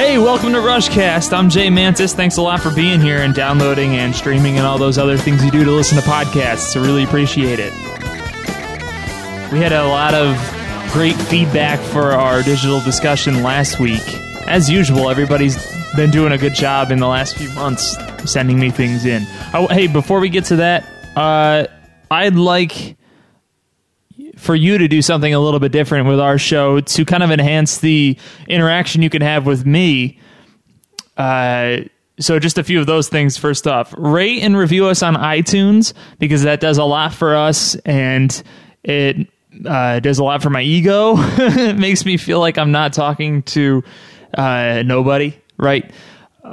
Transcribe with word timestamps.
Hey, 0.00 0.16
welcome 0.16 0.54
to 0.54 0.60
Rushcast. 0.60 1.30
I'm 1.34 1.50
Jay 1.50 1.68
Mantis. 1.68 2.14
Thanks 2.14 2.38
a 2.38 2.42
lot 2.42 2.60
for 2.60 2.70
being 2.74 3.02
here 3.02 3.18
and 3.18 3.34
downloading 3.34 3.96
and 3.96 4.16
streaming 4.16 4.56
and 4.56 4.66
all 4.66 4.78
those 4.78 4.96
other 4.96 5.18
things 5.18 5.44
you 5.44 5.50
do 5.50 5.62
to 5.62 5.70
listen 5.70 5.98
to 5.98 6.08
podcasts. 6.08 6.74
I 6.74 6.80
really 6.80 7.04
appreciate 7.04 7.58
it. 7.60 7.70
We 9.52 9.58
had 9.58 9.72
a 9.72 9.84
lot 9.84 10.14
of 10.14 10.38
great 10.90 11.16
feedback 11.16 11.78
for 11.78 12.12
our 12.12 12.42
digital 12.42 12.80
discussion 12.80 13.42
last 13.42 13.78
week. 13.78 14.00
As 14.46 14.70
usual, 14.70 15.10
everybody's 15.10 15.58
been 15.94 16.10
doing 16.10 16.32
a 16.32 16.38
good 16.38 16.54
job 16.54 16.90
in 16.90 16.98
the 16.98 17.06
last 17.06 17.36
few 17.36 17.50
months 17.50 17.94
sending 18.24 18.58
me 18.58 18.70
things 18.70 19.04
in. 19.04 19.26
Oh, 19.52 19.66
hey, 19.70 19.86
before 19.86 20.18
we 20.18 20.30
get 20.30 20.46
to 20.46 20.56
that, 20.56 20.88
uh, 21.14 21.66
I'd 22.10 22.36
like 22.36 22.96
for 24.40 24.54
you 24.54 24.78
to 24.78 24.88
do 24.88 25.02
something 25.02 25.32
a 25.32 25.40
little 25.40 25.60
bit 25.60 25.72
different 25.72 26.08
with 26.08 26.20
our 26.20 26.38
show 26.38 26.80
to 26.80 27.04
kind 27.04 27.22
of 27.22 27.30
enhance 27.30 27.78
the 27.78 28.16
interaction 28.48 29.02
you 29.02 29.10
can 29.10 29.22
have 29.22 29.46
with 29.46 29.66
me. 29.66 30.18
Uh, 31.16 31.78
so 32.18 32.38
just 32.38 32.58
a 32.58 32.64
few 32.64 32.80
of 32.80 32.86
those 32.86 33.08
things. 33.08 33.36
First 33.36 33.66
off 33.66 33.94
rate 33.96 34.42
and 34.42 34.56
review 34.56 34.86
us 34.86 35.02
on 35.02 35.14
itunes 35.14 35.92
because 36.18 36.42
that 36.42 36.60
does 36.60 36.78
a 36.78 36.84
lot 36.84 37.14
for 37.14 37.36
us 37.36 37.74
and 37.76 38.42
it 38.82 39.28
uh, 39.66 40.00
does 40.00 40.18
a 40.18 40.24
lot 40.24 40.42
for 40.42 40.50
my 40.50 40.62
ego. 40.62 41.14
It 41.38 41.76
makes 41.76 42.04
me 42.04 42.16
feel 42.16 42.40
like 42.40 42.56
i'm 42.58 42.72
not 42.72 42.92
talking 42.92 43.42
to 43.42 43.82
uh, 44.34 44.82
nobody 44.86 45.34
right? 45.60 45.90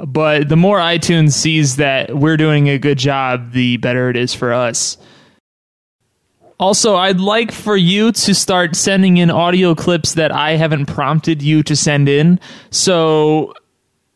But 0.06 0.48
the 0.48 0.56
more 0.56 0.78
itunes 0.78 1.32
sees 1.32 1.76
that 1.76 2.14
we're 2.14 2.36
doing 2.36 2.68
a 2.68 2.78
good 2.78 2.98
job 2.98 3.52
the 3.52 3.78
better 3.78 4.10
it 4.10 4.16
is 4.16 4.34
for 4.34 4.52
us 4.52 4.98
also, 6.60 6.96
I'd 6.96 7.20
like 7.20 7.52
for 7.52 7.76
you 7.76 8.10
to 8.10 8.34
start 8.34 8.74
sending 8.74 9.18
in 9.18 9.30
audio 9.30 9.74
clips 9.76 10.14
that 10.14 10.32
I 10.32 10.56
haven't 10.56 10.86
prompted 10.86 11.40
you 11.40 11.62
to 11.62 11.76
send 11.76 12.08
in. 12.08 12.40
So, 12.70 13.54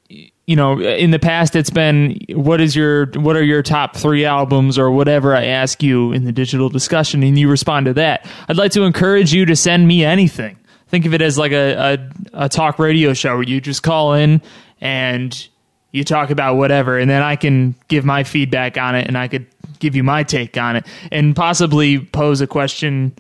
you 0.09 0.57
know, 0.57 0.81
in 0.81 1.13
the 1.13 1.21
past 1.21 1.55
it's 1.55 1.71
been 1.71 2.19
what 2.31 2.61
is 2.61 2.75
your 2.75 3.07
what 3.15 3.37
are 3.37 3.45
your 3.45 3.63
top 3.63 3.97
3 3.97 4.25
albums 4.25 4.77
or 4.77 4.91
whatever 4.91 5.37
I 5.37 5.45
ask 5.47 5.85
you 5.85 6.13
in 6.13 6.25
the 6.25 6.33
digital 6.33 6.69
discussion 6.69 7.23
and 7.23 7.39
you 7.39 7.49
respond 7.49 7.87
to 7.87 7.95
that. 7.95 8.27
I'd 8.49 8.57
like 8.57 8.73
to 8.73 8.83
encourage 8.83 9.33
you 9.33 9.47
to 9.47 9.55
send 9.55 9.87
me 9.87 10.05
anything. 10.05 10.59
Think 10.89 11.07
of 11.07 11.15
it 11.15 11.23
as 11.23 11.39
like 11.39 11.53
a 11.53 12.09
a, 12.35 12.45
a 12.45 12.49
talk 12.49 12.81
radio 12.81 13.15
show 13.15 13.37
where 13.37 13.45
you 13.45 13.61
just 13.61 13.85
call 13.85 14.15
in 14.15 14.43
and 14.81 15.49
you 15.93 16.03
talk 16.03 16.31
about 16.31 16.57
whatever 16.57 16.99
and 16.99 17.09
then 17.09 17.23
I 17.23 17.37
can 17.37 17.77
give 17.87 18.05
my 18.05 18.25
feedback 18.25 18.77
on 18.77 18.97
it 18.97 19.07
and 19.07 19.17
I 19.17 19.29
could 19.29 19.47
give 19.83 19.95
you 19.95 20.03
my 20.03 20.23
take 20.23 20.57
on 20.57 20.77
it 20.77 20.87
and 21.11 21.37
possibly 21.37 21.99
pose 21.99 22.41
a 22.41 22.47
question 22.47 23.15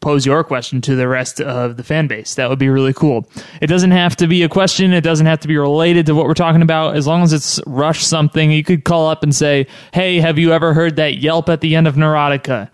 pose 0.00 0.24
your 0.24 0.42
question 0.42 0.80
to 0.80 0.96
the 0.96 1.06
rest 1.06 1.40
of 1.40 1.76
the 1.76 1.84
fan 1.84 2.06
base. 2.06 2.34
That 2.34 2.48
would 2.48 2.58
be 2.58 2.68
really 2.68 2.94
cool. 2.94 3.28
It 3.60 3.66
doesn't 3.66 3.90
have 3.90 4.16
to 4.16 4.26
be 4.26 4.42
a 4.42 4.48
question, 4.48 4.92
it 4.92 5.02
doesn't 5.02 5.26
have 5.26 5.40
to 5.40 5.48
be 5.48 5.58
related 5.58 6.06
to 6.06 6.14
what 6.14 6.26
we're 6.26 6.34
talking 6.34 6.62
about. 6.62 6.96
As 6.96 7.06
long 7.06 7.22
as 7.22 7.32
it's 7.32 7.60
rush 7.66 8.04
something, 8.04 8.50
you 8.50 8.64
could 8.64 8.84
call 8.84 9.08
up 9.08 9.22
and 9.22 9.34
say, 9.34 9.66
"Hey, 9.92 10.18
have 10.18 10.38
you 10.38 10.52
ever 10.52 10.72
heard 10.72 10.96
that 10.96 11.18
yelp 11.18 11.48
at 11.48 11.60
the 11.60 11.76
end 11.76 11.86
of 11.86 11.96
Neurotica?" 11.96 12.70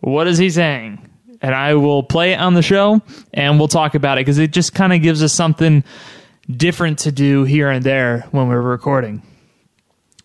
What 0.00 0.26
is 0.26 0.38
he 0.38 0.48
saying? 0.48 1.06
And 1.42 1.54
I 1.54 1.74
will 1.74 2.02
play 2.02 2.32
it 2.32 2.40
on 2.40 2.54
the 2.54 2.62
show 2.62 3.00
and 3.32 3.58
we'll 3.58 3.68
talk 3.68 3.94
about 3.94 4.18
it 4.18 4.22
because 4.22 4.38
it 4.38 4.50
just 4.50 4.74
kind 4.74 4.92
of 4.92 5.02
gives 5.02 5.22
us 5.22 5.32
something 5.32 5.84
different 6.50 6.98
to 7.00 7.12
do 7.12 7.44
here 7.44 7.70
and 7.70 7.84
there 7.84 8.26
when 8.30 8.48
we're 8.48 8.60
recording. 8.60 9.22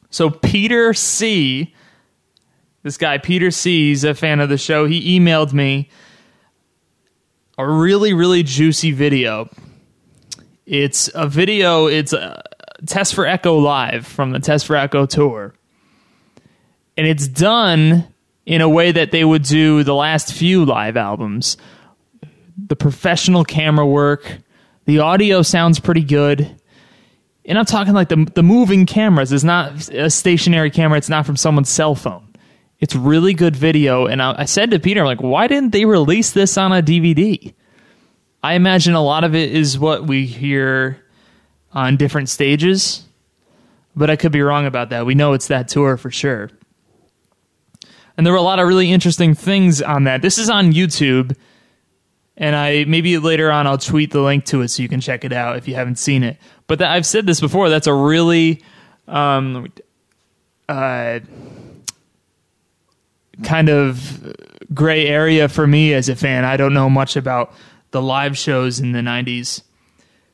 So 0.09 0.29
Peter 0.29 0.93
C 0.93 1.73
this 2.85 2.97
guy 2.97 3.17
Peter 3.17 3.49
C 3.49 3.91
is 3.91 4.03
a 4.03 4.13
fan 4.13 4.39
of 4.39 4.47
the 4.47 4.59
show. 4.59 4.85
He 4.85 5.19
emailed 5.19 5.53
me 5.53 5.89
a 7.57 7.67
really 7.67 8.13
really 8.13 8.43
juicy 8.43 8.91
video. 8.91 9.49
It's 10.67 11.09
a 11.15 11.27
video. 11.27 11.87
It's 11.87 12.13
a 12.13 12.43
test 12.85 13.15
for 13.15 13.25
Echo 13.25 13.57
live 13.57 14.05
from 14.05 14.31
the 14.31 14.39
Test 14.39 14.67
for 14.67 14.75
Echo 14.75 15.07
tour, 15.07 15.55
and 16.95 17.07
it's 17.07 17.27
done 17.27 18.07
in 18.45 18.61
a 18.61 18.69
way 18.69 18.91
that 18.91 19.09
they 19.09 19.25
would 19.25 19.43
do 19.43 19.83
the 19.83 19.95
last 19.95 20.31
few 20.31 20.63
live 20.63 20.95
albums. 20.95 21.57
The 22.55 22.75
professional 22.75 23.43
camera 23.45 23.85
work, 23.85 24.37
the 24.85 24.99
audio 24.99 25.41
sounds 25.41 25.79
pretty 25.79 26.03
good. 26.03 26.55
And 27.45 27.57
I'm 27.57 27.65
talking 27.65 27.95
like 27.95 28.09
the 28.09 28.27
the 28.35 28.43
moving 28.43 28.85
cameras. 28.85 29.31
It's 29.31 29.43
not 29.43 29.89
a 29.89 30.11
stationary 30.11 30.69
camera. 30.69 30.99
It's 30.99 31.09
not 31.09 31.25
from 31.25 31.35
someone's 31.35 31.69
cell 31.69 31.95
phone. 31.95 32.24
It's 32.79 32.95
really 32.95 33.33
good 33.33 33.55
video. 33.55 34.05
And 34.05 34.21
I, 34.21 34.41
I 34.41 34.45
said 34.45 34.71
to 34.71 34.79
Peter, 34.79 35.05
like, 35.05 35.21
why 35.21 35.47
didn't 35.47 35.71
they 35.71 35.85
release 35.85 36.31
this 36.31 36.57
on 36.57 36.71
a 36.71 36.81
DVD? 36.81 37.53
I 38.43 38.53
imagine 38.53 38.93
a 38.93 39.01
lot 39.01 39.23
of 39.23 39.33
it 39.33 39.51
is 39.53 39.79
what 39.79 40.05
we 40.05 40.25
hear 40.25 41.03
on 41.73 41.97
different 41.97 42.29
stages, 42.29 43.03
but 43.95 44.09
I 44.09 44.15
could 44.15 44.31
be 44.31 44.41
wrong 44.41 44.65
about 44.65 44.89
that. 44.89 45.05
We 45.05 45.15
know 45.15 45.33
it's 45.33 45.47
that 45.47 45.67
tour 45.67 45.97
for 45.97 46.11
sure. 46.11 46.51
And 48.17 48.25
there 48.25 48.31
were 48.31 48.39
a 48.39 48.43
lot 48.43 48.59
of 48.59 48.67
really 48.67 48.91
interesting 48.91 49.33
things 49.33 49.81
on 49.81 50.05
that. 50.05 50.21
This 50.21 50.37
is 50.37 50.49
on 50.49 50.71
YouTube, 50.71 51.35
and 52.37 52.55
I 52.55 52.85
maybe 52.85 53.17
later 53.17 53.51
on 53.51 53.67
I'll 53.67 53.77
tweet 53.77 54.11
the 54.11 54.21
link 54.21 54.45
to 54.45 54.61
it 54.61 54.69
so 54.69 54.83
you 54.83 54.89
can 54.89 55.01
check 55.01 55.25
it 55.25 55.33
out 55.33 55.57
if 55.57 55.67
you 55.67 55.75
haven't 55.75 55.97
seen 55.97 56.23
it. 56.23 56.37
But 56.67 56.81
I've 56.81 57.05
said 57.05 57.25
this 57.25 57.41
before. 57.41 57.69
That's 57.69 57.87
a 57.87 57.93
really 57.93 58.63
um, 59.07 59.73
uh, 60.69 61.19
kind 63.43 63.69
of 63.69 64.35
gray 64.73 65.07
area 65.07 65.47
for 65.47 65.67
me 65.67 65.93
as 65.93 66.09
a 66.09 66.15
fan. 66.15 66.45
I 66.45 66.57
don't 66.57 66.73
know 66.73 66.89
much 66.89 67.15
about 67.15 67.53
the 67.91 68.01
live 68.01 68.37
shows 68.37 68.79
in 68.79 68.91
the 68.91 68.99
90s. 68.99 69.61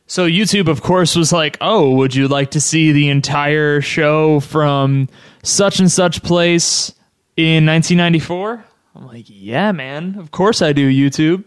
So 0.07 0.27
YouTube, 0.27 0.67
of 0.67 0.81
course, 0.81 1.15
was 1.15 1.31
like, 1.31 1.57
oh, 1.61 1.91
would 1.95 2.13
you 2.13 2.27
like 2.27 2.51
to 2.51 2.59
see 2.59 2.91
the 2.91 3.07
entire 3.09 3.79
show 3.79 4.41
from 4.41 5.07
such 5.43 5.79
and 5.79 5.89
such 5.89 6.21
place 6.21 6.89
in 7.37 7.65
1994? 7.65 8.65
I'm 8.95 9.07
like, 9.07 9.25
yeah, 9.27 9.71
man, 9.71 10.15
of 10.19 10.31
course 10.31 10.61
I 10.61 10.73
do, 10.73 10.89
YouTube. 10.89 11.45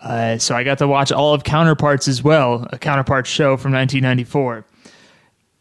Uh, 0.00 0.38
so 0.38 0.56
I 0.56 0.64
got 0.64 0.78
to 0.78 0.88
watch 0.88 1.12
all 1.12 1.34
of 1.34 1.44
Counterparts 1.44 2.08
as 2.08 2.22
well, 2.22 2.66
a 2.70 2.78
Counterparts 2.78 3.30
show 3.30 3.56
from 3.56 3.72
1994. 3.72 4.64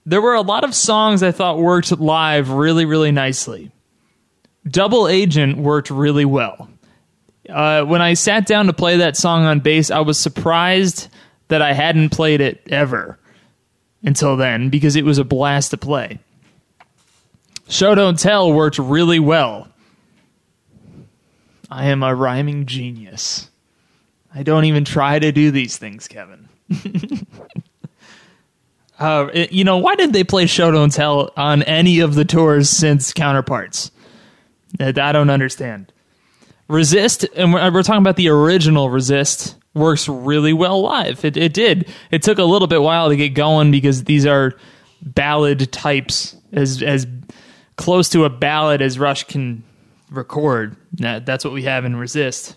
There 0.07 0.21
were 0.21 0.33
a 0.33 0.41
lot 0.41 0.63
of 0.63 0.73
songs 0.73 1.23
I 1.23 1.31
thought 1.31 1.59
worked 1.59 1.91
live 1.99 2.49
really, 2.49 2.85
really 2.85 3.11
nicely. 3.11 3.71
Double 4.67 5.07
Agent 5.07 5.57
worked 5.57 5.89
really 5.89 6.25
well. 6.25 6.69
Uh, 7.47 7.83
when 7.83 8.01
I 8.01 8.15
sat 8.15 8.47
down 8.47 8.65
to 8.67 8.73
play 8.73 8.97
that 8.97 9.15
song 9.15 9.45
on 9.45 9.59
bass, 9.59 9.91
I 9.91 9.99
was 9.99 10.19
surprised 10.19 11.09
that 11.47 11.61
I 11.61 11.73
hadn't 11.73 12.09
played 12.09 12.41
it 12.41 12.61
ever 12.71 13.19
until 14.03 14.35
then 14.35 14.69
because 14.69 14.95
it 14.95 15.05
was 15.05 15.19
a 15.19 15.23
blast 15.23 15.71
to 15.71 15.77
play. 15.77 16.19
Show 17.67 17.95
Don't 17.95 18.17
Tell 18.17 18.51
worked 18.51 18.79
really 18.79 19.19
well. 19.19 19.67
I 21.69 21.87
am 21.87 22.03
a 22.03 22.15
rhyming 22.15 22.65
genius. 22.65 23.49
I 24.33 24.43
don't 24.43 24.65
even 24.65 24.85
try 24.85 25.17
to 25.19 25.31
do 25.31 25.51
these 25.51 25.77
things, 25.77 26.07
Kevin. 26.07 26.47
uh, 28.99 29.29
you 29.33 29.63
know, 29.63 29.77
why 29.77 29.95
didn't 29.95 30.13
they 30.13 30.23
play 30.23 30.45
Show 30.45 30.71
Don't 30.71 30.91
Tell 30.91 31.31
on 31.37 31.63
any 31.63 31.99
of 31.99 32.15
the 32.15 32.25
tours 32.25 32.69
since 32.69 33.13
Counterparts? 33.13 33.91
I 34.79 35.11
don't 35.11 35.29
understand. 35.29 35.91
Resist, 36.67 37.25
and 37.35 37.53
we're, 37.53 37.83
talking 37.83 38.01
about 38.01 38.15
the 38.15 38.29
original 38.29 38.89
Resist, 38.89 39.55
works 39.75 40.07
really 40.07 40.53
well 40.53 40.81
live. 40.81 41.23
It, 41.23 41.37
it 41.37 41.53
did. 41.53 41.87
It 42.09 42.23
took 42.23 42.39
a 42.39 42.43
little 42.43 42.67
bit 42.67 42.81
while 42.81 43.09
to 43.09 43.15
get 43.15 43.29
going 43.29 43.69
because 43.69 44.03
these 44.05 44.25
are 44.25 44.53
ballad 45.01 45.71
types, 45.71 46.35
as 46.51 46.81
as 46.81 47.05
close 47.75 48.09
to 48.09 48.23
a 48.23 48.29
ballad 48.29 48.81
as 48.81 48.97
Rush 48.97 49.25
can 49.25 49.63
record. 50.09 50.75
That, 50.93 51.25
that's 51.25 51.45
what 51.45 51.53
we 51.53 51.63
have 51.63 51.85
in 51.85 51.95
Resist. 51.95 52.55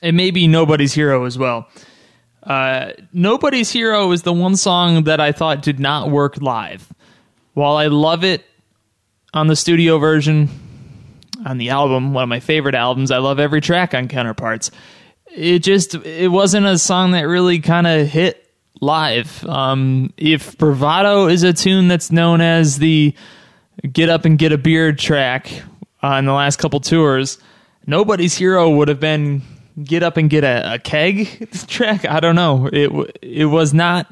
It 0.00 0.12
may 0.12 0.30
be 0.30 0.46
Nobody's 0.46 0.94
Hero 0.94 1.24
as 1.24 1.36
well. 1.36 1.68
Uh, 2.42 2.92
Nobody's 3.12 3.70
Hero 3.70 4.10
is 4.12 4.22
the 4.22 4.32
one 4.32 4.56
song 4.56 5.04
that 5.04 5.20
I 5.20 5.32
thought 5.32 5.62
did 5.62 5.80
not 5.80 6.10
work 6.10 6.40
live. 6.40 6.92
While 7.54 7.76
I 7.76 7.86
love 7.86 8.24
it 8.24 8.44
on 9.32 9.46
the 9.46 9.56
studio 9.56 9.98
version, 9.98 10.48
on 11.44 11.58
the 11.58 11.70
album, 11.70 12.14
one 12.14 12.22
of 12.22 12.28
my 12.28 12.40
favorite 12.40 12.74
albums. 12.74 13.10
I 13.10 13.18
love 13.18 13.38
every 13.38 13.60
track 13.60 13.94
on 13.94 14.08
Counterparts. 14.08 14.70
It 15.34 15.60
just 15.60 15.94
it 15.94 16.30
wasn't 16.30 16.66
a 16.66 16.78
song 16.78 17.12
that 17.12 17.22
really 17.22 17.60
kind 17.60 17.86
of 17.86 18.06
hit 18.08 18.48
live. 18.80 19.44
Um, 19.46 20.12
if 20.16 20.56
Bravado 20.58 21.26
is 21.26 21.42
a 21.42 21.52
tune 21.52 21.88
that's 21.88 22.12
known 22.12 22.40
as 22.40 22.78
the 22.78 23.14
Get 23.92 24.08
Up 24.08 24.24
and 24.24 24.38
Get 24.38 24.52
a 24.52 24.58
Beard 24.58 24.98
track 24.98 25.50
on 26.02 26.24
the 26.24 26.32
last 26.32 26.58
couple 26.58 26.80
tours, 26.80 27.38
nobody's 27.86 28.36
hero 28.36 28.70
would 28.70 28.88
have 28.88 29.00
been 29.00 29.42
Get 29.82 30.02
Up 30.02 30.16
and 30.16 30.30
Get 30.30 30.44
a, 30.44 30.74
a 30.74 30.78
Keg 30.78 31.50
track. 31.66 32.04
I 32.04 32.20
don't 32.20 32.36
know. 32.36 32.68
It 32.72 33.16
it 33.22 33.46
was 33.46 33.74
not 33.74 34.06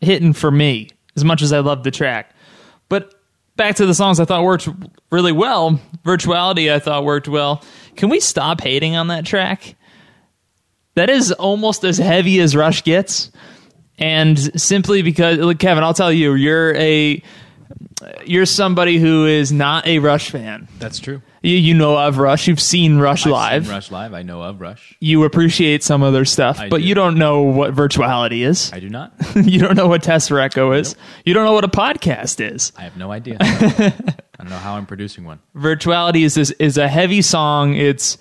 hitting 0.00 0.32
for 0.32 0.50
me 0.50 0.90
as 1.16 1.24
much 1.24 1.42
as 1.42 1.52
I 1.52 1.60
loved 1.60 1.84
the 1.84 1.90
track. 1.90 2.34
But 2.88 3.14
back 3.58 3.76
to 3.76 3.84
the 3.84 3.94
songs 3.94 4.18
I 4.18 4.24
thought 4.24 4.42
worked 4.42 4.68
really 5.12 5.32
well. 5.32 5.78
Virtuality 6.04 6.72
I 6.72 6.78
thought 6.78 7.04
worked 7.04 7.28
well. 7.28 7.62
Can 7.96 8.08
we 8.08 8.20
stop 8.20 8.62
hating 8.62 8.96
on 8.96 9.08
that 9.08 9.26
track? 9.26 9.74
That 10.94 11.10
is 11.10 11.30
almost 11.32 11.84
as 11.84 11.98
heavy 11.98 12.40
as 12.40 12.56
Rush 12.56 12.82
gets. 12.84 13.30
and 13.98 14.38
simply 14.60 15.02
because 15.02 15.38
look, 15.38 15.58
Kevin, 15.58 15.84
I'll 15.84 15.94
tell 15.94 16.12
you, 16.12 16.34
you're 16.34 16.74
a 16.76 17.22
you're 18.24 18.46
somebody 18.46 18.98
who 18.98 19.26
is 19.26 19.52
not 19.52 19.86
a 19.86 19.98
Rush 19.98 20.30
fan. 20.30 20.68
That's 20.78 20.98
true. 20.98 21.22
You, 21.42 21.56
you 21.56 21.74
know 21.74 21.96
of 21.96 22.18
Rush. 22.18 22.48
You've 22.48 22.60
seen 22.60 22.98
Rush 22.98 23.26
I've 23.26 23.32
live. 23.32 23.64
seen 23.64 23.72
Rush 23.74 23.90
live. 23.90 24.14
I 24.14 24.22
know 24.22 24.42
of 24.42 24.60
Rush. 24.60 24.96
You 25.00 25.24
appreciate 25.24 25.82
some 25.82 26.02
of 26.02 26.12
their 26.12 26.24
stuff, 26.24 26.58
I 26.60 26.68
but 26.68 26.78
do. 26.78 26.86
you 26.86 26.94
don't 26.94 27.16
know 27.16 27.42
what 27.42 27.74
virtuality 27.74 28.46
is. 28.46 28.72
I 28.72 28.80
do 28.80 28.88
not. 28.88 29.12
you 29.36 29.58
don't 29.60 29.76
know 29.76 29.88
what 29.88 30.08
Echo 30.08 30.72
is. 30.72 30.96
You 31.24 31.34
don't 31.34 31.44
know 31.44 31.52
what 31.52 31.64
a 31.64 31.68
podcast 31.68 32.40
is. 32.40 32.72
I 32.76 32.82
have 32.82 32.96
no 32.96 33.12
idea. 33.12 33.38
I 33.40 33.92
don't 34.38 34.50
know 34.50 34.56
how 34.56 34.74
I'm 34.74 34.86
producing 34.86 35.24
one. 35.24 35.40
Virtuality 35.56 36.22
is 36.22 36.34
this, 36.34 36.50
is 36.52 36.78
a 36.78 36.88
heavy 36.88 37.22
song. 37.22 37.74
It's 37.74 38.18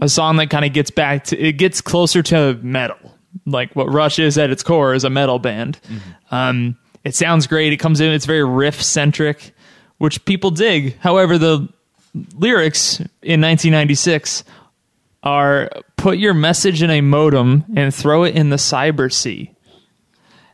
a 0.00 0.08
song 0.08 0.36
that 0.36 0.50
kind 0.50 0.64
of 0.64 0.72
gets 0.72 0.90
back 0.90 1.24
to 1.24 1.38
it 1.38 1.52
gets 1.52 1.80
closer 1.80 2.22
to 2.24 2.54
metal, 2.62 2.98
like 3.46 3.74
what 3.74 3.90
Rush 3.92 4.18
is 4.18 4.38
at 4.38 4.50
its 4.50 4.62
core 4.62 4.94
is 4.94 5.04
a 5.04 5.10
metal 5.10 5.38
band. 5.38 5.80
Um, 6.30 6.76
it 7.04 7.14
sounds 7.14 7.46
great. 7.46 7.72
It 7.72 7.78
comes 7.78 8.00
in. 8.00 8.12
It's 8.12 8.26
very 8.26 8.44
riff 8.44 8.82
centric, 8.82 9.54
which 9.98 10.24
people 10.24 10.50
dig. 10.50 10.98
However, 10.98 11.38
the 11.38 11.68
lyrics 12.34 13.00
in 13.22 13.40
1996 13.40 14.44
are 15.22 15.70
put 15.96 16.18
your 16.18 16.34
message 16.34 16.82
in 16.82 16.90
a 16.90 17.00
modem 17.00 17.64
and 17.76 17.94
throw 17.94 18.24
it 18.24 18.34
in 18.34 18.50
the 18.50 18.56
cyber 18.56 19.12
sea. 19.12 19.54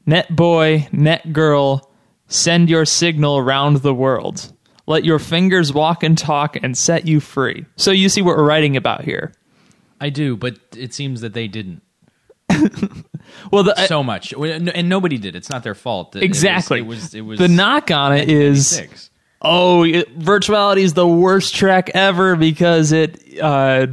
Net 0.04 0.34
boy, 0.34 0.88
net 0.92 1.32
girl, 1.32 1.90
send 2.28 2.68
your 2.68 2.84
signal 2.84 3.38
around 3.38 3.78
the 3.78 3.94
world. 3.94 4.52
Let 4.86 5.04
your 5.04 5.18
fingers 5.18 5.72
walk 5.72 6.04
and 6.04 6.16
talk 6.16 6.56
and 6.62 6.76
set 6.76 7.08
you 7.08 7.18
free. 7.18 7.66
So 7.76 7.90
you 7.90 8.08
see 8.08 8.22
what 8.22 8.36
we're 8.36 8.46
writing 8.46 8.76
about 8.76 9.04
here. 9.04 9.32
I 10.00 10.10
do, 10.10 10.36
but 10.36 10.58
it 10.76 10.94
seems 10.94 11.22
that 11.22 11.32
they 11.32 11.48
didn't 11.48 11.82
Well, 13.50 13.62
the, 13.64 13.86
so 13.86 14.02
much, 14.02 14.32
and 14.32 14.88
nobody 14.88 15.18
did. 15.18 15.36
It's 15.36 15.50
not 15.50 15.62
their 15.62 15.74
fault. 15.74 16.16
It- 16.16 16.18
it 16.18 16.28
was- 16.28 16.38
exactly. 16.38 16.78
It 16.80 16.86
was. 16.86 17.14
It 17.14 17.20
was. 17.22 17.38
the 17.38 17.48
knock 17.48 17.90
on 17.90 18.16
it 18.16 18.28
is 18.30 18.80
oh, 19.42 19.84
it, 19.84 20.18
virtuality 20.18 20.78
is 20.82 20.94
the 20.94 21.06
worst 21.06 21.54
track 21.54 21.90
ever 21.94 22.36
because 22.36 22.92
it 22.92 23.40
uh, 23.40 23.86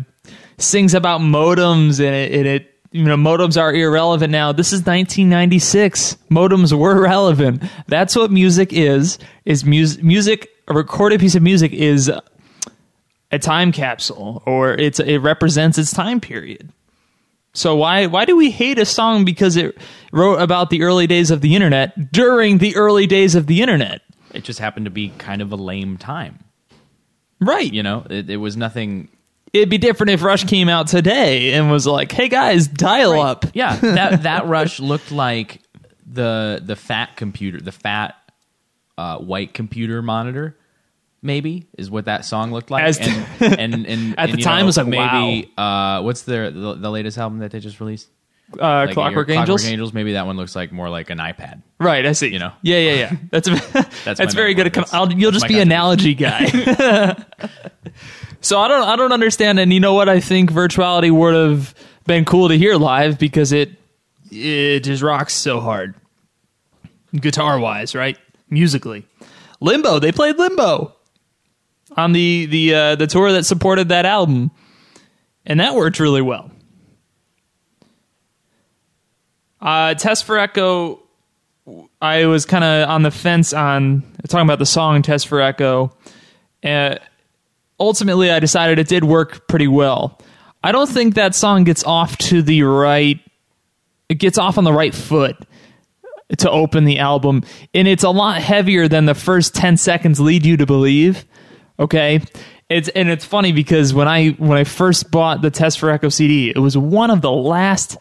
sings 0.58 0.94
about 0.94 1.22
modems 1.22 2.00
and 2.00 2.16
it, 2.16 2.32
and 2.34 2.48
it 2.48 2.70
you 2.92 3.04
know 3.04 3.16
modems 3.18 3.60
are 3.60 3.74
irrelevant 3.74 4.32
now. 4.32 4.52
This 4.52 4.68
is 4.74 4.80
1996. 4.86 6.18
Modems 6.30 6.78
were 6.78 7.02
relevant. 7.04 7.64
That's 7.88 8.16
what 8.16 8.32
music 8.32 8.72
is. 8.74 9.20
Is 9.46 9.66
music 9.66 10.04
music 10.04 10.50
a 10.68 10.74
recorded 10.74 11.20
piece 11.20 11.36
of 11.36 11.44
music 11.44 11.74
is 11.74 12.10
a 13.32 13.40
time 13.40 13.72
capsule 13.72 14.42
or 14.46 14.74
it's 14.74 15.00
it 15.00 15.18
represents 15.18 15.78
its 15.78 15.92
time 15.92 16.22
period. 16.22 16.72
So 17.54 17.76
why 17.76 18.08
why 18.08 18.26
do 18.26 18.36
we 18.36 18.50
hate 18.50 18.80
a 18.80 18.86
song 18.86 19.26
because 19.26 19.58
it 19.58 19.78
wrote 20.12 20.42
about 20.42 20.70
the 20.70 20.84
early 20.84 21.06
days 21.06 21.30
of 21.32 21.42
the 21.42 21.56
internet 21.56 22.12
during 22.12 22.58
the 22.58 22.76
early 22.76 23.06
days 23.06 23.36
of 23.36 23.46
the 23.46 23.62
internet? 23.62 24.02
It 24.34 24.44
just 24.44 24.60
happened 24.60 24.86
to 24.86 24.92
be 24.92 25.10
kind 25.20 25.42
of 25.42 25.52
a 25.52 25.56
lame 25.56 25.98
time. 25.98 26.40
Right. 27.40 27.72
You 27.72 27.84
know, 27.84 28.06
it, 28.10 28.30
it 28.30 28.38
was 28.38 28.58
nothing. 28.58 29.10
It'd 29.52 29.70
be 29.70 29.78
different 29.78 30.10
if 30.12 30.24
Rush 30.24 30.46
came 30.46 30.68
out 30.68 30.88
today 30.88 31.54
and 31.54 31.70
was 31.70 31.86
like, 31.86 32.12
"Hey 32.12 32.28
guys, 32.28 32.68
dial 32.68 33.22
up." 33.22 33.46
Yeah, 33.54 33.76
that 33.76 34.24
that 34.24 34.48
rush 34.48 34.80
looked 34.80 35.12
like 35.12 35.62
the 36.12 36.60
the 36.64 36.76
fat 36.76 37.16
computer, 37.18 37.62
the 37.62 37.72
fat 37.72 38.16
uh, 38.98 39.20
white 39.20 39.54
computer 39.54 40.02
monitor. 40.02 40.58
Maybe 41.24 41.68
is 41.78 41.90
what 41.90 42.06
that 42.06 42.26
song 42.26 42.52
looked 42.52 42.70
like. 42.70 42.84
As- 42.84 43.00
and, 43.00 43.26
and, 43.60 43.88
and 43.88 44.20
At 44.20 44.30
and, 44.30 44.38
the 44.38 44.44
time, 44.44 44.58
know, 44.58 44.64
it 44.64 44.66
was 44.66 44.78
like, 44.78 44.88
maybe 44.88 45.52
uh, 45.58 46.02
what's 46.02 46.24
their 46.24 46.52
the, 46.52 46.74
the 46.74 46.92
latest 46.92 47.18
album 47.18 47.40
that 47.40 47.52
they 47.52 47.62
just 47.62 47.80
released? 47.80 48.10
Uh, 48.60 48.86
Like, 48.86 48.94
Clockwork 48.94 49.30
your 49.30 49.38
Angels. 49.40 49.62
Clockwork 49.62 49.72
Angels. 49.72 49.94
Maybe 49.94 50.14
that 50.14 50.26
one 50.26 50.36
looks 50.36 50.54
like 50.54 50.74
more 50.74 50.90
like 50.90 51.10
an 51.10 51.20
iPad. 51.20 51.62
Right, 51.80 52.06
I 52.06 52.12
see. 52.12 52.28
You 52.28 52.40
know. 52.40 52.52
Yeah, 52.62 52.78
yeah, 52.78 52.94
yeah. 52.94 53.16
That's 53.32 53.50
that's, 54.04 54.20
my 54.20 54.26
very 54.36 54.54
good. 54.54 54.66
metaphor. 54.66 55.00
I'll, 55.00 55.14
you'll 55.14 55.32
just 55.32 55.48
be 55.48 55.60
analogy 55.60 56.14
guy. 56.14 56.46
so 58.42 58.60
I 58.60 58.68
don't 58.68 58.88
I 58.88 58.96
don't 58.98 59.14
understand. 59.14 59.60
And 59.60 59.72
you 59.72 59.80
know 59.80 59.94
what? 59.94 60.10
I 60.10 60.20
think 60.20 60.52
virtuality 60.52 61.10
would 61.10 61.34
have 61.34 61.74
been 62.06 62.26
cool 62.26 62.50
to 62.50 62.58
hear 62.58 62.76
live 62.76 63.18
because 63.18 63.54
it 63.54 63.72
it 64.30 64.82
just 64.82 65.02
rocks 65.02 65.34
so 65.34 65.62
hard, 65.62 65.96
guitar 67.16 67.58
wise, 67.60 67.96
right? 67.96 68.18
Musically, 68.50 69.08
Limbo. 69.62 70.00
They 70.00 70.12
played 70.12 70.38
Limbo 70.38 70.94
on 71.96 72.12
the 72.12 72.46
the 72.48 72.76
uh, 72.76 72.96
the 72.96 73.08
tour 73.08 73.32
that 73.34 73.46
supported 73.46 73.90
that 73.90 74.06
album, 74.06 74.52
and 75.46 75.60
that 75.60 75.76
worked 75.76 76.00
really 76.00 76.22
well. 76.22 76.52
Uh, 79.62 79.94
Test 79.94 80.26
for 80.26 80.38
Echo 80.38 81.04
I 82.02 82.26
was 82.26 82.46
kind 82.46 82.64
of 82.64 82.90
on 82.90 83.04
the 83.04 83.12
fence 83.12 83.54
on 83.54 84.04
talking 84.28 84.46
about 84.46 84.60
the 84.60 84.66
song 84.66 85.02
Test 85.02 85.28
for 85.28 85.40
Echo. 85.40 85.96
Uh, 86.64 86.96
ultimately, 87.80 88.30
I 88.30 88.40
decided 88.40 88.80
it 88.80 88.88
did 88.88 89.04
work 89.04 89.48
pretty 89.48 89.68
well. 89.68 90.20
I 90.64 90.72
don't 90.72 90.90
think 90.90 91.16
that 91.16 91.36
song 91.36 91.64
gets 91.64 91.84
off 91.84 92.18
to 92.18 92.42
the 92.42 92.64
right. 92.64 93.20
It 94.10 94.16
gets 94.16 94.38
off 94.38 94.58
on 94.58 94.64
the 94.66 94.74
right 94.74 94.94
foot 94.94 95.38
to 96.38 96.50
open 96.50 96.84
the 96.84 97.00
album, 97.00 97.44
and 97.74 97.88
it's 97.88 98.04
a 98.04 98.10
lot 98.10 98.42
heavier 98.42 98.88
than 98.88 99.06
the 99.06 99.16
first 99.16 99.56
ten 99.56 99.78
seconds 99.78 100.20
lead 100.20 100.46
you 100.46 100.58
to 100.58 100.66
believe. 100.66 101.26
Okay, 101.80 102.22
it's 102.70 102.90
and 102.90 103.10
it's 103.10 103.26
funny 103.26 103.52
because 103.52 103.94
when 103.94 104.08
I 104.08 104.30
when 104.30 104.58
I 104.58 104.64
first 104.64 105.12
bought 105.12 105.42
the 105.42 105.52
Test 105.52 105.80
for 105.80 105.90
Echo 105.90 106.10
CD, 106.10 106.50
it 106.50 106.60
was 106.60 106.78
one 106.78 107.12
of 107.12 107.22
the 107.22 107.32
last 107.32 107.98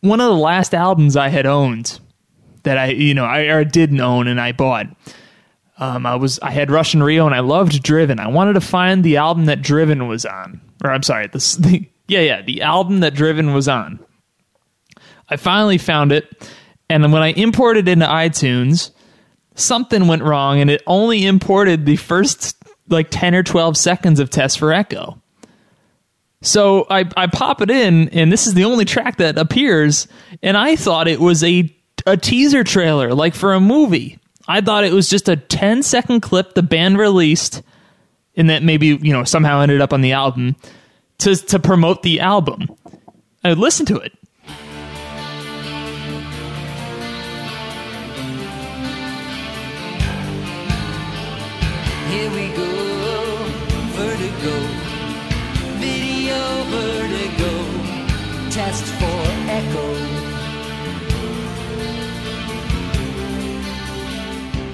one 0.00 0.20
of 0.20 0.26
the 0.26 0.36
last 0.36 0.74
albums 0.74 1.16
I 1.16 1.28
had 1.28 1.46
owned 1.46 1.98
that 2.62 2.78
I 2.78 2.86
you 2.86 3.14
know 3.14 3.24
I 3.24 3.64
didn't 3.64 4.00
own 4.00 4.26
and 4.26 4.40
I 4.40 4.52
bought. 4.52 4.86
Um, 5.78 6.04
I 6.04 6.16
was 6.16 6.38
I 6.40 6.50
had 6.50 6.70
Rush 6.70 6.94
in 6.94 7.02
Rio 7.02 7.26
and 7.26 7.34
I 7.34 7.40
loved 7.40 7.82
Driven. 7.82 8.20
I 8.20 8.28
wanted 8.28 8.54
to 8.54 8.60
find 8.60 9.02
the 9.02 9.16
album 9.16 9.46
that 9.46 9.62
Driven 9.62 10.08
was 10.08 10.26
on, 10.26 10.60
or 10.84 10.90
I'm 10.90 11.02
sorry, 11.02 11.26
this 11.28 11.54
the 11.56 11.86
yeah 12.08 12.20
yeah 12.20 12.42
the 12.42 12.62
album 12.62 13.00
that 13.00 13.14
Driven 13.14 13.54
was 13.54 13.68
on. 13.68 13.98
I 15.28 15.36
finally 15.36 15.78
found 15.78 16.12
it, 16.12 16.50
and 16.88 17.12
when 17.12 17.22
I 17.22 17.28
imported 17.28 17.88
into 17.88 18.04
iTunes, 18.04 18.90
something 19.54 20.06
went 20.06 20.22
wrong, 20.22 20.60
and 20.60 20.68
it 20.68 20.82
only 20.86 21.24
imported 21.24 21.86
the 21.86 21.96
first 21.96 22.59
like 22.90 23.08
ten 23.10 23.34
or 23.34 23.42
twelve 23.42 23.76
seconds 23.76 24.20
of 24.20 24.30
Test 24.30 24.58
for 24.58 24.72
Echo. 24.72 25.20
So 26.42 26.86
I, 26.88 27.04
I 27.16 27.26
pop 27.26 27.60
it 27.60 27.70
in, 27.70 28.08
and 28.10 28.32
this 28.32 28.46
is 28.46 28.54
the 28.54 28.64
only 28.64 28.86
track 28.86 29.18
that 29.18 29.36
appears, 29.36 30.08
and 30.42 30.56
I 30.56 30.76
thought 30.76 31.08
it 31.08 31.20
was 31.20 31.44
a 31.44 31.74
a 32.06 32.16
teaser 32.16 32.64
trailer, 32.64 33.14
like 33.14 33.34
for 33.34 33.52
a 33.52 33.60
movie. 33.60 34.18
I 34.48 34.62
thought 34.62 34.84
it 34.84 34.92
was 34.92 35.08
just 35.08 35.28
a 35.28 35.36
10 35.36 35.82
second 35.82 36.20
clip 36.20 36.54
the 36.54 36.62
band 36.62 36.98
released, 36.98 37.62
and 38.36 38.48
that 38.48 38.62
maybe 38.62 38.86
you 38.88 39.12
know 39.12 39.24
somehow 39.24 39.60
ended 39.60 39.80
up 39.80 39.92
on 39.92 40.00
the 40.00 40.12
album 40.12 40.56
to 41.18 41.36
to 41.36 41.58
promote 41.58 42.02
the 42.02 42.20
album. 42.20 42.68
I 43.44 43.52
listened 43.52 43.88
to 43.88 43.96
it. 43.98 44.12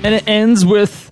And 0.04 0.14
it 0.14 0.28
ends 0.28 0.64
with 0.64 1.10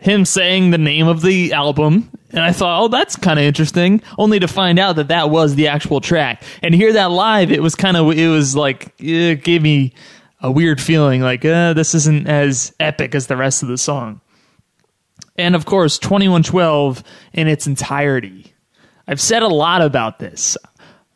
him 0.00 0.24
saying 0.24 0.70
the 0.70 0.78
name 0.78 1.06
of 1.06 1.22
the 1.22 1.52
album. 1.52 2.10
And 2.32 2.40
i 2.40 2.52
thought 2.52 2.82
oh 2.82 2.88
that's 2.88 3.16
kind 3.16 3.38
of 3.38 3.44
interesting 3.44 4.02
only 4.16 4.38
to 4.38 4.46
find 4.46 4.78
out 4.78 4.96
that 4.96 5.08
that 5.08 5.30
was 5.30 5.54
the 5.54 5.68
actual 5.68 6.00
track. 6.00 6.42
And 6.62 6.74
hear 6.74 6.92
that 6.94 7.10
live 7.10 7.52
it 7.52 7.62
was 7.62 7.74
kind 7.74 7.96
of 7.96 8.10
it 8.12 8.28
was 8.28 8.56
like 8.56 8.94
it 8.98 9.42
gave 9.42 9.62
me 9.62 9.94
a 10.40 10.50
weird 10.50 10.80
feeling 10.80 11.20
like 11.20 11.44
uh, 11.44 11.74
this 11.74 11.94
isn't 11.94 12.26
as 12.26 12.74
epic 12.80 13.14
as 13.14 13.26
the 13.26 13.36
rest 13.36 13.62
of 13.62 13.68
the 13.68 13.76
song. 13.76 14.20
And 15.36 15.54
of 15.54 15.66
course 15.66 15.98
2112 15.98 17.02
in 17.32 17.48
its 17.48 17.66
entirety. 17.66 18.52
I've 19.06 19.20
said 19.20 19.42
a 19.42 19.48
lot 19.48 19.82
about 19.82 20.18
this. 20.18 20.56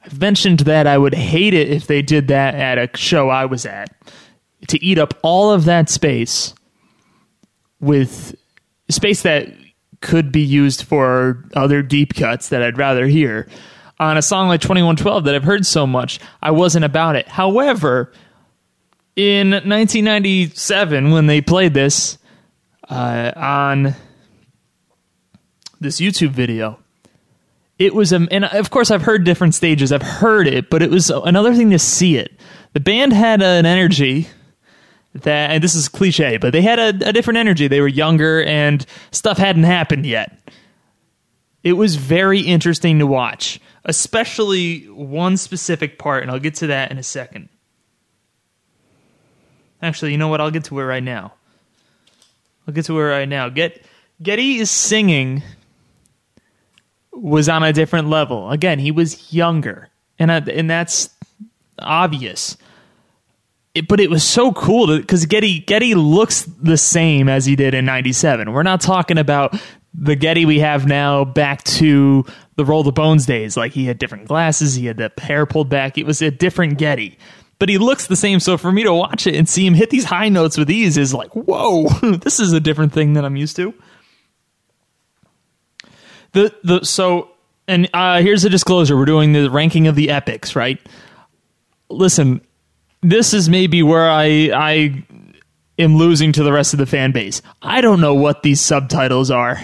I've 0.05 0.21
mentioned 0.21 0.61
that 0.61 0.87
i 0.87 0.99
would 0.99 1.15
hate 1.15 1.55
it 1.55 1.71
if 1.71 1.87
they 1.87 2.03
did 2.03 2.29
that 2.29 2.55
at 2.55 2.77
a 2.77 2.97
show 2.97 3.29
i 3.31 3.45
was 3.45 3.65
at. 3.65 3.89
To 4.69 4.83
eat 4.85 4.99
up 4.99 5.15
all 5.23 5.53
of 5.53 5.65
that 5.67 5.89
space 5.89 6.55
with 7.85 8.35
space 8.89 9.23
that 9.23 9.49
could 10.01 10.33
be 10.33 10.43
used 10.43 10.83
for 10.83 11.45
other 11.55 11.83
deep 11.83 12.15
cuts 12.15 12.49
that 12.51 12.63
I'd 12.63 12.79
rather 12.79 13.07
hear. 13.07 13.49
On 13.99 14.17
a 14.17 14.23
song 14.23 14.49
like 14.49 14.61
2112 14.61 15.25
that 15.25 15.35
I've 15.35 15.45
heard 15.45 15.65
so 15.65 15.87
much, 15.87 16.19
I 16.43 16.51
wasn't 16.51 16.85
about 16.85 17.17
it. 17.17 17.29
However, 17.29 18.13
in 19.17 19.51
1997, 19.51 21.11
when 21.11 21.27
they 21.27 21.41
played 21.41 21.75
this 21.75 22.19
uh, 22.89 23.33
on 23.37 23.95
this 25.81 26.01
YouTube 26.01 26.31
video, 26.31 26.79
it 27.79 27.95
was, 27.95 28.13
um, 28.13 28.29
and 28.31 28.45
of 28.45 28.71
course, 28.71 28.91
I've 28.91 29.03
heard 29.03 29.25
different 29.25 29.55
stages. 29.55 29.93
I've 29.93 30.03
heard 30.03 30.47
it, 30.47 30.71
but 30.71 30.83
it 30.83 30.91
was 30.91 31.11
another 31.11 31.55
thing 31.55 31.71
to 31.71 31.79
see 31.79 32.17
it. 32.17 32.33
The 32.73 32.81
band 32.81 33.13
had 33.13 33.43
an 33.43 33.67
energy 33.67 34.29
that, 35.15 35.51
and 35.51 35.63
this 35.63 35.75
is 35.75 35.89
cliche, 35.89 36.37
but 36.37 36.53
they 36.53 36.63
had 36.63 36.79
a, 36.79 37.09
a 37.09 37.13
different 37.13 37.39
energy. 37.39 37.69
They 37.69 37.81
were 37.81 37.89
younger 37.89 38.43
and 38.43 38.85
stuff 39.13 39.39
hadn't 39.39 39.65
happened 39.65 40.07
yet. 40.07 40.39
It 41.63 41.75
was 41.75 41.97
very 41.97 42.41
interesting 42.41 42.99
to 42.99 43.07
watch, 43.07 43.61
especially 43.85 44.81
one 44.91 45.37
specific 45.37 45.99
part, 45.99 46.23
and 46.23 46.31
I'll 46.31 46.41
get 46.41 46.57
to 46.57 46.67
that 46.69 46.91
in 46.91 46.99
a 46.99 47.03
second. 47.03 47.49
Actually, 49.81 50.13
you 50.13 50.19
know 50.19 50.29
what? 50.29 50.41
I'll 50.41 50.51
get 50.51 50.65
to 50.65 50.81
it 50.81 50.85
right 50.85 51.03
now. 51.03 51.33
I'll 52.67 52.75
get 52.75 52.87
to 52.87 52.99
it 52.99 53.03
right 53.03 53.29
now. 53.29 53.49
Get 53.49 53.85
Geddy 54.23 54.59
is 54.59 54.71
singing 54.71 55.43
was 57.13 57.49
on 57.49 57.63
a 57.63 57.73
different 57.73 58.09
level. 58.09 58.51
Again, 58.51 58.79
he 58.79 58.91
was 58.91 59.33
younger, 59.33 59.89
and 60.19 60.33
I, 60.33 60.39
and 60.39 60.69
that's 60.69 61.11
obvious. 61.79 62.57
It, 63.75 63.89
but 63.89 63.99
it 63.99 64.09
was 64.09 64.23
so 64.23 64.53
cool 64.53 64.97
because 64.97 65.27
Geddy 65.27 65.61
Geddy 65.61 65.95
looks 65.95 66.43
the 66.45 66.77
same 66.77 67.29
as 67.29 67.45
he 67.45 67.57
did 67.57 67.75
in 67.75 67.85
'97. 67.85 68.53
We're 68.53 68.63
not 68.63 68.81
talking 68.81 69.19
about 69.19 69.61
the 69.93 70.17
Geddy 70.17 70.45
we 70.45 70.61
have 70.61 70.87
now 70.87 71.25
back 71.25 71.63
to 71.65 72.25
the 72.57 72.65
Roll 72.65 72.83
the 72.83 72.93
Bones 72.93 73.27
days. 73.27 73.57
Like 73.57 73.73
he 73.73 73.85
had 73.85 73.99
different 73.99 74.29
glasses, 74.29 74.75
he 74.75 74.87
had 74.87 74.97
the 74.97 75.13
hair 75.19 75.47
pulled 75.47 75.69
back. 75.69 75.99
It 75.99 76.07
was 76.07 76.23
a 76.23 76.31
different 76.31 76.79
Geddy. 76.79 77.19
But 77.59 77.69
he 77.69 77.79
looks 77.79 78.09
the 78.09 78.17
same. 78.17 78.41
So 78.41 78.59
for 78.59 78.71
me 78.73 78.83
to 78.83 78.93
watch 78.93 79.27
it 79.27 79.35
and 79.35 79.49
see 79.49 79.65
him 79.67 79.75
hit 79.75 79.91
these 79.91 80.05
high 80.05 80.29
notes 80.29 80.59
with 80.59 80.71
ease 80.71 80.97
is 80.99 81.15
like, 81.15 81.35
whoa, 81.35 81.89
this 82.19 82.41
is 82.41 82.53
a 82.53 82.61
different 82.61 82.93
thing 82.93 83.13
than 83.15 83.25
I'm 83.25 83.37
used 83.37 83.57
to. 83.57 83.75
The 86.33 86.55
the 86.65 86.85
so 86.85 87.31
and 87.69 87.89
uh, 87.95 88.21
here's 88.21 88.45
a 88.45 88.51
disclosure: 88.51 88.97
we're 88.97 89.05
doing 89.05 89.33
the 89.33 89.51
ranking 89.51 89.87
of 89.87 89.95
the 89.95 90.11
epics, 90.11 90.57
right? 90.57 90.81
Listen, 91.89 92.41
this 93.05 93.35
is 93.35 93.49
maybe 93.49 93.83
where 93.83 94.11
I 94.11 94.51
I 94.55 95.05
am 95.79 95.97
losing 95.97 96.33
to 96.33 96.43
the 96.43 96.53
rest 96.53 96.73
of 96.73 96.79
the 96.79 96.87
fan 96.87 97.13
base. 97.13 97.43
I 97.63 97.81
don't 97.81 98.01
know 98.01 98.15
what 98.15 98.43
these 98.43 98.61
subtitles 98.61 99.31
are 99.31 99.61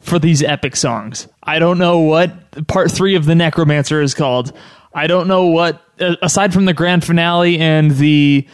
for 0.00 0.18
these 0.18 0.42
epic 0.42 0.76
songs. 0.76 1.28
I 1.42 1.58
don't 1.58 1.78
know 1.78 2.00
what 2.00 2.66
part 2.66 2.90
three 2.90 3.14
of 3.14 3.24
the 3.24 3.34
Necromancer 3.34 4.02
is 4.02 4.14
called. 4.14 4.52
I 4.92 5.06
don't 5.06 5.28
know 5.28 5.46
what 5.46 5.82
aside 5.98 6.52
from 6.52 6.64
the 6.64 6.74
grand 6.74 7.04
finale 7.04 7.58
and 7.58 7.92
the 7.92 8.46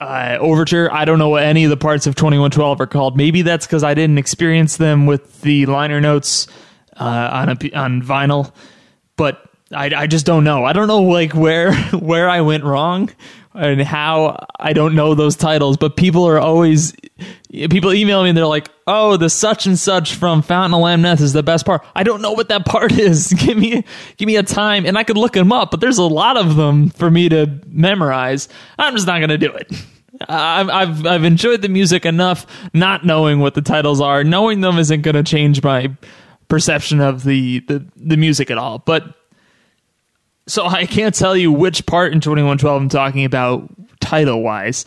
uh, 0.00 0.36
overture. 0.40 0.92
I 0.92 1.04
don't 1.04 1.18
know 1.18 1.28
what 1.28 1.42
any 1.42 1.64
of 1.64 1.70
the 1.70 1.76
parts 1.76 2.06
of 2.06 2.14
2112 2.14 2.80
are 2.80 2.86
called. 2.86 3.16
Maybe 3.16 3.42
that's 3.42 3.66
because 3.66 3.82
I 3.82 3.94
didn't 3.94 4.18
experience 4.18 4.76
them 4.76 5.06
with 5.06 5.42
the 5.42 5.66
liner 5.66 6.00
notes 6.00 6.46
uh, 6.96 7.30
on 7.32 7.48
a, 7.48 7.72
on 7.72 8.02
vinyl, 8.02 8.52
but 9.16 9.51
I, 9.72 9.90
I 10.02 10.06
just 10.06 10.26
don't 10.26 10.44
know. 10.44 10.64
I 10.64 10.72
don't 10.72 10.88
know 10.88 11.02
like 11.02 11.34
where 11.34 11.74
where 11.92 12.28
I 12.28 12.40
went 12.40 12.64
wrong 12.64 13.10
and 13.54 13.82
how 13.82 14.44
I 14.58 14.72
don't 14.72 14.94
know 14.94 15.14
those 15.14 15.36
titles. 15.36 15.76
But 15.76 15.96
people 15.96 16.26
are 16.26 16.38
always 16.38 16.94
people 17.50 17.92
email 17.92 18.22
me 18.22 18.30
and 18.30 18.38
they're 18.38 18.46
like, 18.46 18.70
"Oh, 18.86 19.16
the 19.16 19.30
such 19.30 19.66
and 19.66 19.78
such 19.78 20.14
from 20.14 20.42
Fountain 20.42 20.74
of 20.74 20.82
Lamneth 20.84 21.20
is 21.20 21.32
the 21.32 21.42
best 21.42 21.66
part." 21.66 21.84
I 21.94 22.02
don't 22.02 22.22
know 22.22 22.32
what 22.32 22.48
that 22.48 22.64
part 22.64 22.92
is. 22.98 23.32
give 23.32 23.56
me 23.56 23.84
give 24.16 24.26
me 24.26 24.36
a 24.36 24.42
time, 24.42 24.86
and 24.86 24.96
I 24.98 25.04
could 25.04 25.16
look 25.18 25.32
them 25.32 25.52
up. 25.52 25.70
But 25.70 25.80
there's 25.80 25.98
a 25.98 26.04
lot 26.04 26.36
of 26.36 26.56
them 26.56 26.90
for 26.90 27.10
me 27.10 27.28
to 27.28 27.60
memorize. 27.66 28.48
I'm 28.78 28.94
just 28.94 29.06
not 29.06 29.18
going 29.18 29.30
to 29.30 29.38
do 29.38 29.52
it. 29.52 29.72
I've, 30.28 30.68
I've 30.68 31.06
I've 31.06 31.24
enjoyed 31.24 31.62
the 31.62 31.68
music 31.68 32.06
enough, 32.06 32.46
not 32.74 33.04
knowing 33.04 33.40
what 33.40 33.54
the 33.54 33.62
titles 33.62 34.00
are. 34.00 34.22
Knowing 34.22 34.60
them 34.60 34.78
isn't 34.78 35.02
going 35.02 35.16
to 35.16 35.22
change 35.22 35.62
my 35.62 35.96
perception 36.48 37.00
of 37.00 37.24
the, 37.24 37.60
the 37.60 37.84
the 37.96 38.16
music 38.16 38.50
at 38.50 38.58
all. 38.58 38.78
But 38.78 39.14
so 40.46 40.66
I 40.66 40.86
can't 40.86 41.14
tell 41.14 41.36
you 41.36 41.52
which 41.52 41.86
part 41.86 42.12
in 42.12 42.20
2112 42.20 42.82
I'm 42.82 42.88
talking 42.88 43.24
about 43.24 43.70
title 44.00 44.42
wise, 44.42 44.86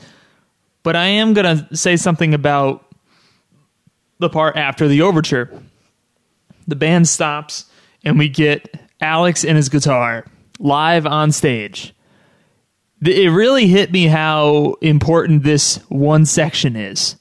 but 0.84 0.96
I 0.96 1.06
am 1.06 1.34
going 1.34 1.58
to 1.58 1.76
say 1.76 1.98
something 1.98 2.34
about 2.34 2.86
the 4.20 4.30
part 4.30 4.56
after 4.56 4.88
the 4.88 5.02
overture. 5.02 5.52
The 6.68 6.76
band 6.76 7.08
stops 7.08 7.66
and 8.04 8.18
we 8.18 8.30
get 8.30 8.80
Alex 9.02 9.44
and 9.44 9.56
his 9.56 9.70
guitar 9.70 10.26
live 10.60 11.06
on 11.06 11.32
stage 11.32 11.96
it 13.08 13.30
really 13.30 13.68
hit 13.68 13.92
me 13.92 14.08
how 14.08 14.76
important 14.82 15.44
this 15.44 15.78
one 15.90 16.26
section 16.26 16.76
is. 16.76 17.16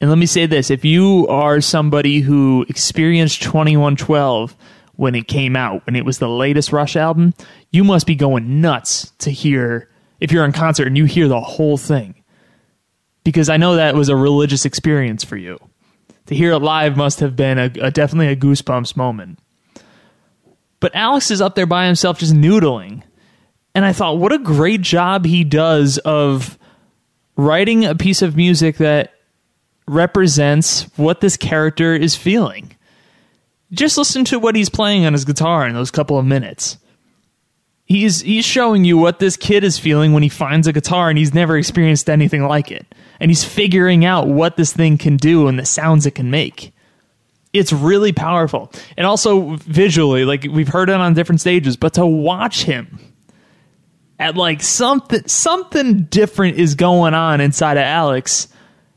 And 0.00 0.08
let 0.08 0.18
me 0.18 0.26
say 0.26 0.46
this 0.46 0.70
if 0.70 0.84
you 0.84 1.26
are 1.28 1.60
somebody 1.60 2.20
who 2.20 2.64
experienced 2.68 3.42
2112 3.42 4.56
when 5.00 5.14
it 5.14 5.26
came 5.26 5.56
out, 5.56 5.86
when 5.86 5.96
it 5.96 6.04
was 6.04 6.18
the 6.18 6.28
latest 6.28 6.72
Rush 6.72 6.94
album, 6.94 7.32
you 7.70 7.84
must 7.84 8.06
be 8.06 8.14
going 8.14 8.60
nuts 8.60 9.12
to 9.20 9.30
hear, 9.30 9.88
if 10.20 10.30
you're 10.30 10.44
in 10.44 10.52
concert 10.52 10.86
and 10.86 10.98
you 10.98 11.06
hear 11.06 11.26
the 11.26 11.40
whole 11.40 11.78
thing. 11.78 12.22
Because 13.24 13.48
I 13.48 13.56
know 13.56 13.76
that 13.76 13.94
was 13.94 14.10
a 14.10 14.16
religious 14.16 14.66
experience 14.66 15.24
for 15.24 15.38
you. 15.38 15.58
To 16.26 16.34
hear 16.34 16.52
it 16.52 16.58
live 16.58 16.98
must 16.98 17.20
have 17.20 17.34
been 17.34 17.58
a, 17.58 17.70
a 17.80 17.90
definitely 17.90 18.28
a 18.28 18.36
goosebumps 18.36 18.94
moment. 18.94 19.38
But 20.80 20.94
Alex 20.94 21.30
is 21.30 21.40
up 21.40 21.54
there 21.54 21.64
by 21.64 21.86
himself 21.86 22.18
just 22.18 22.34
noodling 22.34 23.02
and 23.74 23.86
I 23.86 23.94
thought, 23.94 24.18
what 24.18 24.32
a 24.32 24.38
great 24.38 24.82
job 24.82 25.24
he 25.24 25.44
does 25.44 25.96
of 25.96 26.58
writing 27.36 27.86
a 27.86 27.94
piece 27.94 28.20
of 28.20 28.36
music 28.36 28.76
that 28.76 29.14
represents 29.88 30.82
what 30.98 31.22
this 31.22 31.38
character 31.38 31.94
is 31.94 32.14
feeling. 32.14 32.76
Just 33.72 33.96
listen 33.96 34.24
to 34.26 34.38
what 34.38 34.56
he's 34.56 34.68
playing 34.68 35.06
on 35.06 35.12
his 35.12 35.24
guitar 35.24 35.66
in 35.66 35.74
those 35.74 35.90
couple 35.90 36.18
of 36.18 36.24
minutes. 36.24 36.78
He's 37.84 38.20
he's 38.20 38.44
showing 38.44 38.84
you 38.84 38.96
what 38.96 39.18
this 39.18 39.36
kid 39.36 39.64
is 39.64 39.78
feeling 39.78 40.12
when 40.12 40.22
he 40.22 40.28
finds 40.28 40.66
a 40.68 40.72
guitar 40.72 41.08
and 41.08 41.18
he's 41.18 41.34
never 41.34 41.56
experienced 41.56 42.08
anything 42.08 42.44
like 42.44 42.70
it. 42.70 42.86
And 43.18 43.30
he's 43.30 43.44
figuring 43.44 44.04
out 44.04 44.28
what 44.28 44.56
this 44.56 44.72
thing 44.72 44.96
can 44.96 45.16
do 45.16 45.48
and 45.48 45.58
the 45.58 45.64
sounds 45.66 46.06
it 46.06 46.12
can 46.12 46.30
make. 46.30 46.72
It's 47.52 47.72
really 47.72 48.12
powerful. 48.12 48.72
And 48.96 49.06
also 49.06 49.56
visually, 49.56 50.24
like 50.24 50.44
we've 50.44 50.68
heard 50.68 50.88
it 50.88 50.94
on 50.94 51.14
different 51.14 51.40
stages, 51.40 51.76
but 51.76 51.94
to 51.94 52.06
watch 52.06 52.62
him 52.62 53.00
at 54.20 54.36
like 54.36 54.62
something 54.62 55.26
something 55.26 56.04
different 56.04 56.58
is 56.58 56.76
going 56.76 57.14
on 57.14 57.40
inside 57.40 57.76
of 57.76 57.82
Alex 57.82 58.46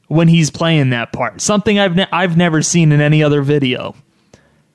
when 0.08 0.28
he's 0.28 0.52
playing 0.52 0.92
that 0.92 1.12
part. 1.12 1.42
Something 1.42 1.80
I've 1.80 1.96
ne- 1.96 2.08
I've 2.12 2.38
never 2.38 2.62
seen 2.62 2.92
in 2.92 3.02
any 3.02 3.24
other 3.24 3.42
video. 3.42 3.96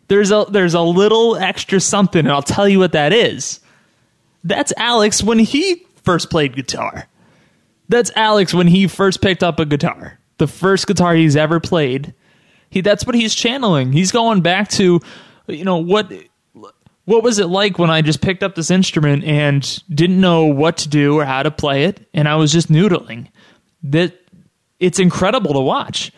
There's 0.08 0.30
a 0.30 0.46
there's 0.50 0.74
a 0.74 0.80
little 0.80 1.36
extra 1.36 1.80
something, 1.80 2.20
and 2.20 2.32
I'll 2.32 2.42
tell 2.42 2.68
you 2.68 2.78
what 2.78 2.92
that 2.92 3.12
is. 3.12 3.60
That's 4.42 4.72
Alex 4.76 5.22
when 5.22 5.38
he 5.38 5.86
first 6.02 6.30
played 6.30 6.56
guitar. 6.56 7.06
That's 7.88 8.10
Alex 8.16 8.52
when 8.54 8.66
he 8.66 8.86
first 8.86 9.20
picked 9.20 9.42
up 9.42 9.60
a 9.60 9.66
guitar. 9.66 10.18
The 10.38 10.46
first 10.46 10.86
guitar 10.86 11.14
he's 11.14 11.36
ever 11.36 11.60
played. 11.60 12.14
He 12.70 12.80
that's 12.80 13.06
what 13.06 13.14
he's 13.14 13.34
channeling. 13.34 13.92
He's 13.92 14.12
going 14.12 14.40
back 14.40 14.68
to 14.70 15.00
you 15.46 15.64
know 15.64 15.78
what 15.78 16.12
what 17.04 17.22
was 17.22 17.38
it 17.38 17.46
like 17.46 17.78
when 17.78 17.90
I 17.90 18.02
just 18.02 18.20
picked 18.20 18.42
up 18.42 18.54
this 18.54 18.70
instrument 18.70 19.24
and 19.24 19.82
didn't 19.88 20.20
know 20.20 20.44
what 20.44 20.78
to 20.78 20.88
do 20.88 21.18
or 21.18 21.24
how 21.24 21.42
to 21.42 21.50
play 21.50 21.84
it, 21.84 22.06
and 22.12 22.28
I 22.28 22.36
was 22.36 22.52
just 22.52 22.70
noodling? 22.70 23.28
That 23.82 24.14
it's 24.78 24.98
incredible 24.98 25.54
to 25.54 25.60
watch. 25.60 26.12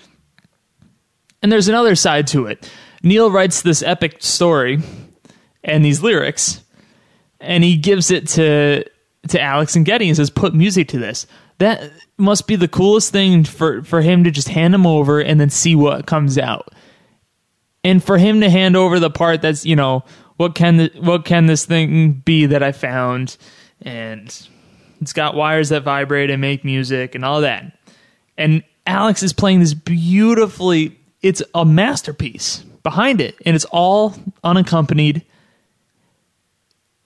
And 1.42 1.50
there's 1.50 1.68
another 1.68 1.94
side 1.94 2.26
to 2.28 2.46
it. 2.46 2.70
Neil 3.02 3.30
writes 3.30 3.62
this 3.62 3.82
epic 3.82 4.16
story 4.20 4.80
and 5.64 5.84
these 5.84 6.02
lyrics, 6.02 6.62
and 7.40 7.64
he 7.64 7.76
gives 7.76 8.10
it 8.10 8.28
to 8.28 8.84
to 9.28 9.40
Alex 9.40 9.76
and 9.76 9.84
Geddy 9.84 10.08
and 10.08 10.16
says, 10.16 10.30
"Put 10.30 10.54
music 10.54 10.88
to 10.88 10.98
this." 10.98 11.26
That 11.58 11.92
must 12.16 12.46
be 12.46 12.56
the 12.56 12.68
coolest 12.68 13.12
thing 13.12 13.44
for 13.44 13.82
for 13.82 14.02
him 14.02 14.24
to 14.24 14.30
just 14.30 14.48
hand 14.48 14.74
them 14.74 14.86
over 14.86 15.20
and 15.20 15.40
then 15.40 15.50
see 15.50 15.74
what 15.74 16.06
comes 16.06 16.38
out. 16.38 16.74
And 17.82 18.04
for 18.04 18.18
him 18.18 18.40
to 18.40 18.50
hand 18.50 18.76
over 18.76 18.98
the 18.98 19.10
part 19.10 19.42
that's 19.42 19.64
you 19.64 19.76
know 19.76 20.04
what 20.36 20.54
can 20.54 20.76
the, 20.78 20.90
what 21.00 21.24
can 21.24 21.46
this 21.46 21.64
thing 21.64 22.12
be 22.12 22.46
that 22.46 22.62
I 22.62 22.72
found? 22.72 23.36
And 23.82 24.26
it's 25.00 25.12
got 25.12 25.34
wires 25.34 25.70
that 25.70 25.82
vibrate 25.82 26.30
and 26.30 26.40
make 26.40 26.64
music 26.64 27.14
and 27.14 27.24
all 27.24 27.40
that. 27.42 27.78
And 28.36 28.62
Alex 28.86 29.22
is 29.22 29.32
playing 29.32 29.60
this 29.60 29.74
beautifully. 29.74 30.98
It's 31.22 31.42
a 31.54 31.64
masterpiece 31.66 32.64
behind 32.82 33.20
it, 33.20 33.36
and 33.44 33.54
it's 33.54 33.66
all 33.66 34.14
unaccompanied. 34.42 35.24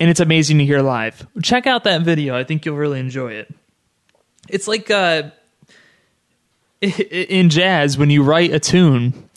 And 0.00 0.10
it's 0.10 0.20
amazing 0.20 0.58
to 0.58 0.64
hear 0.64 0.80
live. 0.80 1.26
Check 1.42 1.68
out 1.68 1.84
that 1.84 2.02
video. 2.02 2.36
I 2.36 2.42
think 2.42 2.64
you'll 2.64 2.76
really 2.76 2.98
enjoy 2.98 3.32
it. 3.32 3.54
It's 4.48 4.66
like 4.66 4.90
uh, 4.90 5.30
in 6.80 7.48
jazz 7.48 7.96
when 7.96 8.10
you 8.10 8.22
write 8.22 8.52
a 8.52 8.60
tune, 8.60 9.28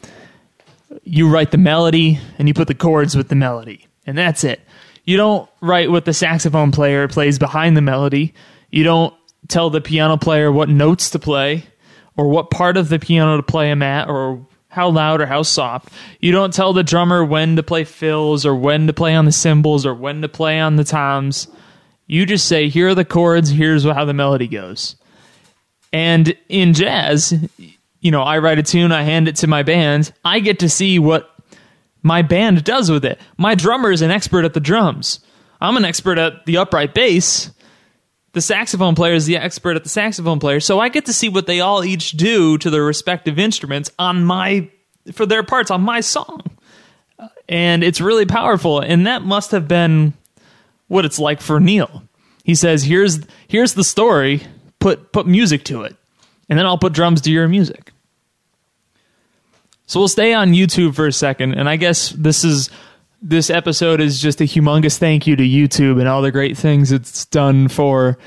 you 1.04 1.30
write 1.30 1.52
the 1.52 1.58
melody 1.58 2.20
and 2.38 2.48
you 2.48 2.54
put 2.54 2.68
the 2.68 2.76
chords 2.76 3.16
with 3.16 3.30
the 3.30 3.36
melody 3.36 3.88
and 4.06 4.18
that's 4.18 4.44
it. 4.44 4.62
You 5.04 5.18
don't 5.18 5.50
write 5.62 5.92
what 5.92 6.06
the 6.06 6.14
saxophone 6.14 6.72
player 6.72 7.08
plays 7.08 7.40
behind 7.40 7.78
the 7.78 7.82
melody. 7.82 8.34
You 8.72 8.84
don't 8.84 9.14
tell 9.48 9.70
the 9.70 9.82
piano 9.82 10.18
player 10.18 10.52
what 10.52 10.70
notes 10.70 11.12
to 11.12 11.20
play 11.20 11.64
or 12.18 12.28
what 12.28 12.50
part 12.50 12.78
of 12.78 12.90
the 12.90 13.00
piano 13.00 13.38
to 13.38 13.44
play 13.44 13.70
them 13.70 13.84
at 13.84 14.10
or 14.10 14.46
how 14.78 14.90
loud 14.90 15.22
or 15.22 15.26
how 15.26 15.42
soft. 15.42 15.90
You 16.20 16.32
don't 16.32 16.54
tell 16.54 16.72
the 16.72 16.84
drummer 16.84 17.26
when 17.26 17.56
to 17.56 17.64
play 17.64 17.84
fills 17.84 18.46
or 18.46 18.56
when 18.56 18.86
to 18.86 18.94
play 18.94 19.16
on 19.16 19.26
the 19.26 19.32
cymbals 19.32 19.88
or 19.88 19.96
when 19.96 20.22
to 20.22 20.30
play 20.30 20.60
on 20.60 20.76
the 20.76 20.84
toms. 20.84 21.48
You 22.06 22.28
just 22.28 22.46
say, 22.46 22.70
here 22.70 22.90
are 22.90 22.96
the 22.96 23.04
chords, 23.04 23.50
here's 23.50 23.84
how 23.84 24.06
the 24.06 24.14
melody 24.14 24.48
goes. 24.48 24.96
And 25.92 26.38
in 26.48 26.76
jazz, 26.76 27.34
you 28.02 28.12
know, 28.12 28.22
I 28.22 28.38
write 28.38 28.60
a 28.60 28.64
tune, 28.64 28.92
I 28.92 29.02
hand 29.02 29.28
it 29.28 29.38
to 29.38 29.48
my 29.48 29.64
band, 29.64 30.14
I 30.24 30.42
get 30.42 30.60
to 30.60 30.70
see 30.70 31.00
what 31.00 31.28
my 32.04 32.22
band 32.22 32.64
does 32.64 32.92
with 32.92 33.04
it. 33.04 33.20
My 33.36 33.56
drummer 33.56 33.90
is 33.90 34.04
an 34.04 34.12
expert 34.12 34.46
at 34.46 34.54
the 34.54 34.60
drums. 34.60 35.22
I'm 35.60 35.76
an 35.76 35.86
expert 35.86 36.20
at 36.20 36.46
the 36.46 36.58
upright 36.58 36.94
bass. 36.94 37.50
The 38.34 38.42
saxophone 38.42 38.96
player 38.96 39.14
is 39.14 39.26
the 39.26 39.38
expert 39.38 39.76
at 39.76 39.84
the 39.84 39.90
saxophone 39.90 40.40
player. 40.40 40.60
So 40.60 40.80
I 40.80 40.90
get 40.90 41.06
to 41.06 41.14
see 41.14 41.30
what 41.30 41.48
they 41.48 41.60
all 41.60 41.84
each 41.84 42.12
do 42.12 42.58
to 42.60 42.70
their 42.70 42.84
respective 42.84 43.40
instruments 43.40 43.92
on 43.98 44.24
my 44.24 44.70
for 45.14 45.26
their 45.26 45.44
parts 45.44 45.72
on 45.72 45.82
my 45.82 46.02
song. 46.02 46.42
Uh, 47.18 47.30
and 47.48 47.84
it's 47.84 48.02
really 48.02 48.26
powerful 48.26 48.80
and 48.80 49.08
that 49.08 49.24
must 49.24 49.52
have 49.52 49.68
been 49.68 50.14
what 50.88 51.06
it's 51.06 51.20
like 51.20 51.42
for 51.42 51.60
Neil. 51.60 52.04
He 52.44 52.56
says, 52.56 52.84
"Here's 52.84 53.20
here's 53.48 53.74
the 53.74 53.84
story. 53.84 54.44
Put 54.80 55.12
put 55.12 55.28
music 55.28 55.64
to 55.66 55.84
it, 55.84 55.96
and 56.50 56.58
then 56.58 56.66
I'll 56.66 56.78
put 56.78 56.94
drums 56.94 57.22
to 57.22 57.32
your 57.32 57.48
music." 57.48 57.92
So 59.86 60.00
we'll 60.00 60.10
stay 60.10 60.34
on 60.34 60.52
YouTube 60.52 60.96
for 60.96 61.08
a 61.08 61.14
second, 61.14 61.54
and 61.54 61.68
I 61.68 61.78
guess 61.78 62.10
this 62.10 62.44
is 62.44 62.70
this 63.22 63.50
episode 63.50 64.00
is 64.00 64.20
just 64.22 64.42
a 64.42 64.46
humongous 64.46 64.98
thank 64.98 65.28
you 65.28 65.36
to 65.36 65.44
YouTube 65.44 66.00
and 66.00 66.08
all 66.08 66.22
the 66.22 66.32
great 66.32 66.58
things 66.58 66.92
it's 66.92 67.26
done 67.26 67.68
for 67.68 68.18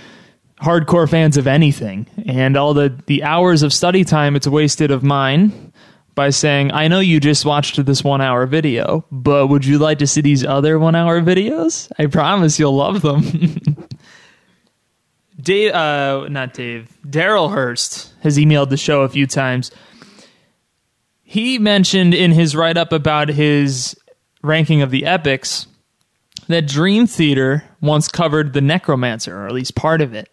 hardcore 0.60 1.08
fans 1.08 1.36
of 1.36 1.46
anything, 1.46 2.06
and 2.26 2.56
all 2.56 2.74
the 2.74 2.94
the 3.06 3.22
hours 3.22 3.62
of 3.62 3.72
study 3.72 4.04
time 4.04 4.36
it's 4.36 4.46
wasted 4.46 4.90
of 4.90 5.02
mine 5.02 5.72
by 6.14 6.30
saying, 6.30 6.72
I 6.72 6.88
know 6.88 7.00
you 7.00 7.20
just 7.20 7.44
watched 7.44 7.84
this 7.84 8.04
one 8.04 8.20
hour 8.20 8.46
video, 8.46 9.06
but 9.10 9.46
would 9.46 9.64
you 9.64 9.78
like 9.78 9.98
to 9.98 10.06
see 10.06 10.20
these 10.20 10.44
other 10.44 10.78
one 10.78 10.94
hour 10.94 11.20
videos? 11.20 11.90
I 11.98 12.06
promise 12.06 12.58
you'll 12.58 12.76
love 12.76 13.00
them. 13.02 13.22
Dave, 15.40 15.72
uh, 15.72 16.26
not 16.28 16.52
Dave, 16.52 16.94
Daryl 17.06 17.52
Hurst 17.52 18.12
has 18.22 18.36
emailed 18.36 18.68
the 18.68 18.76
show 18.76 19.02
a 19.02 19.08
few 19.08 19.26
times. 19.26 19.70
He 21.22 21.58
mentioned 21.58 22.12
in 22.12 22.32
his 22.32 22.54
write 22.56 22.76
up 22.76 22.92
about 22.92 23.28
his 23.28 23.96
ranking 24.42 24.82
of 24.82 24.90
the 24.90 25.06
epics 25.06 25.66
that 26.48 26.66
Dream 26.66 27.06
Theater 27.06 27.64
once 27.80 28.08
covered 28.08 28.52
The 28.52 28.60
Necromancer, 28.60 29.36
or 29.36 29.46
at 29.46 29.52
least 29.52 29.74
part 29.74 30.00
of 30.00 30.14
it. 30.14 30.28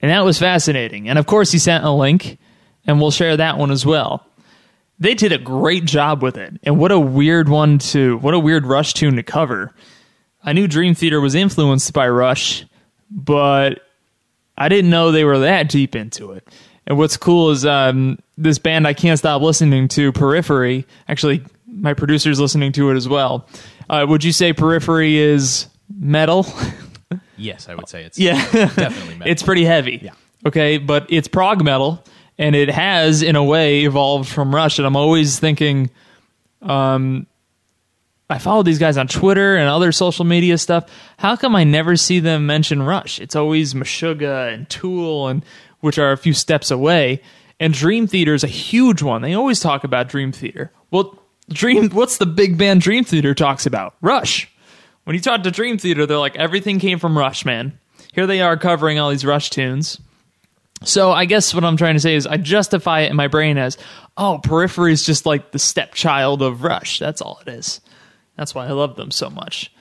And 0.00 0.10
that 0.10 0.24
was 0.24 0.38
fascinating. 0.38 1.08
And 1.08 1.18
of 1.18 1.26
course, 1.26 1.50
he 1.50 1.58
sent 1.58 1.84
a 1.84 1.90
link, 1.90 2.38
and 2.86 3.00
we'll 3.00 3.10
share 3.10 3.36
that 3.36 3.58
one 3.58 3.70
as 3.70 3.86
well 3.86 4.26
they 4.98 5.14
did 5.14 5.32
a 5.32 5.38
great 5.38 5.84
job 5.84 6.22
with 6.22 6.36
it. 6.36 6.54
And 6.62 6.78
what 6.78 6.92
a 6.92 6.98
weird 6.98 7.48
one 7.48 7.78
to, 7.78 8.16
what 8.18 8.34
a 8.34 8.38
weird 8.38 8.66
Rush 8.66 8.94
tune 8.94 9.16
to 9.16 9.22
cover. 9.22 9.74
I 10.42 10.52
knew 10.52 10.68
Dream 10.68 10.94
Theater 10.94 11.20
was 11.20 11.34
influenced 11.34 11.92
by 11.92 12.08
Rush, 12.08 12.64
but 13.10 13.80
I 14.56 14.68
didn't 14.68 14.90
know 14.90 15.10
they 15.10 15.24
were 15.24 15.40
that 15.40 15.68
deep 15.68 15.96
into 15.96 16.32
it. 16.32 16.48
And 16.86 16.98
what's 16.98 17.16
cool 17.16 17.50
is 17.50 17.64
um, 17.64 18.18
this 18.36 18.58
band 18.58 18.86
I 18.86 18.92
can't 18.92 19.18
stop 19.18 19.40
listening 19.40 19.88
to, 19.88 20.12
Periphery. 20.12 20.86
Actually, 21.08 21.42
my 21.74 21.94
producer's 21.94 22.40
listening 22.40 22.72
to 22.72 22.90
it 22.90 22.96
as 22.96 23.08
well. 23.08 23.48
Uh, 23.88 24.06
would 24.08 24.24
you 24.24 24.32
say 24.32 24.52
Periphery 24.52 25.16
is 25.16 25.66
metal? 25.94 26.46
Yes, 27.36 27.68
I 27.68 27.74
would 27.74 27.88
say 27.88 28.04
it's 28.04 28.18
yeah, 28.18 28.34
definitely 28.52 29.16
metal. 29.16 29.26
it's 29.30 29.42
pretty 29.42 29.64
heavy. 29.64 30.00
Yeah. 30.02 30.12
Okay, 30.46 30.78
but 30.78 31.06
it's 31.08 31.28
prog 31.28 31.64
metal, 31.64 32.04
and 32.38 32.54
it 32.54 32.68
has, 32.68 33.22
in 33.22 33.36
a 33.36 33.42
way, 33.42 33.84
evolved 33.84 34.28
from 34.28 34.54
Rush. 34.54 34.78
And 34.78 34.86
I'm 34.86 34.96
always 34.96 35.38
thinking, 35.38 35.90
um, 36.62 37.26
I 38.28 38.38
follow 38.38 38.62
these 38.62 38.78
guys 38.78 38.96
on 38.96 39.08
Twitter 39.08 39.56
and 39.56 39.68
other 39.68 39.92
social 39.92 40.24
media 40.24 40.58
stuff. 40.58 40.90
How 41.18 41.36
come 41.36 41.56
I 41.56 41.64
never 41.64 41.96
see 41.96 42.20
them 42.20 42.46
mention 42.46 42.82
Rush? 42.82 43.20
It's 43.20 43.36
always 43.36 43.74
Meshuggah 43.74 44.52
and 44.52 44.68
Tool, 44.68 45.28
and 45.28 45.44
which 45.80 45.98
are 45.98 46.12
a 46.12 46.16
few 46.16 46.34
steps 46.34 46.70
away. 46.70 47.20
And 47.60 47.72
Dream 47.72 48.06
Theater 48.06 48.34
is 48.34 48.44
a 48.44 48.48
huge 48.48 49.02
one. 49.02 49.22
They 49.22 49.34
always 49.34 49.60
talk 49.60 49.84
about 49.84 50.08
Dream 50.08 50.32
Theater. 50.32 50.72
Well, 50.90 51.18
Dream, 51.48 51.90
what's 51.90 52.18
the 52.18 52.26
big 52.26 52.56
band 52.56 52.80
Dream 52.80 53.04
Theater 53.04 53.34
talks 53.34 53.66
about? 53.66 53.94
Rush. 54.00 54.50
When 55.04 55.14
you 55.14 55.20
talk 55.20 55.42
to 55.42 55.50
Dream 55.50 55.78
Theater, 55.78 56.06
they're 56.06 56.18
like 56.18 56.36
everything 56.36 56.78
came 56.78 56.98
from 56.98 57.16
Rush, 57.16 57.44
man. 57.44 57.78
Here 58.12 58.26
they 58.26 58.40
are 58.40 58.56
covering 58.56 58.98
all 58.98 59.10
these 59.10 59.24
Rush 59.24 59.50
tunes. 59.50 60.00
So 60.84 61.12
I 61.12 61.24
guess 61.24 61.54
what 61.54 61.64
I'm 61.64 61.76
trying 61.76 61.94
to 61.94 62.00
say 62.00 62.14
is 62.14 62.26
I 62.26 62.36
justify 62.36 63.00
it 63.00 63.10
in 63.10 63.16
my 63.16 63.28
brain 63.28 63.58
as, 63.58 63.78
oh, 64.16 64.40
Periphery 64.42 64.92
is 64.92 65.04
just 65.04 65.26
like 65.26 65.50
the 65.50 65.58
stepchild 65.58 66.42
of 66.42 66.62
Rush. 66.62 66.98
That's 66.98 67.20
all 67.22 67.40
it 67.46 67.50
is. 67.50 67.80
That's 68.36 68.54
why 68.54 68.66
I 68.66 68.72
love 68.72 68.96
them 68.96 69.10
so 69.10 69.30
much. 69.30 69.72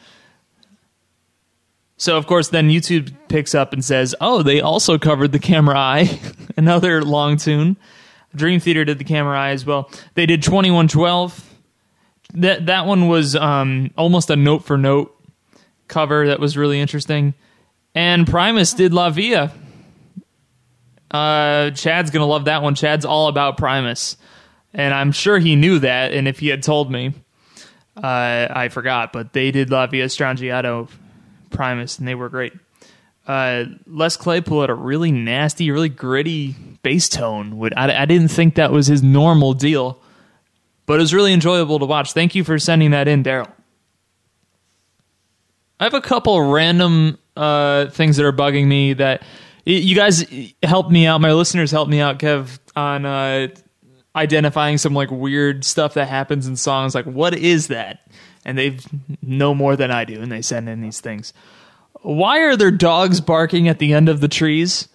So 1.98 2.18
of 2.18 2.28
course, 2.28 2.50
then 2.50 2.70
YouTube 2.70 3.14
picks 3.30 3.56
up 3.56 3.72
and 3.72 3.84
says, 3.84 4.14
"Oh, 4.20 4.44
they 4.44 4.60
also 4.62 4.98
covered 4.98 5.32
the 5.32 5.40
Camera 5.40 5.78
Eye, 5.78 6.20
another 6.58 7.02
long 7.02 7.38
tune." 7.38 7.78
Dream 8.36 8.60
Theater 8.60 8.84
did 8.84 8.98
the 8.98 9.04
Camera 9.04 9.40
Eye 9.40 9.52
as 9.52 9.66
well. 9.66 9.90
They 10.16 10.26
did 10.26 10.44
Twenty 10.44 10.70
One 10.72 10.88
Twelve. 10.88 11.50
That 12.34 12.66
that 12.68 12.86
one 12.86 13.08
was 13.08 13.36
um, 13.36 13.92
almost 13.98 14.30
a 14.30 14.36
note 14.36 14.66
for 14.66 14.78
note 14.78 15.16
cover 15.88 16.28
that 16.28 16.40
was 16.40 16.58
really 16.58 16.80
interesting. 16.80 17.34
And 17.96 18.28
Primus 18.28 18.74
did 18.74 18.94
La 18.94 19.10
Villa. 19.12 19.52
Uh, 21.12 21.70
Chad's 21.72 22.10
gonna 22.10 22.26
love 22.26 22.46
that 22.46 22.64
one. 22.64 22.74
Chad's 22.76 23.06
all 23.06 23.28
about 23.28 23.58
Primus, 23.58 24.18
and 24.74 24.94
I'm 24.94 25.12
sure 25.12 25.38
he 25.38 25.56
knew 25.56 25.80
that. 25.80 26.14
And 26.14 26.28
if 26.28 26.40
he 26.40 26.48
had 26.48 26.64
told 26.64 26.92
me, 26.92 27.14
uh, 27.96 28.48
I 28.50 28.70
forgot. 28.70 29.14
But 29.14 29.34
they 29.34 29.52
did 29.52 29.70
La 29.70 29.86
Villa 29.86 30.08
Strangiato 30.08 30.90
Primus, 31.52 32.00
and 32.00 32.08
they 32.08 32.16
were 32.16 32.30
great. 32.30 32.54
Uh, 33.28 33.66
Les 33.88 34.18
Claypool 34.18 34.62
had 34.62 34.70
a 34.70 34.76
really 34.76 35.12
nasty, 35.12 35.72
really 35.72 35.90
gritty 35.90 36.56
bass 36.82 37.08
tone. 37.08 37.58
Would 37.58 37.74
I, 37.76 38.02
I 38.02 38.06
didn't 38.06 38.30
think 38.30 38.56
that 38.56 38.72
was 38.72 38.88
his 38.88 39.02
normal 39.02 39.54
deal, 39.54 40.02
but 40.86 40.96
it 40.96 41.00
was 41.00 41.14
really 41.14 41.34
enjoyable 41.34 41.80
to 41.80 41.86
watch. 41.86 42.14
Thank 42.14 42.36
you 42.36 42.44
for 42.44 42.60
sending 42.60 42.92
that 42.92 43.08
in, 43.08 43.24
Daryl. 43.24 43.52
I 45.80 45.86
have 45.86 45.94
a 45.94 46.02
couple 46.02 46.42
random 46.42 47.18
uh, 47.36 47.88
things 47.88 48.18
that 48.18 48.26
are 48.26 48.34
bugging 48.34 48.68
me 48.68 48.94
that 48.94 49.24
you 49.66 49.96
guys 49.96 50.26
helped 50.62 50.92
me 50.92 51.08
out. 51.08 51.22
My 51.22 51.34
listeners 51.34 51.72
helped 51.72 51.90
me 51.90 52.00
out, 52.00 52.20
Kev, 52.20 52.60
on 52.76 53.06
uh, 53.06 53.48
identifying 54.16 54.78
some 54.78 54.94
like 54.94 55.10
weird 55.12 55.64
stuff 55.66 55.96
that 55.96 56.08
happens 56.08 56.48
in 56.48 56.56
songs. 56.56 56.94
Like, 56.94 57.06
what 57.06 57.34
is 57.34 57.68
that? 57.68 58.00
And 58.46 58.58
they 58.58 58.78
know 59.22 59.54
more 59.54 59.76
than 59.76 59.90
I 59.90 60.06
do, 60.06 60.22
and 60.22 60.32
they 60.32 60.42
send 60.42 60.68
in 60.68 60.82
these 60.82 61.00
things. 61.00 61.34
Why 62.02 62.40
are 62.40 62.58
there 62.58 62.72
dogs 62.72 63.22
barking 63.22 63.70
at 63.70 63.80
the 63.80 63.94
end 63.94 64.10
of 64.10 64.20
the 64.20 64.28
trees? 64.28 64.90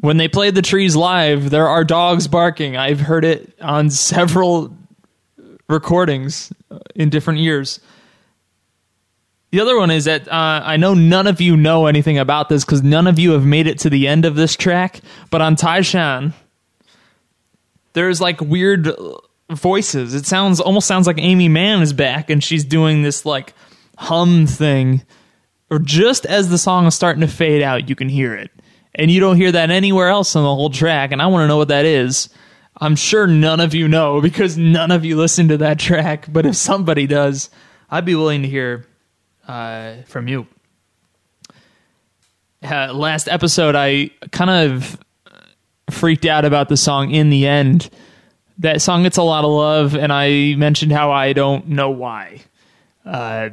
When 0.00 0.16
they 0.16 0.28
play 0.28 0.50
the 0.50 0.62
trees 0.62 0.96
live, 0.96 1.50
there 1.50 1.68
are 1.68 1.84
dogs 1.84 2.26
barking. 2.26 2.76
I've 2.76 3.00
heard 3.00 3.24
it 3.24 3.54
on 3.60 3.90
several 3.90 4.74
recordings 5.68 6.52
in 6.94 7.10
different 7.10 7.40
years. 7.40 7.80
The 9.50 9.60
other 9.60 9.78
one 9.78 9.90
is 9.90 10.04
that 10.04 10.28
uh, 10.28 10.62
I 10.64 10.76
know 10.76 10.94
none 10.94 11.26
of 11.26 11.40
you 11.40 11.56
know 11.56 11.86
anything 11.86 12.18
about 12.18 12.48
this 12.48 12.64
because 12.64 12.82
none 12.82 13.06
of 13.06 13.18
you 13.18 13.32
have 13.32 13.46
made 13.46 13.66
it 13.66 13.78
to 13.80 13.90
the 13.90 14.06
end 14.06 14.24
of 14.24 14.34
this 14.34 14.56
track. 14.56 15.00
But 15.30 15.40
on 15.40 15.56
Tai 15.56 15.80
Shan, 15.80 16.34
there's 17.94 18.20
like 18.20 18.40
weird 18.40 18.90
voices. 19.50 20.14
It 20.14 20.26
sounds 20.26 20.60
almost 20.60 20.86
sounds 20.86 21.06
like 21.06 21.18
Aimee 21.18 21.48
Mann 21.48 21.80
is 21.80 21.94
back 21.94 22.28
and 22.28 22.44
she's 22.44 22.64
doing 22.64 23.02
this 23.02 23.24
like 23.24 23.54
hum 23.96 24.46
thing. 24.46 25.02
Or 25.70 25.78
just 25.78 26.26
as 26.26 26.50
the 26.50 26.58
song 26.58 26.86
is 26.86 26.94
starting 26.94 27.20
to 27.22 27.28
fade 27.28 27.62
out, 27.62 27.88
you 27.88 27.94
can 27.94 28.08
hear 28.08 28.34
it. 28.34 28.50
And 28.94 29.10
you 29.10 29.20
don't 29.20 29.36
hear 29.36 29.52
that 29.52 29.70
anywhere 29.70 30.08
else 30.08 30.34
on 30.34 30.42
the 30.42 30.54
whole 30.54 30.70
track. 30.70 31.12
And 31.12 31.22
I 31.22 31.26
want 31.26 31.44
to 31.44 31.48
know 31.48 31.58
what 31.58 31.68
that 31.68 31.84
is. 31.84 32.28
I'm 32.80 32.94
sure 32.96 33.26
none 33.26 33.60
of 33.60 33.74
you 33.74 33.88
know 33.88 34.20
because 34.20 34.56
none 34.56 34.90
of 34.90 35.04
you 35.04 35.16
listen 35.16 35.48
to 35.48 35.58
that 35.58 35.78
track. 35.78 36.26
But 36.32 36.46
if 36.46 36.56
somebody 36.56 37.06
does, 37.06 37.50
I'd 37.90 38.04
be 38.04 38.14
willing 38.14 38.42
to 38.42 38.48
hear 38.48 38.86
uh, 39.46 40.02
from 40.06 40.28
you. 40.28 40.46
Uh, 42.62 42.92
last 42.92 43.28
episode, 43.28 43.74
I 43.74 44.10
kind 44.30 44.50
of 44.50 44.98
freaked 45.90 46.24
out 46.24 46.44
about 46.44 46.68
the 46.68 46.76
song 46.76 47.10
in 47.10 47.30
the 47.30 47.46
end. 47.46 47.90
That 48.58 48.82
song 48.82 49.04
gets 49.04 49.16
a 49.16 49.22
lot 49.22 49.44
of 49.44 49.50
love, 49.50 49.94
and 49.94 50.12
I 50.12 50.54
mentioned 50.56 50.92
how 50.92 51.12
I 51.12 51.32
don't 51.32 51.68
know 51.68 51.90
why. 51.90 52.40
Uh, 53.04 53.50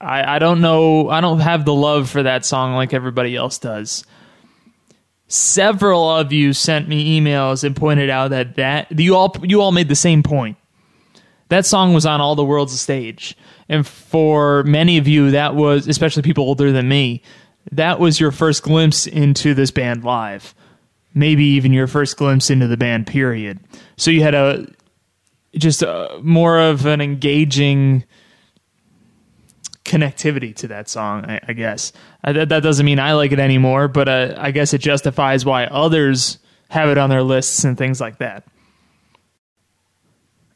I, 0.00 0.36
I 0.36 0.38
don't 0.38 0.60
know. 0.60 1.08
I 1.08 1.20
don't 1.20 1.40
have 1.40 1.64
the 1.64 1.74
love 1.74 2.10
for 2.10 2.22
that 2.22 2.44
song 2.44 2.74
like 2.74 2.92
everybody 2.92 3.34
else 3.34 3.58
does. 3.58 4.04
Several 5.34 6.08
of 6.08 6.32
you 6.32 6.52
sent 6.52 6.88
me 6.88 7.20
emails 7.20 7.64
and 7.64 7.74
pointed 7.74 8.08
out 8.08 8.30
that 8.30 8.56
that 8.56 8.98
you 8.98 9.16
all 9.16 9.34
you 9.42 9.60
all 9.60 9.72
made 9.72 9.88
the 9.88 9.96
same 9.96 10.22
point. 10.22 10.56
That 11.48 11.66
song 11.66 11.92
was 11.92 12.06
on 12.06 12.20
all 12.20 12.36
the 12.36 12.44
world's 12.44 12.78
stage, 12.80 13.36
and 13.68 13.86
for 13.86 14.62
many 14.62 14.96
of 14.96 15.08
you, 15.08 15.32
that 15.32 15.54
was 15.54 15.88
especially 15.88 16.22
people 16.22 16.44
older 16.44 16.72
than 16.72 16.88
me. 16.88 17.22
That 17.72 17.98
was 17.98 18.20
your 18.20 18.30
first 18.30 18.62
glimpse 18.62 19.06
into 19.06 19.54
this 19.54 19.70
band 19.70 20.04
live 20.04 20.54
maybe 21.14 21.44
even 21.44 21.72
your 21.72 21.86
first 21.86 22.16
glimpse 22.16 22.50
into 22.50 22.66
the 22.66 22.76
band 22.76 23.06
period 23.06 23.60
so 23.96 24.10
you 24.10 24.20
had 24.20 24.34
a 24.34 24.66
just 25.56 25.82
a, 25.82 26.18
more 26.22 26.58
of 26.58 26.84
an 26.86 27.00
engaging 27.00 28.04
connectivity 29.94 30.54
to 30.56 30.68
that 30.68 30.88
song. 30.88 31.24
I, 31.24 31.40
I 31.46 31.52
guess 31.52 31.92
uh, 32.24 32.32
that, 32.32 32.48
that 32.48 32.62
doesn't 32.62 32.84
mean 32.84 32.98
I 32.98 33.12
like 33.12 33.32
it 33.32 33.38
anymore, 33.38 33.86
but 33.86 34.08
uh, 34.08 34.34
I 34.36 34.50
guess 34.50 34.74
it 34.74 34.78
justifies 34.78 35.44
why 35.44 35.66
others 35.66 36.38
have 36.68 36.88
it 36.88 36.98
on 36.98 37.10
their 37.10 37.22
lists 37.22 37.64
and 37.64 37.78
things 37.78 38.00
like 38.00 38.18
that. 38.18 38.44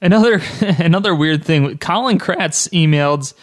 Another 0.01 0.41
another 0.61 1.15
weird 1.15 1.45
thing. 1.45 1.79
Colin 1.79 2.19
Kratz 2.19 2.69
emailed, 2.71 3.35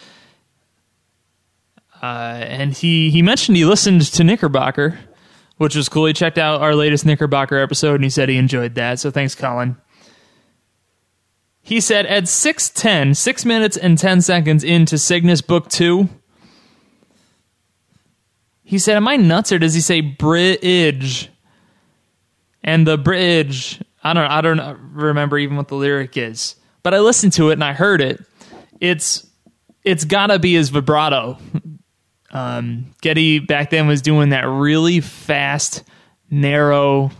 uh, 2.02 2.06
and 2.06 2.72
he 2.72 3.10
he 3.10 3.22
mentioned 3.22 3.56
he 3.56 3.64
listened 3.64 4.02
to 4.02 4.24
Knickerbocker, 4.24 4.98
which 5.56 5.76
was 5.76 5.88
cool. 5.88 6.06
He 6.06 6.12
checked 6.12 6.38
out 6.38 6.60
our 6.60 6.74
latest 6.74 7.06
Knickerbocker 7.06 7.58
episode, 7.58 7.96
and 7.96 8.04
he 8.04 8.10
said 8.10 8.28
he 8.28 8.36
enjoyed 8.36 8.74
that. 8.74 8.98
So 9.00 9.10
thanks, 9.10 9.34
Colin. 9.34 9.76
He 11.66 11.80
said 11.80 12.06
at 12.06 12.24
6.10, 12.24 13.16
6 13.16 13.44
minutes 13.44 13.76
and 13.76 13.98
10 13.98 14.22
seconds 14.22 14.62
into 14.62 14.96
Cygnus 14.96 15.40
Book 15.40 15.68
2, 15.68 16.08
he 18.62 18.78
said, 18.78 18.96
Am 18.96 19.08
I 19.08 19.16
nuts 19.16 19.50
or 19.50 19.58
does 19.58 19.74
he 19.74 19.80
say 19.80 20.00
bridge? 20.00 21.28
And 22.62 22.86
the 22.86 22.96
bridge, 22.96 23.82
I 24.04 24.12
don't 24.12 24.30
I 24.30 24.40
don't 24.42 24.78
remember 24.92 25.38
even 25.38 25.56
what 25.56 25.66
the 25.66 25.74
lyric 25.74 26.16
is. 26.16 26.54
But 26.84 26.94
I 26.94 27.00
listened 27.00 27.32
to 27.32 27.50
it 27.50 27.54
and 27.54 27.64
I 27.64 27.72
heard 27.72 28.00
it. 28.00 28.24
It's 28.80 29.26
it's 29.82 30.04
gotta 30.04 30.38
be 30.38 30.54
his 30.54 30.68
vibrato. 30.68 31.36
Um, 32.30 32.94
Geddy 33.02 33.38
back 33.38 33.70
then 33.70 33.88
was 33.88 34.02
doing 34.02 34.28
that 34.28 34.46
really 34.46 35.00
fast, 35.00 35.82
narrow 36.30 37.10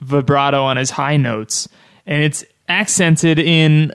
vibrato 0.00 0.62
on 0.62 0.76
his 0.76 0.90
high 0.90 1.16
notes. 1.16 1.68
And 2.04 2.22
it's 2.22 2.44
accented 2.68 3.38
in 3.38 3.92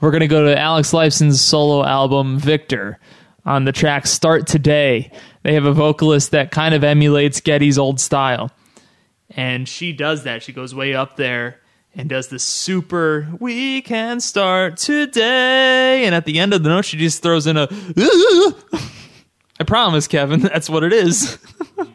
we're 0.00 0.10
going 0.10 0.20
to 0.20 0.28
go 0.28 0.44
to 0.44 0.58
Alex 0.58 0.92
Lifeson's 0.92 1.40
solo 1.40 1.84
album 1.84 2.38
Victor 2.38 2.98
on 3.44 3.64
the 3.64 3.72
track 3.72 4.06
Start 4.06 4.46
Today. 4.46 5.10
They 5.42 5.54
have 5.54 5.64
a 5.64 5.72
vocalist 5.72 6.30
that 6.32 6.50
kind 6.50 6.74
of 6.74 6.84
emulates 6.84 7.40
Geddy's 7.40 7.78
old 7.78 8.00
style. 8.00 8.50
And 9.30 9.68
she 9.68 9.92
does 9.92 10.24
that. 10.24 10.42
She 10.42 10.52
goes 10.52 10.74
way 10.74 10.94
up 10.94 11.16
there 11.16 11.60
and 11.94 12.08
does 12.08 12.28
the 12.28 12.38
super 12.38 13.28
we 13.38 13.82
can 13.82 14.20
start 14.20 14.76
today 14.78 16.04
and 16.06 16.14
at 16.14 16.24
the 16.24 16.38
end 16.38 16.54
of 16.54 16.62
the 16.62 16.70
note 16.70 16.86
she 16.86 16.96
just 16.96 17.22
throws 17.22 17.46
in 17.46 17.58
a 17.58 17.68
I 19.60 19.64
promise 19.66 20.08
Kevin 20.08 20.40
that's 20.40 20.70
what 20.70 20.84
it 20.84 20.92
is. 20.92 21.38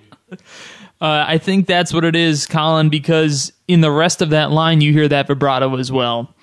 Uh, 1.00 1.26
I 1.28 1.38
think 1.38 1.68
that's 1.68 1.94
what 1.94 2.04
it 2.04 2.16
is, 2.16 2.48
Colin, 2.48 2.90
because 2.90 3.54
in 3.68 3.82
the 3.82 3.92
rest 3.92 4.22
of 4.22 4.32
that 4.32 4.52
line, 4.52 4.82
you 4.82 4.92
hear 4.92 5.08
that 5.08 5.28
vibrato 5.28 5.76
as 5.78 5.92
well. 5.92 6.34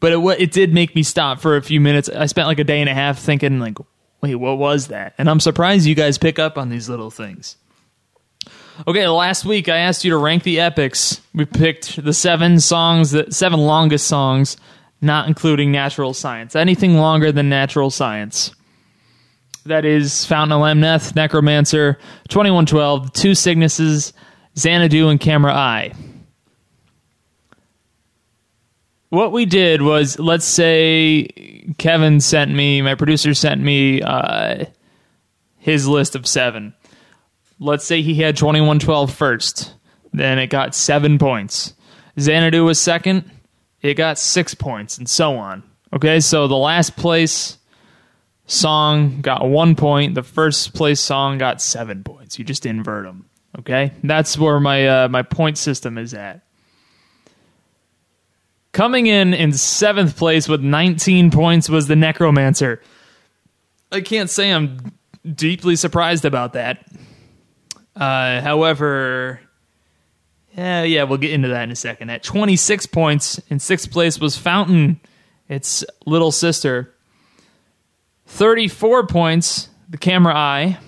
But 0.00 0.12
it, 0.12 0.18
it 0.40 0.52
did 0.52 0.74
make 0.74 0.94
me 0.94 1.02
stop 1.02 1.40
for 1.40 1.56
a 1.56 1.62
few 1.62 1.80
minutes. 1.80 2.08
I 2.10 2.26
spent 2.26 2.46
like 2.46 2.58
a 2.58 2.64
day 2.64 2.80
and 2.80 2.90
a 2.90 2.94
half 2.94 3.18
thinking, 3.18 3.58
like, 3.58 3.78
wait, 4.20 4.34
what 4.34 4.58
was 4.58 4.88
that? 4.88 5.14
And 5.16 5.30
I'm 5.30 5.40
surprised 5.40 5.86
you 5.86 5.94
guys 5.94 6.18
pick 6.18 6.38
up 6.38 6.58
on 6.58 6.68
these 6.68 6.88
little 6.88 7.10
things. 7.10 7.56
Okay, 8.86 9.08
last 9.08 9.46
week 9.46 9.70
I 9.70 9.78
asked 9.78 10.04
you 10.04 10.10
to 10.10 10.18
rank 10.18 10.42
the 10.42 10.60
epics. 10.60 11.22
We 11.32 11.46
picked 11.46 12.02
the 12.04 12.12
seven 12.12 12.60
songs, 12.60 13.12
the 13.12 13.30
seven 13.30 13.60
longest 13.60 14.06
songs, 14.06 14.58
not 15.00 15.28
including 15.28 15.72
Natural 15.72 16.12
Science. 16.12 16.54
Anything 16.54 16.96
longer 16.96 17.32
than 17.32 17.48
Natural 17.48 17.88
Science 17.88 18.54
that 19.66 19.84
is 19.84 20.24
Fountain 20.26 20.52
of 20.52 20.62
Lamneth, 20.62 21.14
Necromancer, 21.14 21.98
2112, 22.28 23.12
Two 23.12 23.34
Cygnuses, 23.34 24.12
Xanadu, 24.58 25.08
and 25.08 25.20
Camera 25.20 25.52
Eye. 25.52 25.92
What 29.10 29.32
we 29.32 29.46
did 29.46 29.82
was, 29.82 30.18
let's 30.18 30.44
say 30.44 31.28
Kevin 31.78 32.20
sent 32.20 32.52
me, 32.52 32.82
my 32.82 32.94
producer 32.94 33.34
sent 33.34 33.60
me 33.60 34.02
uh, 34.02 34.64
his 35.58 35.86
list 35.86 36.16
of 36.16 36.26
seven. 36.26 36.74
Let's 37.58 37.84
say 37.84 38.02
he 38.02 38.14
had 38.16 38.36
2112 38.36 39.14
first, 39.14 39.74
then 40.12 40.38
it 40.38 40.48
got 40.48 40.74
seven 40.74 41.18
points. 41.18 41.74
Xanadu 42.18 42.64
was 42.64 42.80
second, 42.80 43.30
it 43.80 43.94
got 43.94 44.18
six 44.18 44.54
points, 44.54 44.98
and 44.98 45.08
so 45.08 45.36
on. 45.36 45.62
Okay, 45.92 46.20
so 46.20 46.48
the 46.48 46.56
last 46.56 46.96
place 46.96 47.58
song 48.46 49.20
got 49.20 49.48
one 49.48 49.74
point. 49.74 50.14
The 50.14 50.22
first 50.22 50.74
place 50.74 51.00
song 51.00 51.38
got 51.38 51.60
seven 51.60 52.02
points. 52.04 52.38
You 52.38 52.44
just 52.44 52.66
invert 52.66 53.04
them. 53.04 53.28
Okay, 53.58 53.92
that's 54.02 54.38
where 54.38 54.60
my 54.60 54.86
uh, 54.86 55.08
my 55.08 55.22
point 55.22 55.58
system 55.58 55.98
is 55.98 56.14
at. 56.14 56.42
Coming 58.72 59.06
in 59.06 59.32
in 59.32 59.54
seventh 59.54 60.18
place 60.18 60.48
with 60.48 60.60
19 60.60 61.30
points 61.30 61.68
was 61.70 61.86
the 61.86 61.96
Necromancer. 61.96 62.82
I 63.90 64.02
can't 64.02 64.28
say 64.28 64.52
I'm 64.52 64.92
deeply 65.24 65.76
surprised 65.76 66.26
about 66.26 66.52
that. 66.52 66.84
Uh, 67.94 68.42
however, 68.42 69.40
yeah, 70.54 70.82
yeah, 70.82 71.04
we'll 71.04 71.16
get 71.16 71.30
into 71.30 71.48
that 71.48 71.62
in 71.62 71.70
a 71.70 71.76
second. 71.76 72.10
At 72.10 72.22
26 72.22 72.86
points 72.86 73.40
in 73.48 73.58
sixth 73.58 73.90
place 73.90 74.20
was 74.20 74.36
Fountain, 74.36 75.00
its 75.48 75.82
little 76.04 76.30
sister. 76.32 76.94
34 78.26 79.06
points, 79.06 79.68
The 79.88 79.98
Camera 79.98 80.34
Eye. 80.34 80.78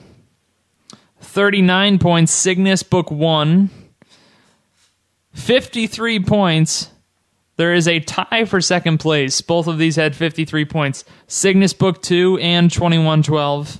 39 1.20 1.98
points, 1.98 2.33
Cygnus 2.33 2.83
Book 2.83 3.11
1. 3.11 3.70
53 5.33 6.20
points. 6.24 6.90
There 7.57 7.74
is 7.74 7.88
a 7.88 8.01
tie 8.01 8.44
for 8.44 8.61
second 8.61 8.98
place. 8.98 9.40
Both 9.40 9.66
of 9.66 9.79
these 9.79 9.96
had 9.96 10.14
53 10.14 10.64
points. 10.64 11.05
Cygnus 11.27 11.72
Book 11.72 12.03
2 12.03 12.38
and 12.38 12.70
2112. 12.70 13.79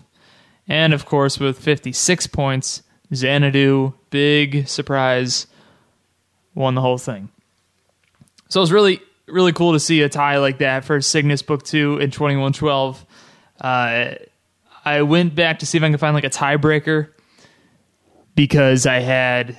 And 0.66 0.92
of 0.92 1.07
course, 1.07 1.38
with 1.38 1.59
56 1.59 2.27
points, 2.29 2.83
Xanadu, 3.14 3.94
big 4.11 4.68
surprise, 4.68 5.47
won 6.55 6.75
the 6.75 6.81
whole 6.81 6.99
thing. 6.99 7.31
So 8.49 8.61
it 8.61 8.62
was 8.62 8.73
really, 8.73 9.01
really 9.27 9.53
cool 9.53 9.73
to 9.73 9.81
see 9.81 10.03
a 10.03 10.09
tie 10.09 10.38
like 10.38 10.59
that 10.59 10.85
for 10.85 11.01
Cygnus 11.01 11.42
Book 11.42 11.62
2 11.62 12.01
and 12.01 12.12
2112. 12.12 13.07
Uh, 13.61 14.14
I 14.85 15.03
went 15.03 15.35
back 15.35 15.61
to 15.61 15.66
see 15.66 15.79
if 15.79 15.85
I 15.85 15.88
can 15.88 15.99
find 15.99 16.14
like 16.14 16.25
a 16.25 16.31
tiebreaker 16.31 17.09
because 18.35 18.87
I 18.87 19.01
had 19.01 19.59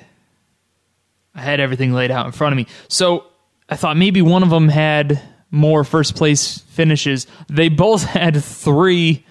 I 1.35 1.41
had 1.41 1.59
everything 1.59 1.93
laid 1.93 2.11
out 2.11 2.25
in 2.25 2.31
front 2.31 2.53
of 2.53 2.57
me. 2.57 2.67
So 2.87 3.25
I 3.69 3.75
thought 3.75 3.97
maybe 3.97 4.21
one 4.21 4.43
of 4.43 4.49
them 4.49 4.69
had 4.69 5.21
more 5.51 5.83
first 5.83 6.15
place 6.15 6.59
finishes. 6.59 7.27
They 7.47 7.69
both 7.69 8.03
had 8.19 8.43
three 8.43 9.25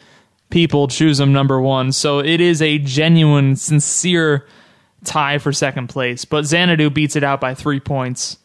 people 0.51 0.89
choose 0.89 1.19
them 1.19 1.33
number 1.33 1.61
one. 1.61 1.93
So 1.93 2.21
it 2.21 2.41
is 2.41 2.63
a 2.63 2.79
genuine, 2.79 3.57
sincere 3.57 4.47
tie 5.05 5.39
for 5.39 5.53
second 5.53 5.89
place. 5.89 6.25
But 6.25 6.45
Xanadu 6.45 6.91
beats 6.91 7.17
it 7.17 7.25
out 7.25 7.41
by 7.41 7.55
three 7.55 7.81
points. 7.81 8.39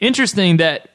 Interesting 0.00 0.58
that 0.58 0.88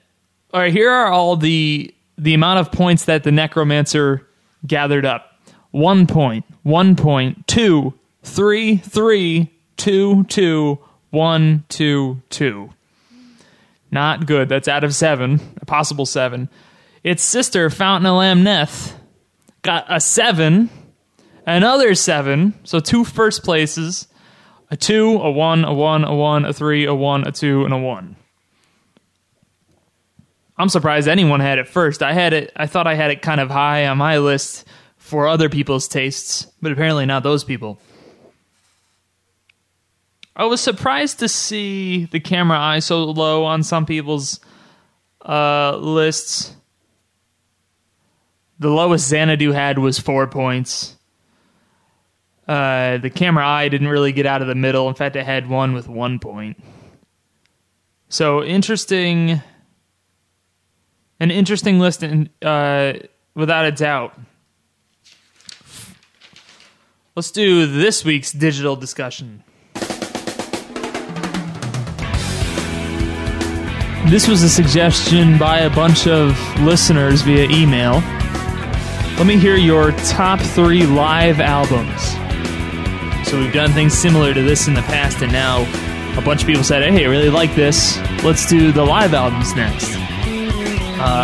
all 0.54 0.62
right, 0.62 0.72
here 0.72 0.90
are 0.90 1.12
all 1.12 1.36
the 1.36 1.94
the 2.18 2.34
amount 2.34 2.60
of 2.60 2.72
points 2.72 3.06
that 3.06 3.24
the 3.24 3.32
necromancer 3.32 4.28
gathered 4.66 5.06
up. 5.06 5.40
One 5.72 6.08
point, 6.08 6.46
one 6.64 6.96
point, 6.96 7.48
two, 7.48 7.94
three, 8.24 8.78
three, 8.78 9.52
two, 9.76 10.24
two, 10.26 10.80
one, 11.10 11.66
two, 11.70 12.22
two. 12.30 12.72
Not 13.92 14.26
good. 14.26 14.50
That's 14.50 14.68
out 14.68 14.84
of 14.84 14.94
seven, 14.94 15.40
a 15.62 15.66
possible 15.66 16.06
seven. 16.06 16.50
Its 17.04 17.24
sister, 17.24 17.70
Fountain 17.70 18.44
got 19.62 19.86
a 19.90 20.00
seven, 20.00 20.70
another 21.46 21.96
seven, 21.96 22.54
so 22.64 22.80
two 22.80 23.04
first 23.04 23.44
places, 23.44 24.08
a 24.70 24.76
two, 24.76 25.18
a 25.18 25.32
one, 25.32 25.64
a 25.64 25.74
one, 25.74 26.04
a 26.04 26.14
one, 26.14 26.46
a 26.46 26.54
three, 26.54 26.86
a 26.86 26.94
one, 26.94 27.26
a 27.26 27.32
two, 27.32 27.64
and 27.64 27.74
a 27.74 27.78
one. 27.78 28.16
I'm 30.58 30.70
surprised 30.70 31.08
anyone 31.08 31.40
had 31.40 31.60
it 31.60 31.68
first. 31.68 32.02
I 32.02 32.14
had 32.14 32.34
it. 32.34 32.52
I 32.56 32.66
thought 32.66 32.88
I 32.88 32.96
had 32.96 33.12
it 33.12 33.22
kind 33.22 33.40
of 33.40 33.50
high 33.50 33.88
on 33.88 33.98
my 33.98 34.18
list 34.18 34.66
for 34.98 35.28
other 35.28 35.50
people's 35.50 35.88
tastes, 35.88 36.48
but 36.62 36.72
apparently 36.72 37.06
not 37.06 37.24
those 37.24 37.44
people. 37.44 37.80
I 40.36 40.46
was 40.46 40.62
surprised 40.62 41.20
to 41.20 41.30
see 41.30 42.06
the 42.06 42.20
camera 42.20 42.60
eye 42.60 42.80
so 42.80 43.06
low 43.06 43.44
on 43.46 43.64
some 43.64 43.86
people's 43.86 44.40
uh, 45.26 45.78
lists. 45.78 46.56
The 48.60 48.70
lowest 48.70 49.08
Xanadu 49.08 49.52
had 49.52 49.80
was 49.80 50.00
four 50.00 50.28
points. 50.28 50.96
Uh, 52.48 52.98
the 52.98 53.10
camera 53.10 53.46
eye 53.46 53.68
didn't 53.70 53.90
really 53.90 54.12
get 54.12 54.26
out 54.26 54.42
of 54.42 54.48
the 54.48 54.56
middle. 54.56 54.88
In 54.90 54.96
fact, 54.96 55.16
it 55.16 55.26
had 55.26 55.50
one 55.50 55.74
with 55.74 55.88
one 55.88 56.18
point. 56.18 56.64
So 58.10 58.44
interesting 58.44 59.42
an 61.20 61.32
interesting 61.32 61.80
list, 61.80 62.04
in, 62.04 62.30
uh, 62.42 62.94
without 63.36 63.66
a 63.66 63.72
doubt. 63.72 64.18
Let's 67.16 67.32
do 67.32 67.66
this 67.66 68.06
week's 68.06 68.32
digital 68.32 68.76
discussion. 68.76 69.44
This 74.10 74.28
was 74.28 74.42
a 74.42 74.50
suggestion 74.50 75.38
by 75.38 75.60
a 75.60 75.70
bunch 75.70 76.08
of 76.08 76.38
listeners 76.62 77.24
via 77.24 77.50
email. 77.50 78.02
let 79.18 79.26
me 79.26 79.36
hear 79.38 79.56
your 79.56 79.92
top 79.92 80.40
three 80.40 80.86
live 80.86 81.40
albums. 81.40 82.02
So 83.28 83.38
we've 83.40 83.52
done 83.52 83.72
things 83.72 83.94
similar 83.94 84.34
to 84.34 84.42
this 84.44 84.68
in 84.68 84.76
the 84.76 84.84
past, 84.84 85.22
and 85.24 85.32
now 85.32 85.64
a 86.18 86.22
bunch 86.22 86.42
of 86.42 86.48
people 86.48 86.64
said, 86.64 86.84
"Hey, 86.94 87.06
I 87.06 87.10
really 87.10 87.30
like 87.30 87.54
this. 87.56 87.98
Let's 88.24 88.48
do 88.48 88.72
the 88.72 88.86
live 88.86 89.14
albums 89.14 89.56
next." 89.56 90.07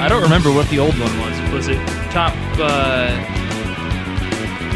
I 0.03 0.09
don't 0.09 0.21
remember 0.21 0.51
what 0.51 0.67
the 0.67 0.79
old 0.79 0.99
one 0.99 1.17
was. 1.17 1.53
Was 1.53 1.69
it 1.69 1.77
top? 2.11 2.33
Uh, 2.59 3.07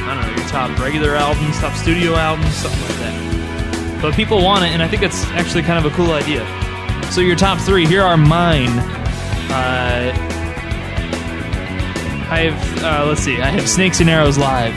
I 0.07 0.15
don't 0.15 0.21
know. 0.21 0.37
Your 0.37 0.47
top 0.47 0.79
regular 0.79 1.17
albums, 1.17 1.59
top 1.59 1.75
studio 1.75 2.15
albums, 2.15 2.55
something 2.55 2.79
like 2.79 2.97
that. 2.99 3.99
But 4.01 4.13
people 4.13 4.41
want 4.41 4.63
it, 4.63 4.69
and 4.69 4.81
I 4.81 4.87
think 4.87 5.01
that's 5.01 5.25
actually 5.31 5.63
kind 5.63 5.85
of 5.85 5.91
a 5.91 5.95
cool 5.97 6.11
idea. 6.11 6.47
So 7.11 7.19
your 7.19 7.35
top 7.35 7.59
three. 7.59 7.85
Here 7.85 8.03
are 8.03 8.15
mine. 8.15 8.69
Uh, 9.49 10.13
I 12.29 12.49
have. 12.49 12.83
Uh, 12.83 13.05
let's 13.07 13.19
see. 13.19 13.41
I 13.41 13.47
have 13.47 13.67
Snakes 13.67 13.99
and 13.99 14.09
Arrows 14.09 14.37
live, 14.37 14.73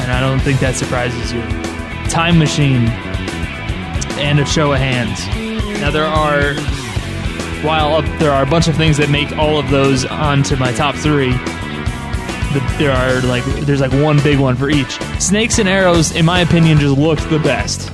and 0.00 0.12
I 0.12 0.20
don't 0.20 0.40
think 0.40 0.60
that 0.60 0.74
surprises 0.74 1.32
you. 1.32 1.40
Time 2.10 2.38
Machine 2.38 2.88
and 4.20 4.38
a 4.38 4.44
Show 4.44 4.74
of 4.74 4.80
Hands. 4.80 5.80
Now 5.80 5.90
there 5.90 6.04
are 6.04 6.52
while 7.64 7.94
up, 7.94 8.04
there 8.18 8.30
are 8.30 8.42
a 8.42 8.46
bunch 8.46 8.68
of 8.68 8.76
things 8.76 8.96
that 8.98 9.08
make 9.08 9.32
all 9.38 9.58
of 9.58 9.70
those 9.70 10.04
onto 10.04 10.56
my 10.56 10.72
top 10.72 10.94
three, 10.94 11.32
the, 12.54 12.60
there 12.78 12.92
are 12.92 13.20
like 13.22 13.44
there's 13.66 13.80
like 13.80 13.92
one 13.92 14.22
big 14.22 14.38
one 14.38 14.56
for 14.56 14.70
each. 14.70 14.92
Snakes 15.18 15.58
and 15.58 15.68
Arrows, 15.68 16.14
in 16.14 16.24
my 16.24 16.40
opinion, 16.40 16.78
just 16.78 16.96
looked 16.96 17.28
the 17.30 17.38
best. 17.38 17.90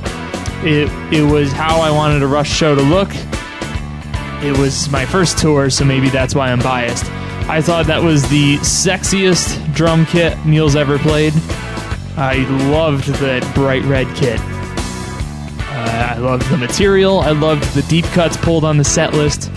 It 0.65 0.91
it 1.13 1.23
was 1.23 1.53
how 1.53 1.81
I 1.81 1.91
wanted 1.91 2.23
a 2.23 2.27
Rush 2.27 2.51
show 2.51 2.75
to 2.75 2.83
look. 2.83 3.09
It 4.43 4.57
was 4.59 4.91
my 4.91 5.07
first 5.07 5.39
tour, 5.39 5.71
so 5.71 5.85
maybe 5.85 6.09
that's 6.09 6.35
why 6.35 6.51
I'm 6.51 6.61
biased. 6.61 7.05
I 7.49 7.61
thought 7.61 7.87
that 7.87 8.03
was 8.03 8.29
the 8.29 8.57
sexiest 8.59 9.75
drum 9.75 10.07
kit 10.07 10.39
Neil's 10.45 10.77
ever 10.77 10.99
played. 10.99 11.33
I 12.17 12.45
loved 12.71 13.07
that 13.07 13.55
bright 13.55 13.83
red 13.85 14.07
kit. 14.17 14.39
Uh, 14.41 16.15
I 16.15 16.19
loved 16.19 16.49
the 16.51 16.59
material. 16.59 17.21
I 17.21 17.31
loved 17.31 17.75
the 17.75 17.83
deep 17.83 18.05
cuts 18.07 18.37
pulled 18.37 18.65
on 18.65 18.77
the 18.77 18.85
set 18.85 19.15
list. 19.15 19.51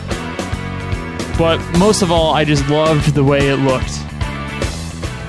But 1.38 1.58
most 1.80 2.02
of 2.02 2.12
all, 2.12 2.34
I 2.34 2.46
just 2.46 2.68
loved 2.70 3.16
the 3.16 3.24
way 3.24 3.50
it 3.50 3.58
looked. 3.58 3.90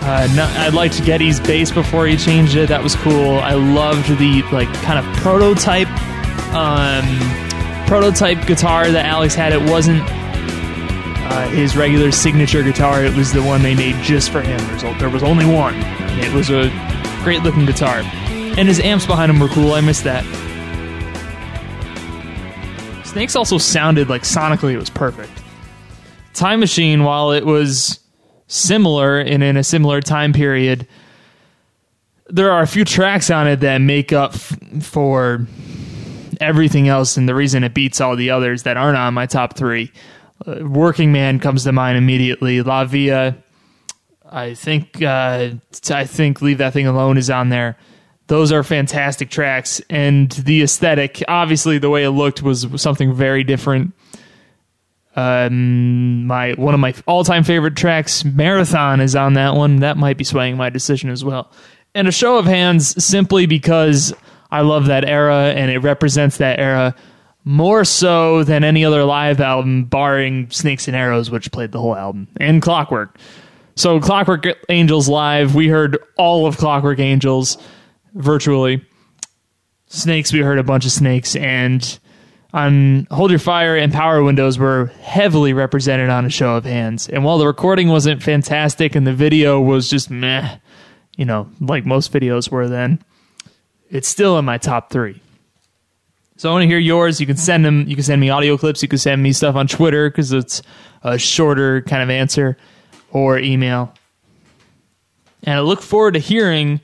Uh, 0.07 0.29
no, 0.37 0.45
I 0.45 0.69
liked 0.69 1.03
Geddy's 1.07 1.41
bass 1.41 1.71
before 1.71 2.07
he 2.07 2.19
changed 2.19 2.57
it. 2.57 2.69
That 2.69 2.83
was 2.83 2.95
cool. 2.97 3.39
I 3.39 3.55
loved 3.55 4.07
the 4.19 4.43
like 4.53 4.69
kind 4.83 4.99
of 4.99 5.17
prototype, 5.17 5.89
um, 6.53 7.07
prototype 7.87 8.47
guitar 8.47 8.91
that 8.91 9.07
Alex 9.07 9.35
had. 9.35 9.55
It 9.55 9.63
wasn't 9.63 10.03
uh, 10.05 11.49
his 11.49 11.75
regular 11.75 12.13
signature 12.13 12.63
guitar. 12.63 13.03
It 13.03 13.17
was 13.17 13.33
the 13.33 13.43
one 13.43 13.63
they 13.63 13.75
made 13.75 13.97
just 14.03 14.29
for 14.29 14.43
him. 14.43 14.61
There 14.99 15.09
was 15.09 15.23
only 15.23 15.47
one. 15.47 15.75
It 16.21 16.35
was 16.35 16.51
a 16.51 16.69
great 17.25 17.43
looking 17.43 17.65
guitar, 17.65 18.01
and 18.01 18.69
his 18.69 18.81
amps 18.81 19.07
behind 19.07 19.31
him 19.33 19.41
were 19.41 19.49
cool. 19.49 19.73
I 19.73 19.81
missed 19.81 20.05
that. 20.05 20.23
Snakes 23.07 23.35
also 23.37 23.57
sounded 23.57 24.11
like 24.11 24.23
sonically 24.23 24.75
it 24.75 24.79
was 24.79 24.91
perfect. 24.91 25.44
Time 26.35 26.61
Machine, 26.61 27.05
while 27.05 27.31
it 27.31 27.47
was 27.47 28.01
similar 28.47 29.19
and 29.19 29.43
in 29.43 29.57
a 29.57 29.65
similar 29.65 30.01
time 30.01 30.33
period, 30.33 30.87
there 32.29 32.51
are 32.51 32.63
a 32.63 32.67
few 32.67 32.85
tracks 32.85 33.31
on 33.31 33.47
it 33.47 33.61
that 33.61 33.79
make 33.79 34.13
up 34.13 34.35
f- 34.35 34.59
for 34.83 35.47
everything 36.41 36.89
else 36.89 37.17
and 37.17 37.29
the 37.29 37.35
reason 37.35 37.63
it 37.65 37.73
beats 37.73 38.01
all 38.01 38.17
the 38.17 38.31
others 38.31 38.65
that 38.65 38.77
aren't 38.77 38.97
on 38.97 39.15
my 39.15 39.27
top 39.27 39.57
three. 39.57 39.93
Uh, 40.47 40.57
Working 40.67 41.13
Man 41.13 41.39
comes 41.39 41.65
to 41.65 41.73
mind 41.73 41.97
immediately. 41.97 42.63
La 42.63 42.85
Villa, 42.85 43.37
I 44.29 44.55
think, 44.55 45.03
uh, 45.03 45.51
I 45.91 46.05
think 46.05 46.43
Leave 46.43 46.59
That 46.59 46.73
Thing 46.73 46.87
Alone 46.87 47.17
is 47.17 47.31
on 47.31 47.51
there. 47.51 47.77
Those 48.27 48.53
are 48.53 48.63
fantastic 48.63 49.29
tracks, 49.31 49.83
and 49.91 50.33
the 50.33 50.63
aesthetic, 50.63 51.23
obviously, 51.29 51.77
the 51.77 51.91
way 51.91 52.05
it 52.05 52.11
looked 52.11 52.43
was 52.43 52.67
something 52.77 53.13
very 53.13 53.45
different 53.45 53.93
um, 55.17 56.27
my 56.27 56.53
one 56.53 56.75
of 56.75 56.81
my 56.81 56.95
all-time 57.07 57.45
favorite 57.45 57.77
tracks, 57.77 58.25
"Marathon," 58.25 59.01
is 59.01 59.15
on 59.15 59.35
that 59.35 59.55
one. 59.55 59.77
That 59.77 59.97
might 59.97 60.19
be 60.19 60.25
swaying 60.25 60.57
my 60.57 60.71
decision 60.71 61.11
as 61.11 61.25
well. 61.25 61.51
And 61.95 62.09
a 62.09 62.13
show 62.13 62.39
of 62.39 62.47
hands, 62.47 63.03
simply 63.03 63.47
because 63.47 64.13
I 64.51 64.63
love 64.63 64.87
that 64.87 65.05
era 65.05 65.53
and 65.55 65.71
it 65.71 65.79
represents 65.79 66.39
that 66.39 66.59
era 66.59 66.95
more 67.45 67.85
so 67.85 68.43
than 68.43 68.65
any 68.65 68.85
other 68.85 69.05
live 69.05 69.41
album, 69.41 69.85
barring 69.85 70.51
Snakes 70.51 70.89
and 70.89 70.97
Arrows, 70.97 71.31
which 71.31 71.53
played 71.53 71.73
the 71.73 71.81
whole 71.81 71.95
album, 71.95 72.29
and 72.39 72.63
Clockwork. 72.63 73.19
So, 73.77 74.01
Clockwork 74.01 74.47
Angels 74.69 75.09
live, 75.09 75.55
we 75.55 75.69
heard 75.69 75.99
all 76.17 76.47
of 76.47 76.57
Clockwork 76.57 77.01
Angels 77.01 77.59
virtually. 78.15 78.85
Snakes, 79.89 80.33
we 80.33 80.41
heard 80.41 80.59
a 80.59 80.65
bunch 80.65 80.87
of 80.87 80.93
snakes, 80.93 81.37
and 81.37 81.99
on 82.55 83.09
Hold 83.11 83.31
Your 83.31 83.41
Fire 83.41 83.77
and 83.77 83.93
Power 83.93 84.23
Windows 84.23 84.59
were 84.59 84.87
heavily 85.01 85.53
represented 85.53 86.09
on 86.09 86.25
a 86.25 86.31
show 86.31 86.55
of 86.55 86.65
hands. 86.65 87.09
And 87.09 87.25
while 87.25 87.37
the 87.37 87.49
recording 87.49 87.89
wasn't 87.89 88.23
fantastic 88.23 88.95
and 88.95 89.05
the 89.05 89.13
video 89.13 89.61
was 89.61 89.91
just 89.91 90.09
meh, 90.09 90.59
you 91.17 91.25
know, 91.25 91.51
like 91.59 91.85
most 91.85 92.13
videos 92.13 92.53
were 92.53 92.69
then, 92.69 93.03
it's 93.91 94.07
still 94.07 94.39
in 94.39 94.45
my 94.45 94.57
top 94.57 94.91
three. 94.91 95.21
So 96.37 96.49
I 96.49 96.53
want 96.53 96.63
to 96.63 96.69
hear 96.69 96.79
yours. 96.79 97.21
You 97.21 97.27
can 97.27 97.37
send 97.37 97.65
them. 97.65 97.89
You 97.89 97.97
can 97.97 98.05
send 98.05 98.21
me 98.21 98.31
audio 98.31 98.57
clips. 98.57 98.83
You 98.83 98.89
can 98.89 98.99
send 98.99 99.21
me 99.21 99.33
stuff 99.33 99.57
on 99.57 99.67
Twitter 99.67 100.09
because 100.09 100.33
it's 100.33 100.63
a 101.03 101.19
shorter 101.19 101.83
kind 101.83 102.05
of 102.05 102.11
answer, 102.11 102.57
or 103.11 103.37
email. 103.37 103.93
And 105.43 105.57
I 105.57 105.61
look 105.61 105.83
forward 105.83 106.15
to 106.15 106.21
hearing 106.21 106.81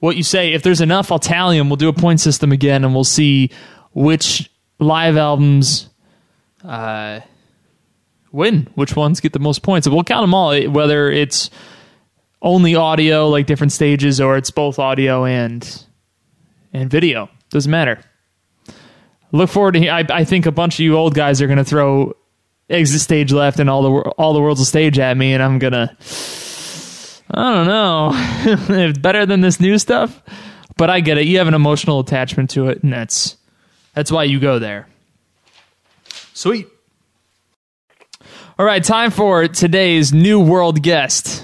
what 0.00 0.16
you 0.16 0.24
say. 0.24 0.52
If 0.52 0.64
there's 0.64 0.80
enough, 0.80 1.12
I'll 1.12 1.20
tally 1.20 1.56
them. 1.56 1.70
We'll 1.70 1.76
do 1.76 1.88
a 1.88 1.92
point 1.92 2.20
system 2.20 2.50
again, 2.50 2.84
and 2.84 2.94
we'll 2.94 3.04
see 3.04 3.50
which 3.92 4.50
live 4.78 5.16
albums 5.16 5.88
uh, 6.64 7.20
win, 8.32 8.68
which 8.74 8.96
ones 8.96 9.20
get 9.20 9.32
the 9.32 9.38
most 9.38 9.62
points. 9.62 9.88
We'll 9.88 10.04
count 10.04 10.22
them 10.22 10.34
all, 10.34 10.60
whether 10.64 11.10
it's 11.10 11.50
only 12.42 12.74
audio, 12.74 13.28
like 13.28 13.46
different 13.46 13.72
stages, 13.72 14.20
or 14.20 14.36
it's 14.36 14.50
both 14.50 14.78
audio 14.78 15.24
and 15.24 15.84
and 16.72 16.90
video. 16.90 17.30
Doesn't 17.50 17.70
matter. 17.70 18.00
Look 19.32 19.50
forward 19.50 19.72
to. 19.74 19.88
I, 19.88 20.04
I 20.10 20.24
think 20.24 20.46
a 20.46 20.52
bunch 20.52 20.74
of 20.74 20.80
you 20.80 20.96
old 20.96 21.14
guys 21.14 21.40
are 21.40 21.46
going 21.46 21.58
to 21.58 21.64
throw 21.64 22.14
exit 22.70 23.00
stage 23.00 23.32
left 23.32 23.60
and 23.60 23.68
all 23.68 23.82
the 23.82 24.10
all 24.10 24.32
the 24.32 24.40
world's 24.40 24.60
a 24.60 24.64
stage 24.64 24.98
at 24.98 25.16
me, 25.16 25.32
and 25.32 25.42
I'm 25.42 25.58
gonna. 25.58 25.96
I 27.30 27.54
don't 27.54 27.66
know. 27.66 28.10
it's 28.88 28.98
better 28.98 29.26
than 29.26 29.40
this 29.40 29.58
new 29.58 29.78
stuff, 29.78 30.22
but 30.76 30.90
I 30.90 31.00
get 31.00 31.18
it. 31.18 31.26
You 31.26 31.38
have 31.38 31.48
an 31.48 31.54
emotional 31.54 32.00
attachment 32.00 32.50
to 32.50 32.68
it, 32.68 32.82
and 32.82 32.92
that's 32.92 33.36
that's 33.94 34.12
why 34.12 34.24
you 34.24 34.40
go 34.40 34.58
there. 34.58 34.88
Sweet. 36.32 36.66
All 38.58 38.66
right, 38.66 38.82
time 38.82 39.10
for 39.10 39.48
today's 39.48 40.12
new 40.12 40.40
world 40.40 40.82
guest. 40.82 41.42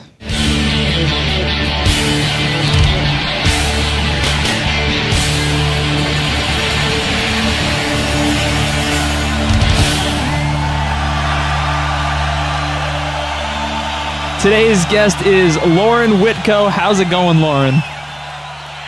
Today's 14.40 14.86
guest 14.86 15.26
is 15.26 15.58
Lauren 15.66 16.12
Whitco. 16.12 16.70
How's 16.70 16.98
it 16.98 17.10
going, 17.10 17.40
Lauren? 17.40 17.74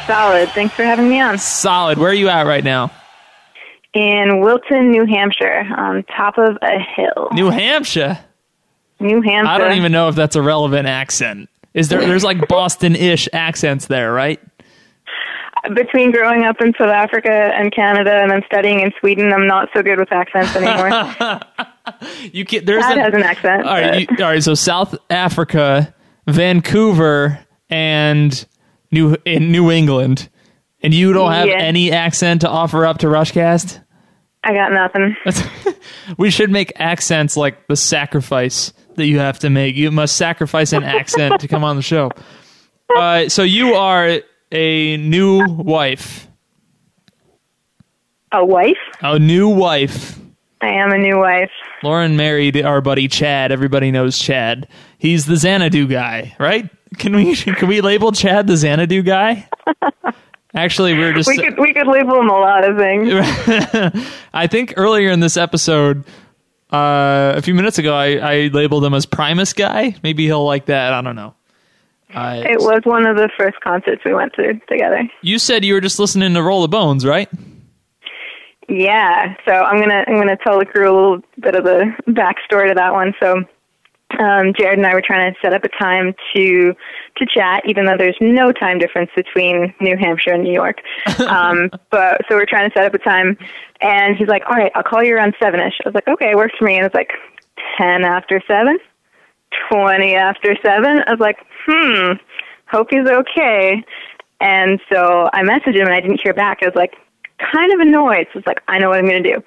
Solid. 0.07 0.49
Thanks 0.51 0.75
for 0.75 0.83
having 0.83 1.11
me 1.11 1.21
on. 1.21 1.37
Solid. 1.37 1.99
Where 1.99 2.09
are 2.09 2.15
you 2.15 2.31
at 2.31 2.47
right 2.47 2.65
now? 2.65 2.91
In 3.95 4.41
Wilton, 4.41 4.91
New 4.91 5.05
Hampshire, 5.07 5.65
on 5.77 6.03
top 6.05 6.39
of 6.39 6.57
a 6.63 6.79
hill. 6.97 7.29
New 7.33 7.51
Hampshire. 7.51 8.19
New 9.01 9.21
Hampshire. 9.21 9.51
I 9.53 9.59
don't 9.59 9.77
even 9.77 9.93
know 9.93 10.09
if 10.09 10.15
that's 10.15 10.37
a 10.37 10.43
relevant 10.43 10.87
accent. 10.89 11.51
Is 11.75 11.89
there? 11.89 12.01
There's 12.01 12.25
like 12.25 12.49
Boston-ish 12.49 13.29
accents 13.33 13.87
there, 13.87 14.13
right? 14.13 14.41
Between 15.75 16.11
growing 16.11 16.45
up 16.45 16.61
in 16.61 16.73
South 16.77 16.89
Africa 16.89 17.31
and 17.31 17.73
Canada 17.75 18.13
and 18.13 18.31
then 18.31 18.43
studying 18.47 18.81
in 18.81 18.93
Sweden, 18.99 19.33
I'm 19.33 19.47
not 19.47 19.69
so 19.75 19.83
good 19.83 19.99
with 19.99 20.11
accents 20.13 20.57
anymore. 20.57 21.41
You 22.33 22.45
can 22.45 22.65
There's 22.65 22.85
an- 22.85 22.99
has 22.99 23.13
an 23.13 23.25
accent. 23.25 23.67
All 23.67 23.75
right, 23.75 24.09
you, 24.09 24.17
all 24.25 24.31
right. 24.31 24.43
So 24.43 24.55
South 24.55 24.95
Africa, 25.11 25.93
Vancouver, 26.29 27.41
and 27.69 28.47
New 28.93 29.17
in 29.25 29.51
New 29.51 29.69
England, 29.71 30.29
and 30.83 30.93
you 30.95 31.13
don't 31.13 31.33
have 31.33 31.49
Yeah. 31.49 31.59
any 31.59 31.93
accent 31.93 32.41
to 32.43 32.49
offer 32.49 32.85
up 32.87 32.99
to 32.99 33.07
Rushcast. 33.07 33.83
I 34.45 34.53
got 34.55 34.73
nothing. 34.73 35.17
we 36.19 36.31
should 36.31 36.51
make 36.51 36.73
accents 36.77 37.37
like 37.37 37.67
the 37.69 37.77
sacrifice 37.77 38.73
that 38.97 39.07
you 39.07 39.19
have 39.21 39.39
to 39.41 39.51
make. 39.51 39.77
You 39.77 39.91
must 39.91 40.17
sacrifice 40.17 40.73
an 40.73 40.83
accent 40.83 41.41
to 41.41 41.49
come 41.49 41.65
on 41.65 41.77
the 41.77 41.83
show. 41.83 42.11
Uh, 42.95 43.27
so 43.31 43.43
you 43.43 43.73
are 43.73 44.21
a 44.51 44.97
new 44.99 45.47
wife, 45.49 46.29
A 48.33 48.45
wife? 48.45 48.77
a 49.01 49.19
new 49.19 49.49
wife. 49.49 50.19
I 50.61 50.69
am 50.69 50.93
a 50.93 50.99
new 50.99 51.17
wife. 51.19 51.51
Lauren 51.83 52.17
married 52.19 52.63
our 52.63 52.83
buddy 52.83 53.09
Chad. 53.09 53.51
Everybody 53.51 53.91
knows 53.91 54.19
Chad. 54.19 54.69
He's 54.99 55.25
the 55.25 55.37
Xanadu 55.37 55.87
guy, 55.87 56.37
right? 56.39 56.69
Can 56.99 57.17
we 57.17 57.35
can 57.37 57.67
we 57.67 57.81
label 57.81 58.13
Chad 58.13 58.47
the 58.47 58.59
Xanadu 58.59 59.03
guy? 59.03 59.49
Actually, 60.55 60.93
we 60.95 61.01
were 61.01 61.13
just 61.15 61.29
We 61.29 61.39
could 61.39 61.59
we 61.59 61.73
could 61.73 61.87
label 61.87 62.21
him 62.21 62.29
a 62.29 62.39
lot 62.39 62.69
of 62.69 62.77
things. 62.77 63.09
I 64.35 64.47
think 64.47 64.75
earlier 64.77 65.11
in 65.11 65.21
this 65.21 65.37
episode, 65.39 66.05
uh, 66.73 67.33
a 67.37 67.41
few 67.43 67.55
minutes 67.55 67.79
ago, 67.79 67.95
I, 67.95 68.17
I 68.17 68.35
labeled 68.53 68.85
him 68.85 68.93
as 68.95 69.07
Primus 69.07 69.53
guy. 69.55 69.97
Maybe 70.03 70.25
he'll 70.27 70.45
like 70.45 70.67
that. 70.67 70.93
I 70.93 71.01
don't 71.01 71.17
know. 71.17 71.35
Uh, 72.15 72.43
It 72.45 72.59
was 72.61 72.83
one 72.85 73.07
of 73.07 73.17
the 73.17 73.31
first 73.39 73.59
concerts 73.63 74.03
we 74.05 74.13
went 74.13 74.35
to 74.35 74.53
together. 74.69 75.09
you 75.23 75.39
said 75.39 75.65
you 75.65 75.73
were 75.73 75.81
just 75.81 75.99
listening 75.99 76.35
to 76.35 76.43
Roll 76.43 76.61
the 76.61 76.69
Bones, 76.69 77.07
right? 77.07 77.31
Yeah, 78.69 79.35
so 79.45 79.53
I'm 79.53 79.81
gonna 79.81 80.05
I'm 80.07 80.17
gonna 80.17 80.37
tell 80.45 80.59
the 80.59 80.65
crew 80.67 80.85
a 80.91 80.95
little 80.95 81.21
bit 81.41 81.55
of 81.55 81.65
the 81.65 81.93
backstory 82.09 82.69
to 82.69 82.75
that 82.77 82.93
one. 82.93 83.13
So 83.21 83.43
um, 84.19 84.53
Jared 84.59 84.79
and 84.79 84.87
I 84.87 84.95
were 84.95 85.03
trying 85.05 85.33
to 85.33 85.41
set 85.41 85.53
up 85.53 85.65
a 85.65 85.69
time 85.69 86.15
to 86.35 86.75
to 87.17 87.27
chat, 87.27 87.63
even 87.67 87.85
though 87.85 87.97
there's 87.97 88.17
no 88.21 88.53
time 88.53 88.79
difference 88.79 89.11
between 89.15 89.75
New 89.81 89.97
Hampshire 89.97 90.33
and 90.33 90.45
New 90.45 90.53
York. 90.53 90.81
Um, 91.33 91.71
but 91.91 92.21
so 92.29 92.37
we're 92.37 92.47
trying 92.47 92.69
to 92.69 92.77
set 92.77 92.85
up 92.85 92.95
a 92.95 92.99
time, 92.99 93.39
and 93.81 94.17
he's 94.17 94.29
like, 94.29 94.43
"All 94.47 94.57
right, 94.57 94.73
I'll 94.75 94.83
call 94.83 95.03
you 95.03 95.15
around 95.15 95.35
seven-ish." 95.41 95.75
I 95.85 95.89
was 95.89 95.95
like, 95.95 96.07
"Okay, 96.09 96.35
works 96.35 96.55
for 96.59 96.65
me." 96.65 96.77
And 96.77 96.85
it's 96.85 96.95
like 96.95 97.11
ten 97.79 98.05
after 98.05 98.43
seven, 98.47 98.79
twenty 99.71 100.15
after 100.15 100.57
seven. 100.63 101.03
I 101.07 101.11
was 101.11 101.21
like, 101.21 101.39
"Hmm, 101.67 102.13
hope 102.67 102.89
he's 102.91 103.07
okay." 103.07 103.83
And 104.41 104.81
so 104.93 105.31
I 105.33 105.43
messaged 105.43 105.77
him, 105.77 105.87
and 105.87 105.95
I 105.95 106.01
didn't 106.01 106.21
hear 106.23 106.35
back. 106.35 106.59
I 106.63 106.67
was 106.67 106.75
like, 106.75 106.95
kind 107.53 107.73
of 107.73 107.81
annoyed. 107.81 108.27
So 108.33 108.39
it's 108.39 108.47
like, 108.47 108.63
I 108.69 108.79
know 108.79 108.91
what 108.91 108.99
I'm 108.99 109.07
going 109.07 109.23
to 109.23 109.35
do. 109.37 109.43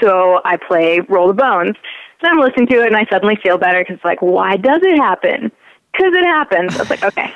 So 0.00 0.40
I 0.44 0.56
play 0.56 1.00
Roll 1.08 1.28
the 1.28 1.34
Bones. 1.34 1.76
Then 2.22 2.32
I'm 2.32 2.40
listening 2.40 2.66
to 2.68 2.82
it 2.82 2.86
and 2.86 2.96
I 2.96 3.06
suddenly 3.10 3.36
feel 3.36 3.58
better 3.58 3.80
because 3.80 3.96
it's 3.96 4.04
like, 4.04 4.20
why 4.20 4.56
does 4.56 4.80
it 4.82 4.98
happen? 4.98 5.50
Because 5.92 6.14
it 6.14 6.24
happens. 6.24 6.76
I 6.76 6.78
was 6.78 6.90
like, 6.90 7.02
okay, 7.02 7.32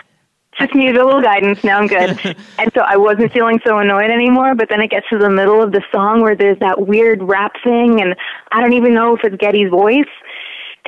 just 0.58 0.74
needed 0.74 0.96
a 0.96 1.04
little 1.04 1.22
guidance. 1.22 1.62
Now 1.64 1.78
I'm 1.78 1.86
good. 1.86 2.36
and 2.58 2.72
so 2.74 2.80
I 2.80 2.96
wasn't 2.96 3.32
feeling 3.32 3.60
so 3.66 3.78
annoyed 3.78 4.10
anymore. 4.10 4.54
But 4.54 4.68
then 4.68 4.80
it 4.80 4.90
gets 4.90 5.08
to 5.10 5.18
the 5.18 5.30
middle 5.30 5.62
of 5.62 5.72
the 5.72 5.82
song 5.92 6.20
where 6.20 6.36
there's 6.36 6.58
that 6.60 6.86
weird 6.86 7.22
rap 7.22 7.52
thing, 7.62 8.00
and 8.00 8.14
I 8.52 8.60
don't 8.60 8.72
even 8.72 8.94
know 8.94 9.14
if 9.14 9.20
it's 9.24 9.36
Geddy's 9.36 9.70
voice. 9.70 10.04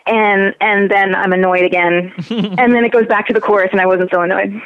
And 0.06 0.54
and 0.60 0.88
then 0.90 1.16
I'm 1.16 1.32
annoyed 1.32 1.64
again, 1.64 2.12
and 2.30 2.72
then 2.74 2.84
it 2.84 2.92
goes 2.92 3.06
back 3.06 3.26
to 3.26 3.32
the 3.32 3.40
chorus, 3.40 3.70
and 3.72 3.80
I 3.80 3.86
wasn't 3.86 4.10
so 4.12 4.20
annoyed. 4.20 4.60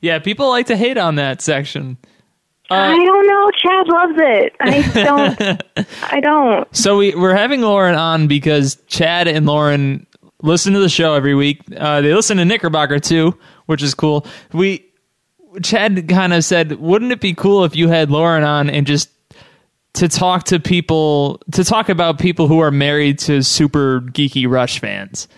Yeah, 0.00 0.20
people 0.20 0.48
like 0.48 0.66
to 0.66 0.76
hate 0.76 0.96
on 0.96 1.16
that 1.16 1.42
section. 1.42 1.96
I 2.70 3.04
don't 3.04 3.26
know. 3.26 3.50
Chad 3.50 3.88
loves 3.88 4.14
it. 4.16 4.56
I 4.60 5.02
don't. 5.04 5.86
I 6.12 6.20
don't. 6.20 6.76
So 6.76 6.98
we, 6.98 7.14
we're 7.14 7.34
having 7.34 7.62
Lauren 7.62 7.94
on 7.94 8.26
because 8.26 8.76
Chad 8.86 9.26
and 9.26 9.46
Lauren 9.46 10.06
listen 10.42 10.74
to 10.74 10.80
the 10.80 10.88
show 10.88 11.14
every 11.14 11.34
week. 11.34 11.62
Uh, 11.76 12.00
they 12.00 12.14
listen 12.14 12.36
to 12.36 12.44
Knickerbocker 12.44 12.98
too, 12.98 13.38
which 13.66 13.82
is 13.82 13.94
cool. 13.94 14.26
We 14.52 14.84
Chad 15.62 16.08
kind 16.08 16.32
of 16.32 16.44
said, 16.44 16.72
"Wouldn't 16.72 17.12
it 17.12 17.20
be 17.20 17.34
cool 17.34 17.64
if 17.64 17.74
you 17.74 17.88
had 17.88 18.10
Lauren 18.10 18.44
on 18.44 18.68
and 18.70 18.86
just 18.86 19.10
to 19.94 20.08
talk 20.08 20.44
to 20.44 20.60
people 20.60 21.40
to 21.52 21.64
talk 21.64 21.88
about 21.88 22.18
people 22.18 22.48
who 22.48 22.60
are 22.60 22.70
married 22.70 23.18
to 23.20 23.42
super 23.42 24.00
geeky 24.00 24.48
Rush 24.48 24.78
fans?" 24.80 25.28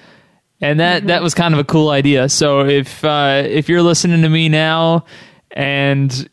And 0.61 0.81
that 0.81 1.07
that 1.07 1.23
was 1.23 1.33
kind 1.35 1.55
of 1.55 1.61
a 1.61 1.65
cool 1.65 1.91
idea. 1.91 2.29
So 2.29 2.67
if 2.67 3.05
uh, 3.05 3.45
if 3.47 3.69
you're 3.69 3.83
listening 3.83 4.23
to 4.23 4.29
me 4.29 4.49
now 4.49 5.05
and 5.53 6.29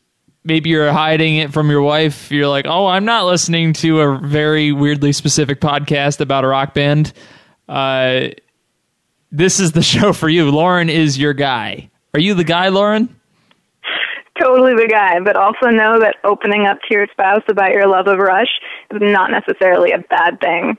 maybe 0.47 0.69
you're 0.69 0.91
hiding 0.91 1.36
it 1.36 1.51
from 1.51 1.69
your 1.69 1.81
wife. 1.81 2.31
You're 2.31 2.47
like, 2.47 2.65
oh, 2.67 2.88
I'm 2.88 3.05
not 3.05 3.25
listening 3.25 3.73
to 3.73 4.01
a 4.01 4.17
very 4.17 4.71
weirdly 4.71 5.12
specific 5.12 5.60
podcast 5.60 6.21
about 6.21 6.45
a 6.45 6.47
rock 6.47 6.73
band. 6.73 7.13
Uh, 7.67 8.29
this 9.31 9.60
is 9.60 9.73
the 9.73 9.83
show 9.93 10.13
for 10.13 10.29
you. 10.29 10.49
Lauren 10.49 10.89
is 10.89 11.17
your 11.17 11.33
guy. 11.33 11.91
Are 12.13 12.19
you 12.19 12.33
the 12.33 12.45
guy, 12.45 12.69
Lauren? 12.69 13.13
Totally 14.41 14.73
the 14.75 14.88
guy, 14.88 15.19
but 15.19 15.36
also 15.36 15.67
know 15.67 15.99
that 15.99 16.15
opening 16.23 16.65
up 16.65 16.77
to 16.88 16.93
your 16.93 17.07
spouse 17.12 17.43
about 17.49 17.71
your 17.71 17.88
love 17.88 18.07
of 18.07 18.19
Rush 18.19 18.47
is 18.91 19.01
not 19.01 19.31
necessarily 19.31 19.91
a 19.91 19.97
bad 19.97 20.39
thing. 20.39 20.77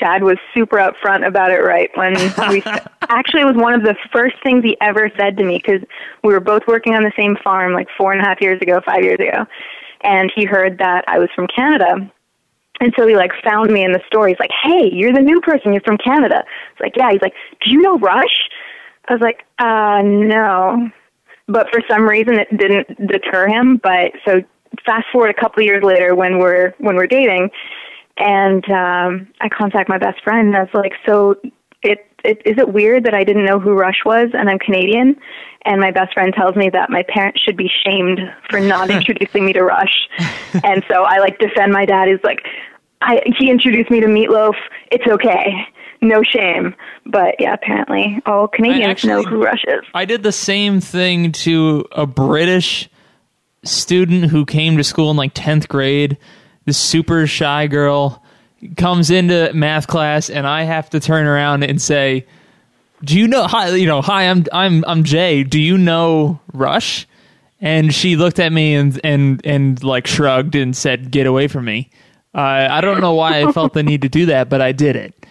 Chad 0.00 0.22
was 0.22 0.38
super 0.54 0.78
upfront 0.78 1.26
about 1.26 1.50
it 1.50 1.58
right 1.58 1.90
when 1.94 2.14
we 2.48 2.62
actually 3.08 3.42
it 3.42 3.46
was 3.46 3.56
one 3.56 3.74
of 3.74 3.82
the 3.82 3.94
first 4.12 4.36
things 4.42 4.64
he 4.64 4.76
ever 4.80 5.10
said 5.18 5.36
to 5.36 5.44
me 5.44 5.58
because 5.64 5.86
we 6.24 6.32
were 6.32 6.40
both 6.40 6.62
working 6.66 6.94
on 6.94 7.02
the 7.02 7.12
same 7.16 7.36
farm 7.44 7.74
like 7.74 7.88
four 7.98 8.12
and 8.12 8.20
a 8.20 8.24
half 8.24 8.40
years 8.40 8.60
ago, 8.62 8.80
five 8.84 9.04
years 9.04 9.18
ago, 9.20 9.46
and 10.02 10.32
he 10.34 10.44
heard 10.44 10.78
that 10.78 11.04
I 11.06 11.18
was 11.18 11.28
from 11.34 11.46
Canada. 11.48 12.10
And 12.80 12.94
so 12.98 13.06
he 13.06 13.14
like 13.14 13.32
found 13.44 13.70
me 13.70 13.84
in 13.84 13.92
the 13.92 14.00
store. 14.06 14.26
He's 14.26 14.40
like, 14.40 14.50
"Hey, 14.62 14.90
you're 14.90 15.12
the 15.12 15.20
new 15.20 15.40
person. 15.42 15.74
You're 15.74 15.82
from 15.82 15.98
Canada." 15.98 16.44
It's 16.72 16.80
like, 16.80 16.96
"Yeah." 16.96 17.10
He's 17.12 17.20
like, 17.20 17.34
"Do 17.62 17.70
you 17.70 17.82
know 17.82 17.98
Rush?" 17.98 18.48
I 19.08 19.12
was 19.12 19.20
like, 19.20 19.44
"Uh, 19.58 20.00
no." 20.02 20.90
But 21.46 21.68
for 21.70 21.82
some 21.90 22.08
reason, 22.08 22.38
it 22.38 22.48
didn't 22.56 23.06
deter 23.06 23.48
him. 23.48 23.76
But 23.82 24.12
so 24.24 24.42
fast 24.86 25.06
forward 25.12 25.28
a 25.28 25.38
couple 25.38 25.60
of 25.62 25.66
years 25.66 25.84
later, 25.84 26.14
when 26.14 26.38
we're 26.38 26.74
when 26.78 26.96
we're 26.96 27.06
dating, 27.06 27.50
and 28.20 28.64
um, 28.70 29.28
I 29.40 29.48
contact 29.48 29.88
my 29.88 29.98
best 29.98 30.22
friend, 30.22 30.48
and 30.48 30.56
I 30.56 30.60
was 30.60 30.74
like, 30.74 30.92
"So, 31.06 31.36
it, 31.82 32.06
it 32.24 32.42
is 32.44 32.58
it 32.58 32.72
weird 32.72 33.04
that 33.04 33.14
I 33.14 33.24
didn't 33.24 33.44
know 33.44 33.58
who 33.58 33.72
Rush 33.72 34.04
was, 34.04 34.28
and 34.34 34.48
I'm 34.48 34.58
Canadian?" 34.58 35.16
And 35.64 35.80
my 35.80 35.90
best 35.90 36.14
friend 36.14 36.32
tells 36.34 36.56
me 36.56 36.70
that 36.70 36.88
my 36.90 37.02
parents 37.08 37.40
should 37.42 37.56
be 37.56 37.70
shamed 37.84 38.20
for 38.48 38.60
not 38.60 38.90
introducing 38.96 39.44
me 39.46 39.52
to 39.54 39.62
Rush, 39.62 40.08
and 40.64 40.84
so 40.88 41.02
I 41.04 41.18
like 41.18 41.38
defend 41.38 41.72
my 41.72 41.86
dad. 41.86 42.08
He's 42.08 42.22
like, 42.22 42.46
I, 43.00 43.20
"He 43.38 43.50
introduced 43.50 43.90
me 43.90 44.00
to 44.00 44.06
Meatloaf. 44.06 44.54
It's 44.92 45.06
okay." 45.06 45.66
No 46.02 46.22
shame, 46.22 46.74
but 47.04 47.34
yeah, 47.38 47.52
apparently 47.52 48.22
all 48.24 48.48
Canadians 48.48 48.90
actually- 48.90 49.10
know 49.10 49.22
who 49.22 49.42
Rush 49.44 49.64
is. 49.68 49.82
I 49.92 50.06
did 50.06 50.22
the 50.22 50.32
same 50.32 50.80
thing 50.80 51.32
to 51.32 51.84
a 51.92 52.06
British 52.06 52.88
student 53.64 54.30
who 54.30 54.46
came 54.46 54.78
to 54.78 54.84
school 54.84 55.10
in 55.10 55.18
like 55.18 55.34
10th 55.34 55.68
grade. 55.68 56.16
This 56.70 56.78
super 56.78 57.26
shy 57.26 57.66
girl 57.66 58.22
comes 58.76 59.10
into 59.10 59.50
math 59.52 59.88
class 59.88 60.30
and 60.30 60.46
I 60.46 60.62
have 60.62 60.88
to 60.90 61.00
turn 61.00 61.26
around 61.26 61.64
and 61.64 61.82
say, 61.82 62.26
"Do 63.02 63.18
you 63.18 63.26
know 63.26 63.48
hi, 63.48 63.70
you 63.74 63.88
know, 63.88 64.00
hi, 64.00 64.28
I'm 64.30 64.44
I'm 64.52 64.84
I'm 64.86 65.02
Jay. 65.02 65.42
Do 65.42 65.58
you 65.60 65.76
know 65.76 66.38
Rush?" 66.52 67.08
And 67.60 67.92
she 67.92 68.14
looked 68.14 68.38
at 68.38 68.52
me 68.52 68.76
and 68.76 69.00
and 69.02 69.44
and 69.44 69.82
like 69.82 70.06
shrugged 70.06 70.54
and 70.54 70.76
said, 70.76 71.10
"Get 71.10 71.26
away 71.26 71.48
from 71.48 71.64
me." 71.64 71.90
Uh, 72.32 72.68
I 72.70 72.80
don't 72.80 73.00
know 73.00 73.14
why 73.14 73.42
I 73.42 73.50
felt 73.50 73.72
the 73.72 73.82
need 73.82 74.02
to 74.02 74.08
do 74.08 74.26
that, 74.26 74.48
but 74.48 74.60
I 74.60 74.70
did 74.70 74.94
it. 74.94 75.26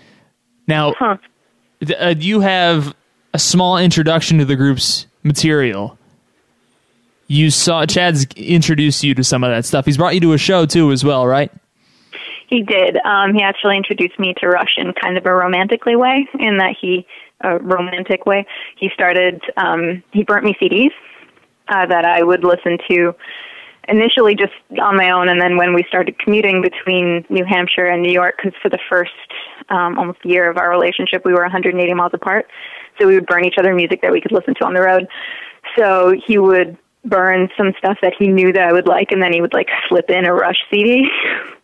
Now, 0.67 0.93
Huh. 0.99 1.15
uh, 2.01 2.15
you 2.17 2.41
have 2.41 2.93
a 3.33 3.39
small 3.39 3.77
introduction 3.77 4.39
to 4.39 4.43
the 4.45 4.57
group's 4.57 5.05
material. 5.23 5.97
You 7.29 7.51
saw 7.51 7.85
Chad's 7.85 8.25
introduced 8.35 9.03
you 9.03 9.13
to 9.13 9.23
some 9.23 9.43
of 9.43 9.51
that 9.51 9.63
stuff. 9.63 9.85
He's 9.85 9.97
brought 9.97 10.15
you 10.15 10.19
to 10.21 10.33
a 10.33 10.37
show 10.39 10.65
too, 10.65 10.91
as 10.91 11.05
well, 11.05 11.27
right? 11.27 11.51
He 12.47 12.63
did. 12.63 12.97
Um, 13.05 13.35
he 13.35 13.43
actually 13.43 13.77
introduced 13.77 14.17
me 14.17 14.33
to 14.39 14.47
Rush 14.47 14.73
in 14.77 14.91
kind 14.93 15.15
of 15.15 15.27
a 15.27 15.31
romantically 15.31 15.95
way, 15.95 16.27
in 16.39 16.57
that 16.57 16.75
he, 16.81 17.05
a 17.41 17.59
romantic 17.59 18.25
way. 18.25 18.47
He 18.77 18.89
started, 18.95 19.43
um, 19.57 20.01
he 20.11 20.23
burnt 20.23 20.43
me 20.43 20.55
CDs 20.59 20.89
uh, 21.67 21.85
that 21.85 22.03
I 22.03 22.23
would 22.23 22.43
listen 22.43 22.79
to 22.89 23.13
initially 23.87 24.33
just 24.33 24.53
on 24.81 24.97
my 24.97 25.11
own, 25.11 25.29
and 25.29 25.39
then 25.39 25.55
when 25.55 25.75
we 25.75 25.83
started 25.87 26.17
commuting 26.17 26.63
between 26.63 27.23
New 27.29 27.45
Hampshire 27.45 27.85
and 27.85 28.01
New 28.01 28.11
York, 28.11 28.37
because 28.37 28.59
for 28.59 28.69
the 28.69 28.79
first 28.89 29.11
um, 29.69 29.99
almost 29.99 30.25
year 30.25 30.49
of 30.49 30.57
our 30.57 30.71
relationship, 30.71 31.23
we 31.25 31.33
were 31.33 31.41
180 31.41 31.93
miles 31.93 32.11
apart, 32.15 32.47
so 32.99 33.05
we 33.05 33.13
would 33.13 33.27
burn 33.27 33.45
each 33.45 33.59
other 33.59 33.75
music 33.75 34.01
that 34.01 34.11
we 34.11 34.19
could 34.19 34.31
listen 34.31 34.55
to 34.55 34.65
on 34.65 34.73
the 34.73 34.81
road. 34.81 35.07
So 35.77 36.15
he 36.25 36.39
would 36.39 36.75
burn 37.05 37.49
some 37.57 37.73
stuff 37.77 37.97
that 38.01 38.13
he 38.17 38.27
knew 38.27 38.51
that 38.53 38.63
I 38.63 38.73
would 38.73 38.87
like, 38.87 39.11
and 39.11 39.21
then 39.21 39.33
he 39.33 39.41
would 39.41 39.53
like 39.53 39.69
slip 39.87 40.09
in 40.09 40.25
a 40.25 40.33
Rush 40.33 40.57
CD. 40.71 41.07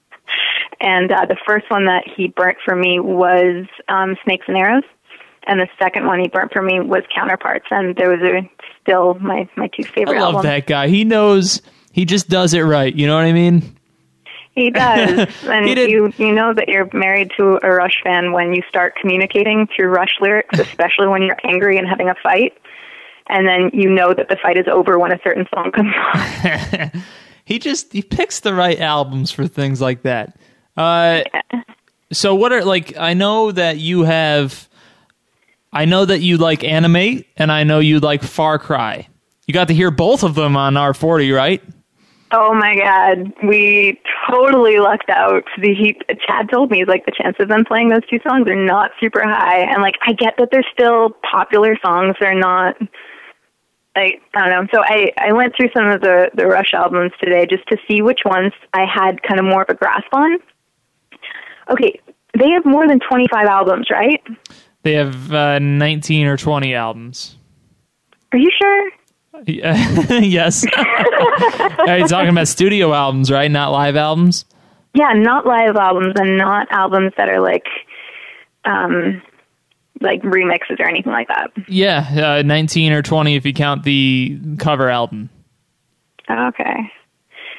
and 0.82 1.12
uh, 1.12 1.26
the 1.26 1.38
first 1.46 1.70
one 1.70 1.86
that 1.86 2.04
he 2.16 2.28
burnt 2.28 2.58
for 2.64 2.76
me 2.76 3.00
was 3.00 3.66
um, 3.90 4.16
Snakes 4.24 4.46
and 4.48 4.58
Arrows, 4.58 4.84
and 5.48 5.60
the 5.60 5.68
second 5.80 6.06
one 6.06 6.20
he 6.20 6.28
burnt 6.28 6.52
for 6.52 6.62
me 6.62 6.80
was 6.80 7.04
Counterparts, 7.14 7.68
and 7.72 7.96
those 7.96 8.22
are 8.22 8.42
still 8.82 9.16
my 9.16 9.48
my 9.56 9.68
two 9.68 9.84
favorite. 9.84 10.18
I 10.18 10.22
love 10.22 10.36
albums. 10.36 10.44
that 10.44 10.68
guy. 10.68 10.88
He 10.88 11.04
knows. 11.04 11.62
He 11.92 12.06
just 12.06 12.30
does 12.30 12.54
it 12.54 12.62
right. 12.62 12.94
You 12.94 13.08
know 13.08 13.16
what 13.16 13.26
I 13.26 13.32
mean? 13.32 13.76
He 14.54 14.70
does, 14.72 15.28
and 15.44 15.68
He 15.68 15.90
you 15.90 16.12
you 16.18 16.34
know 16.34 16.54
that 16.54 16.68
you're 16.68 16.90
married 16.94 17.32
to 17.38 17.60
a 17.62 17.70
Rush 17.70 18.02
fan 18.04 18.32
when 18.32 18.54
you 18.54 18.64
start 18.70 18.96
communicating 19.00 19.68
through 19.76 19.88
Rush 19.88 20.16
lyrics, 20.22 20.60
especially 20.60 21.08
when 21.08 21.22
you're 21.22 21.38
angry 21.44 21.78
and 21.78 21.88
having 21.88 22.10
a 22.10 22.16
fight. 22.24 22.54
And 23.28 23.48
then 23.48 23.72
you 23.74 23.90
know 23.90 24.14
that 24.14 24.30
the 24.30 24.38
fight 24.42 24.58
is 24.58 24.66
over 24.72 25.00
when 25.00 25.12
a 25.12 25.20
certain 25.24 25.48
song 25.54 25.72
comes 25.72 25.94
on. 26.14 27.04
He 27.46 27.60
just 27.60 27.94
he 27.94 28.02
picks 28.02 28.40
the 28.40 28.54
right 28.54 28.80
albums 28.80 29.32
for 29.32 29.48
things 29.48 29.80
like 29.80 30.02
that. 30.02 30.36
Uh, 30.76 31.22
so 32.12 32.34
what 32.34 32.52
are 32.52 32.66
like? 32.66 32.98
I 32.98 33.14
know 33.14 33.52
that 33.52 33.78
you 33.78 34.02
have. 34.02 34.68
I 35.72 35.86
know 35.86 36.06
that 36.06 36.22
you 36.22 36.38
like 36.38 36.64
Animate, 36.64 37.28
and 37.38 37.52
I 37.52 37.64
know 37.64 37.80
you 37.80 38.00
like 38.00 38.24
Far 38.24 38.58
Cry. 38.58 39.08
You 39.46 39.54
got 39.54 39.68
to 39.68 39.76
hear 39.76 39.92
both 39.92 40.24
of 40.24 40.34
them 40.34 40.58
on 40.58 40.74
R40, 40.74 41.36
right? 41.36 41.62
Oh 42.32 42.56
my 42.56 42.76
god, 42.76 43.32
we 43.48 44.02
totally 44.28 44.80
lucked 44.80 45.12
out. 45.12 45.44
The 45.62 45.76
he, 45.76 45.96
Chad 46.28 46.50
told 46.52 46.72
me 46.72 46.84
like 46.84 47.06
the 47.06 47.12
chances 47.12 47.44
of 47.44 47.50
them 47.50 47.64
playing 47.64 47.90
those 47.90 48.06
two 48.10 48.20
songs 48.28 48.50
are 48.50 48.56
not 48.56 48.90
super 49.00 49.22
high, 49.22 49.60
and 49.60 49.84
like 49.84 49.96
I 50.08 50.14
get 50.14 50.34
that 50.40 50.50
they're 50.52 50.66
still 50.74 51.12
popular 51.30 51.78
songs. 51.86 52.16
They're 52.20 52.34
not 52.34 52.76
like 53.96 54.22
I 54.34 54.50
don't 54.50 54.50
know. 54.50 54.68
So 54.74 54.84
I 54.84 55.12
I 55.18 55.34
went 55.34 55.54
through 55.56 55.70
some 55.76 55.88
of 55.88 56.02
the 56.02 56.30
the 56.36 56.46
Rush 56.46 56.74
albums 56.74 57.12
today 57.20 57.46
just 57.50 57.68
to 57.70 57.78
see 57.88 58.02
which 58.02 58.22
ones 58.26 58.54
I 58.74 58.86
had 58.86 59.22
kind 59.24 59.40
of 59.40 59.46
more 59.46 59.64
of 59.64 59.70
a 59.70 59.76
grasp 59.76 60.08
on. 60.14 60.38
Okay, 61.70 62.00
they 62.38 62.50
have 62.52 62.66
more 62.66 62.88
than 62.88 63.00
25 63.00 63.48
albums, 63.48 63.88
right? 63.90 64.22
They 64.84 64.94
have 64.94 65.34
uh, 65.34 65.58
19 65.60 66.28
or 66.28 66.38
20 66.38 66.76
albums. 66.76 67.38
Are 68.32 68.38
you 68.38 68.52
sure? 68.62 68.92
Yeah. 69.46 70.20
yes. 70.20 70.66
Are 70.78 71.98
you 71.98 72.08
talking 72.08 72.30
about 72.30 72.48
studio 72.48 72.94
albums, 72.94 73.32
right? 73.32 73.50
Not 73.50 73.72
live 73.72 73.96
albums? 73.96 74.46
Yeah, 74.94 75.12
not 75.14 75.46
live 75.46 75.76
albums 75.76 76.14
and 76.18 76.38
not 76.38 76.68
albums 76.72 77.14
that 77.18 77.30
are 77.30 77.42
like 77.42 77.66
um 78.66 79.22
like 80.02 80.22
remixes 80.22 80.80
or 80.80 80.88
anything 80.88 81.12
like 81.12 81.28
that. 81.28 81.52
Yeah, 81.68 82.38
uh, 82.40 82.42
19 82.44 82.92
or 82.92 83.02
20 83.02 83.36
if 83.36 83.46
you 83.46 83.54
count 83.54 83.84
the 83.84 84.40
cover 84.60 84.90
album. 84.90 85.30
Okay. 86.30 86.92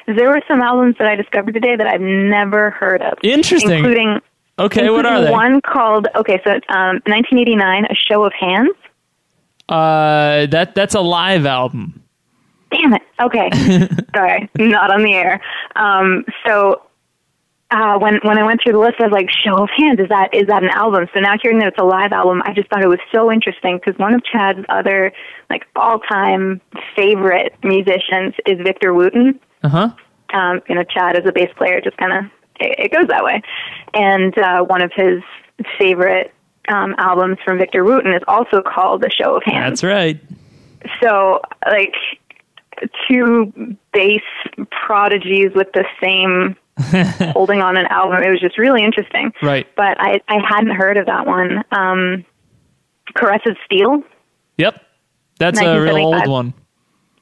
There 0.07 0.28
were 0.28 0.43
some 0.47 0.61
albums 0.61 0.97
that 0.99 1.09
I 1.09 1.16
discovered 1.16 1.55
today 1.55 1.76
that 1.76 1.87
I've 1.87 2.01
never 2.01 2.70
heard 2.70 3.03
of. 3.03 3.18
Interesting. 3.22 3.78
Including 3.78 4.20
Okay, 4.59 4.89
what 4.89 5.05
are 5.05 5.20
they? 5.20 5.30
One 5.30 5.61
called 5.61 6.09
okay, 6.14 6.41
so 6.43 6.53
um 6.53 7.01
1989, 7.05 7.84
A 7.84 7.95
Show 7.95 8.24
of 8.24 8.32
Hands. 8.32 8.70
Uh, 9.68 10.47
that 10.47 10.74
that's 10.74 10.95
a 10.95 11.01
live 11.01 11.45
album. 11.45 12.03
Damn 12.70 12.95
it. 12.95 13.03
Okay. 13.20 13.51
Sorry, 14.14 14.49
not 14.57 14.91
on 14.91 15.03
the 15.03 15.12
air. 15.12 15.41
Um, 15.76 16.24
so 16.47 16.82
uh, 17.71 17.99
when 17.99 18.21
when 18.23 18.39
I 18.39 18.45
went 18.45 18.61
through 18.62 18.75
the 18.75 18.79
list, 18.79 18.95
I 19.01 19.05
was 19.05 19.12
like, 19.12 19.29
"Show 19.45 19.57
of 19.57 19.69
Hands 19.77 19.99
is 19.99 20.09
that 20.09 20.33
is 20.33 20.47
that 20.47 20.62
an 20.62 20.71
album?" 20.71 21.09
So 21.12 21.21
now 21.21 21.35
hearing 21.43 21.59
that 21.59 21.69
it's 21.69 21.79
a 21.79 21.85
live 21.85 22.12
album, 22.12 22.43
I 22.45 22.53
just 22.53 22.69
thought 22.69 22.83
it 22.83 22.89
was 22.89 23.01
so 23.12 23.33
interesting 23.33 23.79
because 23.79 23.99
one 23.99 24.14
of 24.14 24.23
Chad's 24.25 24.64
other 24.69 25.12
like 25.51 25.67
all 25.75 25.99
time 25.99 26.61
favorite 26.95 27.55
musicians 27.64 28.35
is 28.47 28.59
Victor 28.62 28.95
Wooten. 28.95 29.41
Uh 29.64 29.69
huh. 29.69 29.91
Um, 30.33 30.61
you 30.69 30.75
know, 30.77 30.85
Chad 30.85 31.17
as 31.17 31.27
a 31.27 31.33
bass 31.33 31.51
player 31.57 31.81
just 31.81 31.97
kind 31.97 32.12
of 32.12 32.25
it, 32.61 32.79
it 32.79 32.93
goes 32.93 33.09
that 33.09 33.25
way, 33.25 33.43
and 33.95 34.37
uh, 34.39 34.62
one 34.62 34.83
of 34.83 34.93
his 34.95 35.23
favorite 35.77 36.33
um, 36.69 36.95
albums 36.99 37.39
from 37.45 37.59
Victor 37.59 37.85
Wooten 37.85 38.12
is 38.12 38.23
also 38.29 38.62
called 38.62 39.01
The 39.01 39.11
Show 39.11 39.37
of 39.37 39.43
Hands 39.45 39.81
That's 39.81 39.85
right. 39.85 40.21
so 41.03 41.41
like 41.69 41.95
two 43.09 43.77
bass 43.93 44.23
prodigies 44.71 45.51
with 45.55 45.73
the 45.73 45.85
same 46.01 46.57
holding 47.33 47.62
on 47.62 47.77
an 47.77 47.87
album 47.87 48.22
it 48.22 48.31
was 48.31 48.41
just 48.41 48.59
really 48.59 48.85
interesting 48.85 49.33
Right. 49.43 49.66
but 49.77 49.99
i 50.01 50.20
i 50.29 50.39
hadn't 50.47 50.74
heard 50.74 50.97
of 50.99 51.07
that 51.07 51.27
one 51.27 51.64
um 51.72 52.24
caress 53.14 53.41
of 53.47 53.57
steel 53.64 54.03
Yep. 54.59 54.83
That's 55.39 55.61
a 55.61 55.81
real 55.81 55.97
old 55.99 56.29
one. 56.29 56.55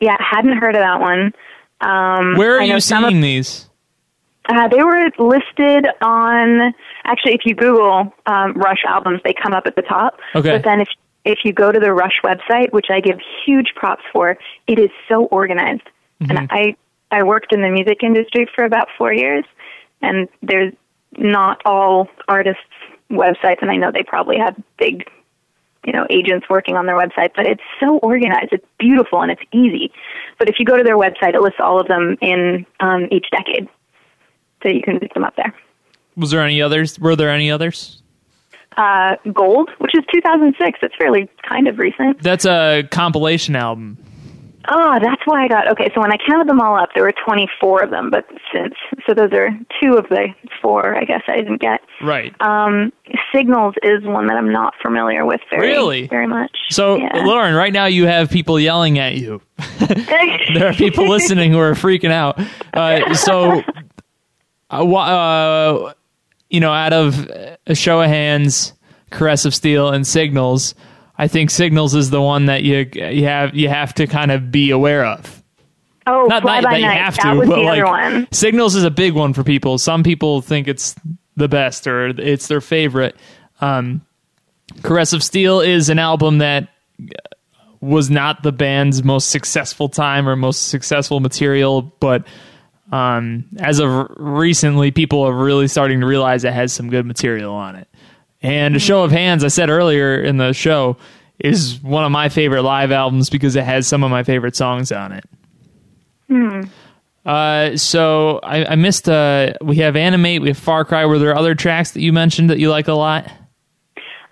yeah 0.01 0.17
hadn't 0.19 0.57
heard 0.59 0.75
of 0.75 0.81
that 0.81 1.01
one 1.01 1.33
um 1.81 2.37
Where 2.37 2.57
are 2.59 2.63
you 2.63 2.81
some 2.81 3.05
of- 3.05 3.11
seeing 3.11 3.21
these? 3.21 3.69
uh, 4.49 4.69
they 4.69 4.83
were 4.83 5.09
listed 5.19 5.87
on 6.03 6.75
actually 7.05 7.33
if 7.35 7.41
you 7.45 7.55
google 7.55 8.13
um 8.27 8.53
rush 8.55 8.83
albums 8.87 9.21
they 9.25 9.33
come 9.33 9.53
up 9.53 9.67
at 9.67 9.75
the 9.77 9.83
top 9.83 10.19
Okay. 10.35 10.51
but 10.51 10.65
then 10.65 10.81
if 10.81 10.89
if 11.25 11.39
you 11.45 11.53
go 11.53 11.73
to 11.73 11.81
the 11.81 11.93
rush 11.93 12.21
website 12.25 12.73
which 12.73 12.87
i 12.91 13.01
give 13.01 13.19
huge 13.47 13.69
props 13.77 14.03
for 14.13 14.37
it 14.67 14.79
is 14.79 14.91
so 15.09 15.25
organized 15.27 15.83
Mm-hmm. 16.23 16.37
and 16.37 16.49
i 16.53 16.77
i 17.15 17.23
worked 17.23 17.53
in 17.53 17.63
the 17.63 17.71
music 17.71 18.03
industry 18.03 18.47
for 18.55 18.65
about 18.65 18.89
four 18.99 19.13
years 19.13 19.45
and 20.03 20.29
there's 20.43 20.73
not 21.17 21.61
all 21.65 22.09
artists 22.29 22.63
websites 23.11 23.61
and 23.63 23.71
i 23.71 23.77
know 23.77 23.91
they 23.93 24.03
probably 24.03 24.37
have 24.39 24.55
big 24.79 25.09
you 25.87 25.93
know 25.93 26.07
agents 26.11 26.47
working 26.49 26.77
on 26.77 26.87
their 26.87 26.97
website 26.97 27.31
but 27.37 27.47
it's 27.47 27.63
so 27.79 27.99
organized 27.99 28.53
it's 28.53 28.67
beautiful 28.79 29.21
and 29.23 29.31
it's 29.31 29.43
easy 29.53 29.93
but 30.39 30.49
if 30.49 30.57
you 30.59 30.65
go 30.65 30.77
to 30.77 30.83
their 30.83 30.97
website 30.97 31.35
it 31.35 31.41
lists 31.41 31.61
all 31.61 31.79
of 31.81 31.87
them 31.89 32.17
in 32.21 32.65
um, 32.81 33.07
each 33.11 33.27
decade 33.31 33.69
so 34.63 34.69
you 34.71 34.83
can 34.83 34.99
pick 34.99 35.13
them 35.15 35.25
up 35.25 35.37
there 35.37 35.55
Was 36.17 36.31
there 36.31 36.41
any 36.43 36.63
others? 36.63 36.99
Were 36.99 37.17
there 37.17 37.29
any 37.31 37.51
others? 37.51 38.01
uh, 38.77 39.15
gold 39.33 39.71
which 39.79 39.95
is 39.95 40.03
2006 40.13 40.79
it's 40.83 40.95
fairly 40.97 41.29
kind 41.49 41.69
of 41.69 41.79
recent 41.79 42.21
That's 42.23 42.45
a 42.47 42.83
compilation 42.91 43.55
album. 43.55 43.99
Oh 44.69 44.99
that's 45.03 45.21
why 45.27 45.45
i 45.45 45.49
got 45.49 45.71
okay 45.71 45.91
so 45.95 46.01
when 46.01 46.13
i 46.13 46.17
counted 46.29 46.49
them 46.49 46.61
all 46.61 46.77
up 46.77 46.89
there 46.95 47.05
were 47.05 47.13
24 47.27 47.83
of 47.83 47.91
them 47.91 48.11
but 48.11 48.25
since 48.53 48.75
so 49.07 49.15
those 49.15 49.33
are 49.33 49.51
two 49.83 49.95
of 49.95 50.09
the 50.09 50.29
four 50.63 50.97
i 50.97 51.05
guess 51.05 51.23
i 51.29 51.37
didn't 51.37 51.61
get 51.61 51.81
Right. 52.03 52.35
um, 52.41 52.93
signals 53.35 53.75
is 53.83 54.03
one 54.05 54.27
that 54.29 54.37
i'm 54.37 54.51
not 54.53 54.75
familiar 54.83 55.25
with 55.27 55.41
very 55.51 55.69
Really? 55.69 56.07
very 56.09 56.27
much 56.27 56.51
so, 56.71 56.97
yeah. 56.97 57.25
Lauren, 57.25 57.55
right 57.55 57.73
now 57.73 57.87
you 57.87 58.07
have 58.07 58.31
people 58.31 58.59
yelling 58.59 58.99
at 58.99 59.15
you. 59.17 59.41
there 59.79 60.67
are 60.69 60.73
people 60.73 61.07
listening 61.09 61.53
who 61.53 61.59
are 61.59 61.73
freaking 61.75 62.11
out. 62.11 62.41
Uh, 62.73 63.15
so, 63.15 63.63
uh, 64.71 64.83
uh, 64.95 65.93
you 66.51 66.61
know, 66.61 66.73
out 66.73 66.93
of 66.93 67.29
a 67.67 67.75
show 67.75 68.01
of 68.01 68.09
hands, 68.09 68.73
caress 69.11 69.45
of 69.45 69.55
steel, 69.55 69.91
and 69.91 70.07
signals, 70.07 70.75
I 71.17 71.29
think 71.29 71.51
signals 71.51 71.95
is 71.95 72.11
the 72.11 72.21
one 72.21 72.47
that 72.47 72.63
you 72.65 72.89
you 72.95 73.25
have 73.25 73.55
you 73.55 73.69
have 73.69 73.95
to 73.95 74.07
kind 74.07 74.31
of 74.31 74.51
be 74.51 74.71
aware 74.71 75.05
of. 75.05 75.43
oh 76.07 76.27
Not, 76.27 76.45
not 76.45 76.63
that 76.65 76.81
you 76.81 76.87
night 76.87 77.01
have 77.01 77.19
to, 77.19 77.35
was 77.35 77.49
but 77.49 77.57
the 77.57 77.63
like 77.63 77.83
other 77.83 77.91
one 77.91 78.29
signals 78.33 78.75
is 78.75 78.85
a 78.85 78.91
big 78.91 79.15
one 79.15 79.33
for 79.33 79.45
people. 79.45 79.79
Some 79.79 80.03
people 80.03 80.41
think 80.41 80.69
it's 80.69 80.95
the 81.37 81.49
best 81.49 81.87
or 81.87 82.09
it's 82.09 82.49
their 82.49 82.61
favorite. 82.61 83.17
Um, 83.61 84.03
Caress 84.83 85.13
of 85.13 85.23
Steel 85.23 85.61
is 85.61 85.89
an 85.89 85.99
album 85.99 86.39
that 86.39 86.69
was 87.81 88.11
not 88.11 88.43
the 88.43 88.53
band's 88.53 89.05
most 89.05 89.31
successful 89.31 89.89
time 89.89 90.29
or 90.29 90.37
most 90.37 90.69
successful 90.69 91.21
material, 91.21 91.83
but 92.01 92.27
um, 92.91 93.45
as 93.59 93.79
of 93.79 94.09
recently, 94.17 94.91
people 94.91 95.23
are 95.23 95.33
really 95.35 95.69
starting 95.69 96.01
to 96.01 96.07
realize 96.07 96.45
it 96.45 96.53
has 96.53 96.73
some 96.73 96.91
good 96.91 97.07
material 97.07 97.53
on 97.53 97.77
it. 97.77 97.89
And 98.45 98.77
a 98.77 98.79
show 98.79 99.03
of 99.03 99.11
hands, 99.11 99.43
I 99.43 99.49
said 99.49 99.71
earlier 99.71 100.21
in 100.21 100.37
the 100.37 100.53
show, 100.53 100.99
is 101.39 101.83
one 101.83 102.05
of 102.05 102.13
my 102.13 102.29
favorite 102.29 102.63
live 102.63 102.93
albums 102.93 103.31
because 103.31 103.57
it 103.57 103.65
has 103.65 103.89
some 103.89 104.05
of 104.05 104.11
my 104.11 104.23
favorite 104.23 104.55
songs 104.55 104.93
on 104.93 105.13
it. 105.13 105.25
Uh, 107.25 107.75
so 107.79 108.41
I, 108.43 108.67
I 108.67 108.75
missed. 108.75 109.09
Uh, 109.09 109.55
we 109.63 109.77
have 109.77 109.97
Animate, 109.97 110.43
we 110.43 110.49
have 110.49 110.59
Far 110.59 110.85
Cry. 110.85 111.07
Were 111.07 111.19
there 111.19 111.35
other 111.35 111.55
tracks 111.55 111.93
that 111.93 112.03
you 112.03 112.13
mentioned 112.13 112.51
that 112.51 112.59
you 112.59 112.69
like 112.69 112.87
a 112.87 112.93
lot? 112.93 113.33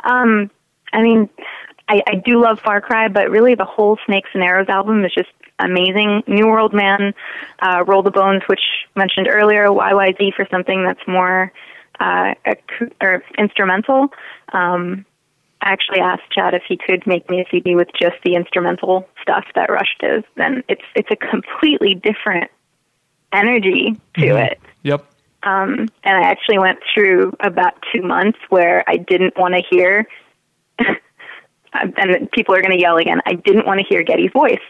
Um, 0.04 0.50
I 0.92 1.00
mean, 1.00 1.30
I, 1.88 2.02
I 2.06 2.16
do 2.16 2.38
love 2.38 2.60
Far 2.60 2.82
Cry, 2.82 3.08
but 3.08 3.30
really 3.30 3.54
the 3.54 3.64
whole 3.64 3.96
Snakes 4.04 4.28
and 4.34 4.42
Arrows 4.42 4.68
album 4.68 5.06
is 5.06 5.14
just 5.14 5.30
amazing. 5.58 6.22
New 6.26 6.48
World 6.48 6.74
Man, 6.74 7.14
uh, 7.60 7.82
Roll 7.86 8.02
the 8.02 8.10
Bones, 8.10 8.42
which 8.46 8.60
mentioned 8.94 9.26
earlier, 9.26 9.68
YYZ 9.68 10.34
for 10.34 10.46
something 10.50 10.84
that's 10.84 11.00
more 11.08 11.50
uh, 12.00 12.34
ac- 12.46 12.92
or 13.00 13.22
instrumental. 13.38 14.08
Um, 14.52 15.04
I 15.62 15.70
actually 15.72 16.00
asked 16.00 16.30
Chad 16.32 16.54
if 16.54 16.62
he 16.68 16.76
could 16.76 17.06
make 17.06 17.30
me 17.30 17.40
a 17.40 17.44
CD 17.50 17.76
with 17.76 17.88
just 18.00 18.16
the 18.24 18.34
instrumental 18.34 19.08
stuff 19.20 19.44
that 19.54 19.70
Rush 19.70 19.96
does. 20.00 20.24
Then 20.36 20.64
it's 20.68 20.82
it's 20.96 21.10
a 21.10 21.16
completely 21.16 21.94
different 21.94 22.50
energy 23.32 23.96
to 24.18 24.36
it. 24.36 24.60
Yep. 24.82 25.06
Um, 25.44 25.88
and 26.04 26.16
I 26.16 26.22
actually 26.22 26.58
went 26.58 26.78
through 26.94 27.32
about 27.40 27.74
two 27.92 28.02
months 28.02 28.38
where 28.48 28.84
I 28.86 28.96
didn't 28.96 29.36
want 29.36 29.54
to 29.54 29.62
hear, 29.70 30.06
and 30.78 32.30
people 32.32 32.54
are 32.54 32.60
going 32.60 32.76
to 32.76 32.80
yell 32.80 32.96
again. 32.96 33.20
I 33.26 33.34
didn't 33.34 33.66
want 33.66 33.80
to 33.80 33.86
hear 33.88 34.02
Geddy's 34.02 34.30
voice. 34.32 34.60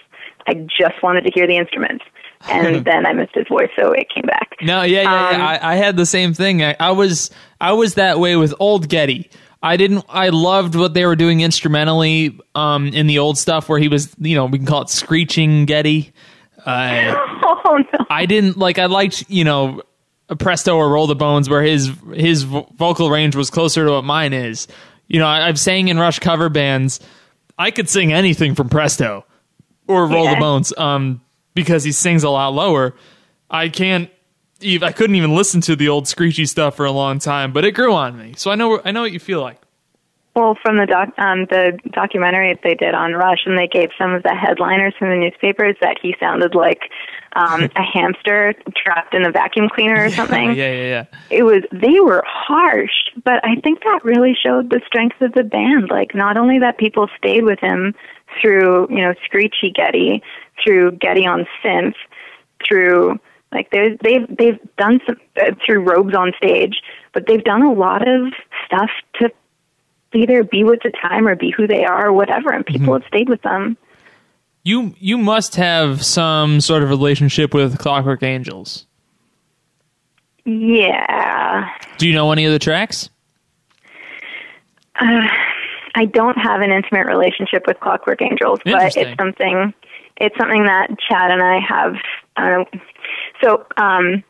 I 0.46 0.54
just 0.54 1.02
wanted 1.02 1.24
to 1.24 1.30
hear 1.34 1.46
the 1.46 1.56
instruments, 1.56 2.04
and 2.48 2.84
then 2.84 3.06
I 3.06 3.12
missed 3.12 3.34
his 3.34 3.46
voice, 3.48 3.70
so 3.76 3.92
it 3.92 4.08
came 4.14 4.24
back. 4.24 4.56
No, 4.60 4.82
yeah, 4.82 5.02
yeah. 5.02 5.28
Um, 5.28 5.40
yeah. 5.40 5.46
I, 5.46 5.72
I 5.72 5.74
had 5.76 5.96
the 5.96 6.06
same 6.06 6.34
thing. 6.34 6.62
I, 6.62 6.76
I 6.78 6.90
was 6.92 7.30
I 7.60 7.72
was 7.72 7.94
that 7.94 8.18
way 8.18 8.36
with 8.36 8.54
old 8.58 8.88
Geddy. 8.88 9.30
I 9.62 9.76
didn't. 9.76 10.04
I 10.08 10.30
loved 10.30 10.74
what 10.74 10.94
they 10.94 11.06
were 11.06 11.14
doing 11.14 11.40
instrumentally 11.40 12.38
um, 12.54 12.88
in 12.88 13.06
the 13.06 13.18
old 13.18 13.38
stuff 13.38 13.68
where 13.68 13.78
he 13.78 13.86
was, 13.88 14.12
you 14.18 14.34
know, 14.34 14.46
we 14.46 14.58
can 14.58 14.66
call 14.66 14.82
it 14.82 14.88
screeching 14.90 15.66
Geddy. 15.66 16.12
Uh, 16.64 17.12
Oh 17.64 17.78
no! 17.92 18.06
I 18.08 18.26
didn't 18.26 18.56
like. 18.56 18.78
I 18.78 18.86
liked, 18.86 19.28
you 19.28 19.42
know, 19.42 19.82
Presto 20.38 20.76
or 20.76 20.90
Roll 20.90 21.06
the 21.06 21.16
Bones 21.16 21.48
where 21.48 21.62
his 21.62 21.90
his 22.14 22.42
vocal 22.42 23.10
range 23.10 23.34
was 23.36 23.50
closer 23.50 23.84
to 23.84 23.92
what 23.92 24.04
mine 24.04 24.32
is. 24.32 24.68
You 25.08 25.18
know, 25.18 25.26
I, 25.26 25.48
I've 25.48 25.58
sang 25.58 25.88
in 25.88 25.98
Rush 25.98 26.18
cover 26.18 26.48
bands. 26.48 27.00
I 27.58 27.70
could 27.70 27.88
sing 27.88 28.12
anything 28.12 28.54
from 28.54 28.68
Presto 28.68 29.24
or 29.86 30.06
Roll 30.06 30.28
the 30.28 30.36
Bones, 30.36 30.72
um, 30.78 31.20
because 31.54 31.84
he 31.84 31.92
sings 31.92 32.24
a 32.24 32.30
lot 32.30 32.48
lower. 32.48 32.94
I 33.50 33.68
can't. 33.68 34.10
ev- 34.62 34.82
I 34.82 34.92
couldn't 34.92 35.16
even 35.16 35.34
listen 35.34 35.60
to 35.62 35.76
the 35.76 35.88
old 35.88 36.08
screechy 36.08 36.46
stuff 36.46 36.76
for 36.76 36.86
a 36.86 36.92
long 36.92 37.18
time, 37.18 37.52
but 37.52 37.64
it 37.64 37.72
grew 37.72 37.92
on 37.92 38.18
me. 38.18 38.34
So 38.36 38.50
I 38.50 38.54
know. 38.54 38.80
I 38.84 38.90
know 38.92 39.02
what 39.02 39.12
you 39.12 39.20
feel 39.20 39.40
like. 39.40 39.58
Well, 40.34 40.56
from 40.62 40.78
the 40.78 40.86
doc, 40.86 41.10
um, 41.18 41.44
the 41.50 41.78
documentary 41.90 42.54
that 42.54 42.62
they 42.64 42.74
did 42.74 42.94
on 42.94 43.12
Rush, 43.12 43.40
and 43.44 43.58
they 43.58 43.68
gave 43.68 43.90
some 43.98 44.14
of 44.14 44.22
the 44.22 44.34
headliners 44.34 44.94
from 44.98 45.10
the 45.10 45.16
newspapers 45.16 45.76
that 45.82 45.98
he 46.00 46.16
sounded 46.18 46.54
like 46.54 46.80
um, 47.34 47.64
a 47.76 47.82
hamster 47.82 48.54
trapped 48.74 49.14
in 49.14 49.26
a 49.26 49.30
vacuum 49.30 49.68
cleaner 49.68 50.06
or 50.06 50.10
something. 50.10 50.52
Yeah, 50.52 50.72
yeah, 50.72 50.82
yeah. 50.82 51.04
it 51.30 51.42
was 51.42 51.62
they 51.70 52.00
were 52.00 52.22
harsh 52.26 52.90
but 53.24 53.44
i 53.44 53.56
think 53.62 53.82
that 53.84 54.00
really 54.04 54.34
showed 54.40 54.70
the 54.70 54.80
strength 54.86 55.20
of 55.20 55.32
the 55.32 55.42
band 55.42 55.88
like 55.90 56.14
not 56.14 56.36
only 56.36 56.58
that 56.58 56.78
people 56.78 57.08
stayed 57.16 57.44
with 57.44 57.58
him 57.60 57.94
through 58.40 58.88
you 58.90 59.02
know 59.02 59.14
Screechy 59.24 59.72
Geddy, 59.74 60.22
through 60.62 60.92
Geddy 60.92 61.26
on 61.26 61.46
synth, 61.62 61.94
through 62.66 63.18
like 63.52 63.70
they 63.70 63.98
they've 64.02 64.26
they've 64.36 64.58
done 64.76 65.00
some 65.06 65.16
uh, 65.36 65.52
through 65.64 65.80
Robes 65.80 66.14
on 66.14 66.32
stage, 66.36 66.82
but 67.12 67.26
they've 67.26 67.44
done 67.44 67.62
a 67.62 67.72
lot 67.72 68.06
of 68.06 68.32
stuff 68.66 68.90
to 69.16 69.30
either 70.14 70.44
be 70.44 70.64
with 70.64 70.80
the 70.82 70.90
time 70.90 71.26
or 71.26 71.36
be 71.36 71.50
who 71.50 71.66
they 71.66 71.84
are 71.84 72.08
or 72.08 72.12
whatever, 72.12 72.50
and 72.50 72.64
people 72.64 72.92
have 72.94 73.04
stayed 73.08 73.28
with 73.28 73.42
them. 73.42 73.76
You 74.64 74.94
you 74.98 75.18
must 75.18 75.56
have 75.56 76.04
some 76.04 76.60
sort 76.60 76.82
of 76.82 76.88
relationship 76.88 77.52
with 77.52 77.78
Clockwork 77.78 78.22
Angels. 78.22 78.86
Yeah, 80.44 81.68
Do 81.98 82.08
you 82.08 82.14
know 82.14 82.32
any 82.32 82.44
of 82.46 82.52
the 82.52 82.58
tracks? 82.58 83.10
I 85.94 86.06
don't 86.06 86.38
have 86.38 86.60
an 86.62 86.70
intimate 86.72 87.06
relationship 87.06 87.64
with 87.66 87.78
Clockwork 87.80 88.22
Angels, 88.22 88.60
but 88.64 88.96
it's 88.96 89.18
something 89.20 89.74
it's 90.18 90.36
something 90.38 90.64
that 90.64 90.88
Chad 91.08 91.30
and 91.30 91.42
I 91.42 91.58
have. 91.58 91.94
Uh, 92.36 92.64
so, 93.42 93.66
um, 93.76 94.22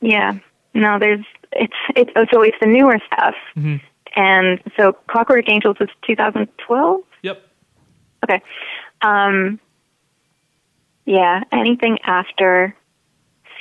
yeah, 0.00 0.38
no, 0.74 0.98
there's 0.98 1.24
it's 1.52 1.74
it's 1.96 2.10
so 2.32 2.42
it's 2.42 2.56
the 2.60 2.66
newer 2.68 2.98
stuff, 3.06 3.34
Mm-hmm. 3.56 3.76
and 4.16 4.60
so 4.78 4.92
Clockwork 5.08 5.48
Angels 5.48 5.76
was 5.80 5.88
2012. 6.06 7.00
Yep. 7.22 7.42
Okay, 8.24 8.42
um, 9.02 9.58
yeah, 11.06 11.42
anything 11.52 11.98
after 12.04 12.74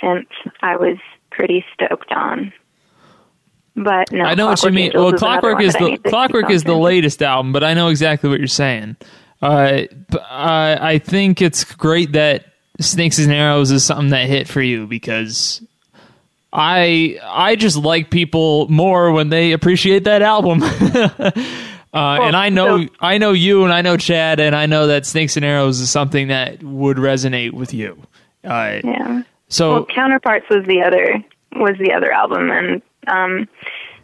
since 0.01 0.27
I 0.61 0.75
was 0.77 0.97
pretty 1.32 1.65
stoked 1.73 2.11
on. 2.11 2.53
But 3.84 4.11
no, 4.11 4.23
I 4.23 4.36
know 4.36 4.47
what 4.47 4.63
you 4.63 4.71
mean. 4.71 4.86
Angels 4.88 5.03
Well, 5.03 5.13
is 5.13 5.19
Clockwork 5.19 5.61
is 5.61 5.73
the 5.73 5.80
need 5.80 5.89
to 5.97 5.97
keep 6.03 6.09
Clockwork 6.11 6.49
is 6.49 6.63
the 6.63 6.75
latest 6.75 7.21
album, 7.21 7.53
but 7.53 7.63
I 7.63 7.73
know 7.73 7.88
exactly 7.88 8.30
what 8.30 8.39
you're 8.39 8.47
saying. 8.47 8.97
Uh, 9.41 9.84
uh, 10.13 10.77
I 10.82 10.99
think 11.03 11.41
it's 11.41 11.63
great 11.63 12.11
that 12.11 12.45
Snakes 12.82 13.19
and 13.19 13.32
Arrows 13.32 13.71
is 13.71 13.84
something 13.86 14.09
that 14.09 14.27
hit 14.27 14.47
for 14.47 14.61
you 14.61 14.86
because 14.86 15.61
I 16.51 17.19
I 17.23 17.55
just 17.55 17.77
like 17.77 18.09
people 18.09 18.67
more 18.69 19.11
when 19.11 19.30
they 19.30 19.53
appreciate 19.53 20.03
that 20.05 20.21
album. 20.21 20.61
uh, 20.63 21.32
and 21.93 22.36
I 22.36 22.49
know 22.49 22.84
so- 22.84 22.89
I 22.99 23.17
know 23.17 23.32
you 23.32 23.63
and 23.63 23.71
I 23.73 23.82
know 23.82 23.97
Chad 23.97 24.39
and 24.39 24.55
I 24.55 24.65
know 24.65 24.88
that 24.88 25.05
Snakes 25.05 25.36
and 25.38 25.45
Arrows 25.45 25.80
is 25.80 25.89
something 25.89 26.27
that 26.30 26.61
would 26.63 26.97
resonate 26.97 27.53
with 27.53 27.73
you. 27.73 27.97
Uh, 28.43 28.80
Yeah. 28.84 29.23
so 29.47 29.71
Well, 29.73 29.86
Counterparts 29.86 30.45
was 30.49 30.65
the 30.65 30.82
other 30.82 31.23
was 31.55 31.75
the 31.80 31.93
other 31.93 32.11
album, 32.11 32.51
and 32.51 32.82
um, 33.07 33.47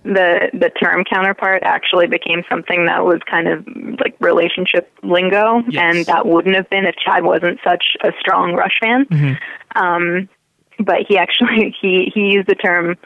the 0.03 0.49
the 0.53 0.69
term 0.69 1.03
counterpart 1.03 1.63
actually 1.63 2.07
became 2.07 2.43
something 2.49 2.85
that 2.85 3.03
was 3.03 3.19
kind 3.29 3.47
of 3.47 3.65
like 3.99 4.15
relationship 4.19 4.91
lingo, 5.03 5.63
Yes. 5.67 5.83
and 5.83 6.05
that 6.05 6.25
wouldn't 6.27 6.55
have 6.55 6.69
been 6.69 6.85
if 6.85 6.95
Chad 6.95 7.23
wasn't 7.23 7.59
such 7.63 7.97
a 8.03 8.11
strong 8.19 8.53
Rush 8.53 8.77
fan. 8.79 9.05
Mm-hmm. 9.05 9.83
Um, 9.83 10.29
but 10.79 10.99
he 11.07 11.17
actually 11.17 11.75
he 11.81 12.11
he 12.13 12.31
used 12.33 12.47
the 12.47 12.55
term 12.55 12.97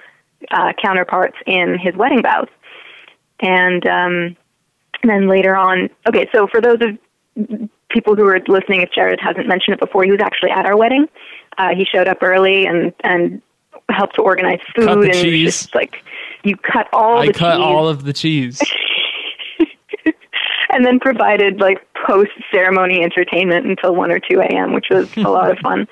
uh, 0.51 0.73
counterparts 0.81 1.37
in 1.45 1.77
his 1.79 1.95
wedding 1.95 2.21
vows, 2.21 2.47
and 3.39 3.85
um, 3.87 4.37
then 5.03 5.27
later 5.27 5.55
on. 5.55 5.89
Okay, 6.07 6.27
so 6.33 6.47
for 6.47 6.59
those 6.61 6.79
of 6.81 7.69
people 7.89 8.15
who 8.15 8.25
are 8.27 8.39
listening, 8.47 8.81
if 8.81 8.91
Jared 8.91 9.19
hasn't 9.21 9.47
mentioned 9.47 9.75
it 9.75 9.79
before, 9.79 10.03
he 10.03 10.11
was 10.11 10.21
actually 10.21 10.51
at 10.51 10.65
our 10.65 10.77
wedding. 10.77 11.07
Uh, 11.57 11.69
he 11.75 11.85
showed 11.85 12.07
up 12.07 12.17
early 12.21 12.65
and 12.65 12.93
and 13.03 13.41
helped 13.89 14.15
to 14.15 14.21
organize 14.21 14.59
food 14.75 14.87
Cut 14.87 15.01
the 15.01 15.05
and 15.07 15.13
cheese. 15.13 15.45
just 15.61 15.75
like 15.75 16.03
you 16.43 16.55
cut 16.57 16.87
all 16.93 17.19
I 17.19 17.27
the 17.27 17.33
cut 17.33 17.57
cheese 17.57 17.65
all 17.65 17.87
of 17.87 18.03
the 18.03 18.13
cheese. 18.13 18.61
and 20.69 20.85
then 20.85 20.99
provided 20.99 21.59
like 21.59 21.85
post 22.07 22.31
ceremony 22.51 23.03
entertainment 23.03 23.65
until 23.65 23.95
one 23.95 24.11
or 24.11 24.19
two 24.19 24.39
a.m., 24.39 24.73
which 24.73 24.85
was 24.89 25.09
a 25.17 25.21
lot 25.21 25.51
of 25.51 25.57
fun. 25.63 25.87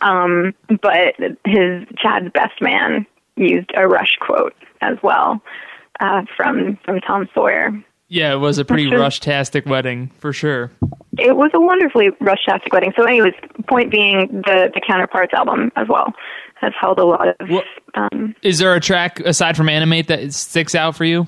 Um, 0.00 0.54
but 0.82 1.14
his 1.44 1.84
Chad's 1.98 2.30
best 2.32 2.60
man 2.60 3.06
used 3.36 3.70
a 3.74 3.88
Rush 3.88 4.16
quote 4.20 4.54
as 4.80 4.96
well 5.02 5.40
uh, 6.00 6.22
from 6.36 6.78
from 6.84 7.00
Tom 7.00 7.28
Sawyer. 7.34 7.72
Yeah, 8.08 8.32
it 8.34 8.36
was 8.36 8.58
a 8.58 8.64
pretty 8.64 8.88
Sure. 8.90 8.98
rush-tastic 9.00 9.64
wedding 9.66 10.10
for 10.18 10.32
sure. 10.32 10.70
It 11.18 11.36
was 11.36 11.50
a 11.54 11.60
wonderfully 11.60 12.10
rush-tastic 12.20 12.72
wedding. 12.72 12.92
So, 12.96 13.04
anyways, 13.04 13.32
point 13.66 13.90
being, 13.90 14.28
the 14.46 14.70
the 14.74 14.80
Counterparts 14.86 15.32
album 15.34 15.72
as 15.76 15.88
well 15.88 16.12
has 16.64 16.72
held 16.80 16.98
a 16.98 17.04
lot 17.04 17.28
of. 17.28 17.48
What- 17.48 17.64
Um, 17.94 18.34
Is 18.42 18.58
there 18.58 18.74
a 18.74 18.80
track 18.80 19.20
aside 19.20 19.56
from 19.56 19.68
Animate 19.68 20.08
that 20.08 20.32
sticks 20.34 20.74
out 20.74 20.96
for 20.96 21.04
you? 21.04 21.26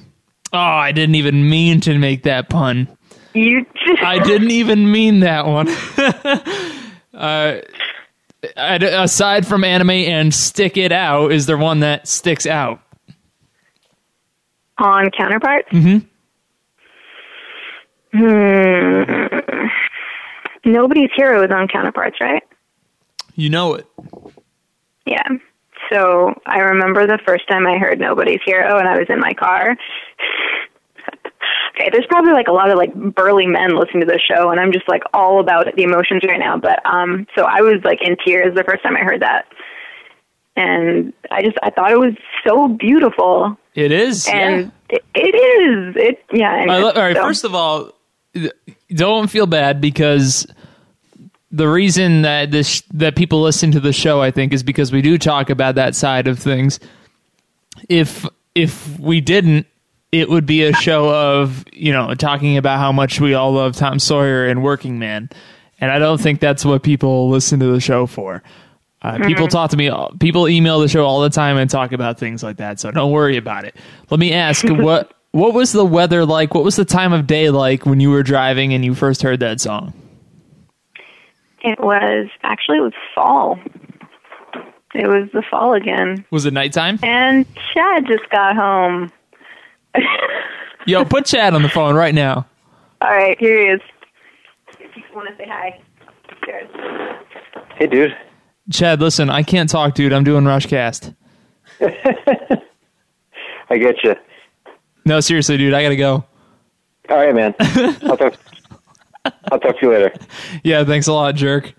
Oh, 0.53 0.59
I 0.59 0.91
didn't 0.93 1.15
even 1.15 1.49
mean 1.49 1.81
to 1.83 1.97
make 1.99 2.25
that 2.25 2.49
pun. 2.49 2.89
you 3.35 3.65
I 4.03 4.19
didn't 4.19 4.51
even 4.51 4.91
mean 4.91 5.21
that 5.21 5.47
one. 5.47 5.69
uh, 7.15 7.61
aside 8.57 9.47
from 9.47 9.63
Animate 9.65 10.09
and 10.09 10.33
Stick 10.35 10.77
It 10.77 10.91
Out, 10.93 11.31
is 11.33 11.47
there 11.47 11.57
one 11.59 11.81
that 11.81 12.09
sticks 12.09 12.47
out? 12.47 12.81
on 14.79 15.11
Counterparts. 15.17 15.69
Mm-hmm. 15.73 15.99
Hmm. 18.19 19.67
Nobody's 20.65 21.11
hero 21.15 21.45
is 21.45 21.51
on 21.51 21.69
Counterparts, 21.69 22.17
right? 22.21 22.43
You 23.35 23.51
know 23.51 23.75
it. 23.75 23.87
Yeah. 25.07 25.29
So 25.91 26.35
I 26.47 26.59
remember 26.59 27.07
the 27.07 27.19
first 27.25 27.49
time 27.49 27.67
I 27.67 27.79
heard 27.79 28.01
Nobody's 28.01 28.41
Hero 28.45 28.79
and 28.79 28.89
I 28.89 28.99
was 28.99 29.07
in 29.09 29.21
my 29.21 29.33
car. 29.33 29.71
okay, 31.75 31.91
there's 31.93 32.07
probably 32.09 32.33
like 32.33 32.49
a 32.49 32.53
lot 32.53 32.71
of 32.71 32.77
like 32.77 32.93
burly 33.15 33.47
men 33.47 33.77
listening 33.77 34.01
to 34.01 34.07
this 34.07 34.21
show 34.21 34.51
and 34.51 34.59
I'm 34.59 34.73
just 34.73 34.89
like 34.89 35.03
all 35.15 35.41
about 35.41 35.67
the 35.77 35.83
emotions 35.83 36.23
right 36.27 36.41
now. 36.41 36.59
But 36.59 36.85
um 36.85 37.27
so 37.37 37.45
I 37.45 37.61
was 37.61 37.81
like 37.85 38.01
in 38.03 38.17
tears 38.25 38.55
the 38.55 38.65
first 38.65 38.83
time 38.83 38.97
I 38.97 39.01
heard 39.01 39.23
that. 39.23 39.47
And 40.57 41.13
I 41.31 41.43
just 41.43 41.57
I 41.63 41.71
thought 41.71 41.93
it 41.93 41.99
was 41.99 42.15
so 42.45 42.69
beautiful. 42.69 43.57
It 43.75 43.93
is. 43.93 44.27
And 44.27 44.73
yeah. 44.91 44.97
it, 44.97 45.05
it 45.15 45.37
is. 45.37 45.97
It 45.97 46.25
yeah. 46.33 46.65
Right, 46.65 46.83
all 46.83 46.95
right 46.95 47.17
so- 47.17 47.23
first 47.23 47.45
of 47.45 47.55
all, 47.55 47.93
don't 48.91 49.31
feel 49.31 49.47
bad 49.47 49.81
because 49.81 50.47
the 51.57 51.69
reason 51.69 52.23
that 52.23 52.51
this 52.51 52.83
that 52.93 53.17
people 53.17 53.41
listen 53.41 53.73
to 53.73 53.81
the 53.81 53.93
show, 53.93 54.21
I 54.21 54.31
think, 54.31 54.53
is 54.53 54.63
because 54.63 54.93
we 54.93 55.01
do 55.03 55.17
talk 55.17 55.49
about 55.49 55.77
that 55.77 55.95
side 55.95 56.29
of 56.29 56.39
things. 56.39 56.79
If 57.89 58.27
if 58.55 58.99
we 58.99 59.21
didn't, 59.21 59.67
it 60.13 60.29
would 60.29 60.45
be 60.45 60.65
a 60.65 60.73
show 60.75 61.09
of 61.11 61.65
you 61.73 61.93
know 61.93 62.15
talking 62.15 62.59
about 62.59 62.79
how 62.79 62.93
much 62.93 63.21
we 63.21 63.35
all 63.35 63.53
love 63.53 63.75
Tom 63.75 63.99
Sawyer 63.99 64.47
and 64.47 64.63
Working 64.63 64.99
Man, 64.99 65.31
and 65.81 65.91
I 65.91 65.99
don't 65.99 66.21
think 66.21 66.41
that's 66.41 66.65
what 66.65 66.83
people 66.83 67.31
listen 67.31 67.59
to 67.61 67.67
the 67.73 67.81
show 67.81 68.07
for. 68.07 68.43
Uh, 69.03 69.19
People 69.27 69.47
talk 69.47 69.71
to 69.71 69.77
me. 69.77 69.91
People 70.21 70.49
email 70.49 70.81
the 70.81 70.89
show 70.89 71.05
all 71.05 71.21
the 71.21 71.31
time 71.31 71.59
and 71.59 71.71
talk 71.71 71.93
about 71.93 72.19
things 72.19 72.43
like 72.43 72.57
that. 72.57 72.81
So 72.81 72.91
don't 72.91 73.13
worry 73.13 73.37
about 73.37 73.65
it. 73.65 73.77
Let 74.11 74.19
me 74.21 74.33
ask 74.33 74.65
what 74.69 75.15
what 75.31 75.55
was 75.55 75.73
the 75.73 75.85
weather 75.85 76.27
like? 76.27 76.55
What 76.55 76.65
was 76.65 76.77
the 76.77 76.85
time 76.85 77.13
of 77.13 77.27
day 77.27 77.51
like 77.51 77.87
when 77.87 78.01
you 78.01 78.11
were 78.11 78.23
driving 78.23 78.75
and 78.75 78.85
you 78.85 78.95
first 78.95 79.23
heard 79.23 79.41
that 79.41 79.61
song? 79.61 79.95
It 81.67 81.81
was 81.81 82.29
actually 82.45 82.79
it 82.79 82.83
was 82.83 82.93
fall. 83.13 83.59
It 84.95 85.09
was 85.09 85.29
the 85.33 85.43
fall 85.51 85.75
again. 85.75 86.25
Was 86.31 86.47
it 86.47 86.53
nighttime? 86.53 87.01
And 87.03 87.45
Chad 87.75 88.07
just 88.07 88.31
got 88.31 88.55
home. 88.55 89.11
Yo, 90.87 91.05
put 91.05 91.27
Chad 91.27 91.55
on 91.55 91.63
the 91.63 91.69
phone 91.69 91.97
right 91.97 92.15
now. 92.15 92.47
All 93.01 93.11
right, 93.11 93.37
here 93.41 93.61
he 93.61 93.67
is. 93.67 93.81
Just 94.95 95.13
want 95.13 95.29
to 95.29 95.37
say 95.37 95.49
hi. 95.49 95.81
Upstairs. 96.31 96.71
Hey, 97.75 97.89
dude. 97.89 98.17
Chad, 98.71 99.01
listen, 99.01 99.29
I 99.29 99.43
can't 99.43 99.69
talk, 99.69 99.95
dude. 99.95 100.13
I'm 100.13 100.23
doing 100.23 100.45
Rushcast. 100.45 101.17
I 101.81 103.77
get 103.77 103.97
you. 104.05 104.15
No, 105.05 105.19
seriously, 105.19 105.57
dude, 105.57 105.75
I 105.75 105.83
gotta 105.83 105.97
go. 105.97 106.25
All 107.09 107.17
right, 107.17 107.35
man. 107.35 107.57
I'll 108.05 108.17
talk. 108.17 108.35
I'll 109.51 109.61
talk 109.61 109.79
to 109.81 109.87
you 109.87 109.93
later. 109.93 110.13
Yeah, 110.65 110.85
thanks 110.85 111.07
a 111.07 111.13
lot, 111.13 111.35
jerk. 111.35 111.75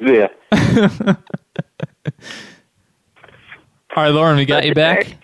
Yeah. 0.00 0.28
All 3.96 4.02
right, 4.02 4.08
Lauren, 4.10 4.36
we 4.36 4.44
got 4.44 4.66
you 4.66 4.74
back. 4.74 5.06
Jerk. 5.06 5.16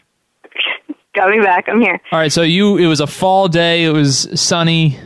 Got 1.14 1.28
me 1.28 1.40
back. 1.40 1.68
I'm 1.68 1.82
here. 1.82 2.00
All 2.10 2.18
right, 2.18 2.32
so 2.32 2.40
you 2.40 2.78
it 2.78 2.86
was 2.86 3.00
a 3.00 3.06
fall 3.06 3.46
day. 3.46 3.84
It 3.84 3.92
was 3.92 4.28
sunny. 4.40 4.98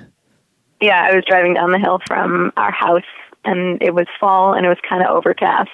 Yeah, 0.80 1.08
I 1.10 1.16
was 1.16 1.24
driving 1.28 1.54
down 1.54 1.72
the 1.72 1.80
hill 1.80 1.98
from 2.06 2.52
our 2.56 2.70
house, 2.70 3.02
and 3.44 3.82
it 3.82 3.92
was 3.92 4.06
fall, 4.20 4.54
and 4.54 4.64
it 4.64 4.68
was 4.68 4.78
kind 4.88 5.02
of 5.02 5.08
overcast. 5.10 5.70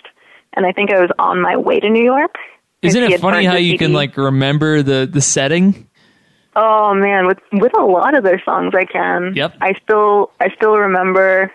And 0.55 0.65
I 0.65 0.73
think 0.73 0.91
I 0.91 1.03
was 1.03 1.11
on 1.19 1.43
my 1.43 1.59
way 1.59 1.81
to 1.81 1.91
New 1.91 2.03
York. 2.03 2.37
Isn't 2.81 3.03
And 3.03 3.09
he 3.11 3.15
it 3.15 3.21
had 3.21 3.21
funny 3.21 3.45
how 3.45 3.55
the 3.55 3.61
you 3.61 3.77
can 3.77 3.93
like 3.93 4.17
remember 4.17 4.83
the 4.83 5.07
the 5.11 5.21
setting? 5.21 5.87
Oh 6.55 6.95
man, 6.95 7.27
with 7.27 7.39
with 7.53 7.77
a 7.77 7.83
lot 7.83 8.17
of 8.17 8.25
their 8.25 8.43
songs, 8.45 8.75
I 8.75 8.85
can. 8.85 9.33
Yep. 9.35 9.55
I 9.61 9.75
still 9.83 10.31
I 10.41 10.49
still 10.57 10.77
remember. 10.77 11.51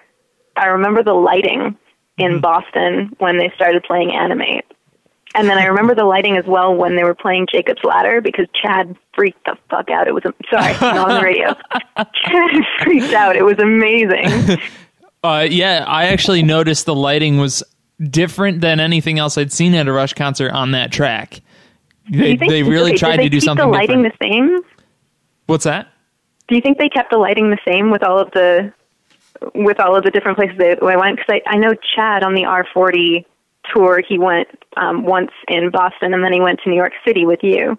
I 0.56 0.68
remember 0.68 1.04
the 1.04 1.14
lighting 1.14 1.78
in 2.18 2.32
Mm-hmm. 2.32 2.40
Boston 2.40 3.16
when 3.20 3.38
they 3.38 3.52
started 3.56 3.84
playing 3.84 4.12
Animate, 4.12 4.66
And 5.36 5.48
then 5.48 5.60
I 5.60 5.66
remember 5.66 5.94
the 5.94 6.04
lighting 6.04 6.36
as 6.36 6.46
well 6.48 6.74
when 6.74 6.96
they 6.96 7.04
were 7.04 7.14
playing 7.14 7.46
Jacob's 7.52 7.84
Ladder 7.84 8.22
because 8.22 8.48
Chad 8.60 8.96
freaked 9.14 9.46
the 9.46 9.56
fuck 9.70 9.92
out. 9.92 10.08
It 10.08 10.16
was 10.16 10.24
sorry, 10.50 10.74
not 10.82 11.10
on 11.12 11.16
the 11.16 11.22
radio. 11.22 11.54
Chad 12.26 12.52
freaked 12.82 13.14
out. 13.14 13.36
It 13.36 13.44
was 13.44 13.60
amazing. 13.60 14.58
Uh, 15.24 15.46
yeah, 15.50 15.84
I 15.88 16.06
actually 16.06 16.44
noticed 16.44 16.86
the 16.86 16.96
lighting 16.96 17.38
was 17.40 17.62
different 18.00 18.62
than 18.62 18.80
anything 18.80 19.18
else 19.20 19.36
I'd 19.38 19.52
seen 19.52 19.74
at 19.74 19.88
a 19.88 19.92
Rush 19.92 20.14
concert 20.14 20.52
on 20.54 20.72
that 20.72 20.92
track. 20.92 21.42
They, 22.10 22.36
they 22.38 22.62
really 22.64 22.92
did 22.92 23.00
tried 23.00 23.20
they 23.20 23.24
to 23.24 23.30
do 23.30 23.38
keep 23.38 23.44
something 23.44 23.66
the 23.66 23.72
lighting 23.72 24.04
different. 24.04 24.20
the 24.20 24.26
same? 24.26 24.60
What's 25.48 25.64
that? 25.66 25.88
Do 26.48 26.56
you 26.56 26.62
think 26.62 26.78
they 26.78 26.90
kept 26.90 27.12
the 27.12 27.18
lighting 27.18 27.50
the 27.50 27.58
same 27.68 27.90
with 27.92 28.04
all 28.04 28.20
of 28.20 28.32
the 28.32 28.72
with 29.54 29.80
all 29.80 29.96
of 29.96 30.04
the 30.04 30.12
different 30.12 30.38
places 30.38 30.58
they, 30.58 30.76
they 30.76 30.96
went? 30.96 31.18
Because 31.18 31.42
I, 31.46 31.56
I 31.56 31.58
know 31.58 31.74
Chad 31.96 32.24
on 32.24 32.34
the 32.36 32.44
R40 32.44 33.26
tour, 33.74 34.02
he 34.08 34.18
went 34.18 34.48
um, 34.78 35.04
once 35.04 35.32
in 35.48 35.70
Boston 35.72 36.14
and 36.14 36.24
then 36.24 36.32
he 36.32 36.40
went 36.40 36.60
to 36.64 36.70
New 36.70 36.76
York 36.76 36.94
City 37.06 37.26
with 37.26 37.40
you. 37.44 37.78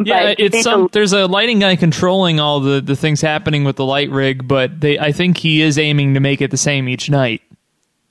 Yeah, 0.00 0.26
But 0.26 0.40
it's 0.40 0.62
some. 0.62 0.82
the- 0.82 0.88
There's 0.92 1.12
a 1.12 1.26
lighting 1.26 1.58
guy 1.58 1.74
controlling 1.74 2.38
all 2.38 2.60
the 2.60 2.80
the 2.80 2.94
things 2.94 3.20
happening 3.20 3.64
with 3.64 3.74
the 3.76 3.84
light 3.84 4.10
rig, 4.10 4.46
but 4.46 4.80
they 4.80 4.96
I 4.98 5.10
think 5.10 5.38
he 5.38 5.60
is 5.62 5.76
aiming 5.78 6.14
to 6.14 6.20
make 6.20 6.40
it 6.40 6.50
the 6.52 6.56
same 6.56 6.88
each 6.88 7.10
night. 7.10 7.42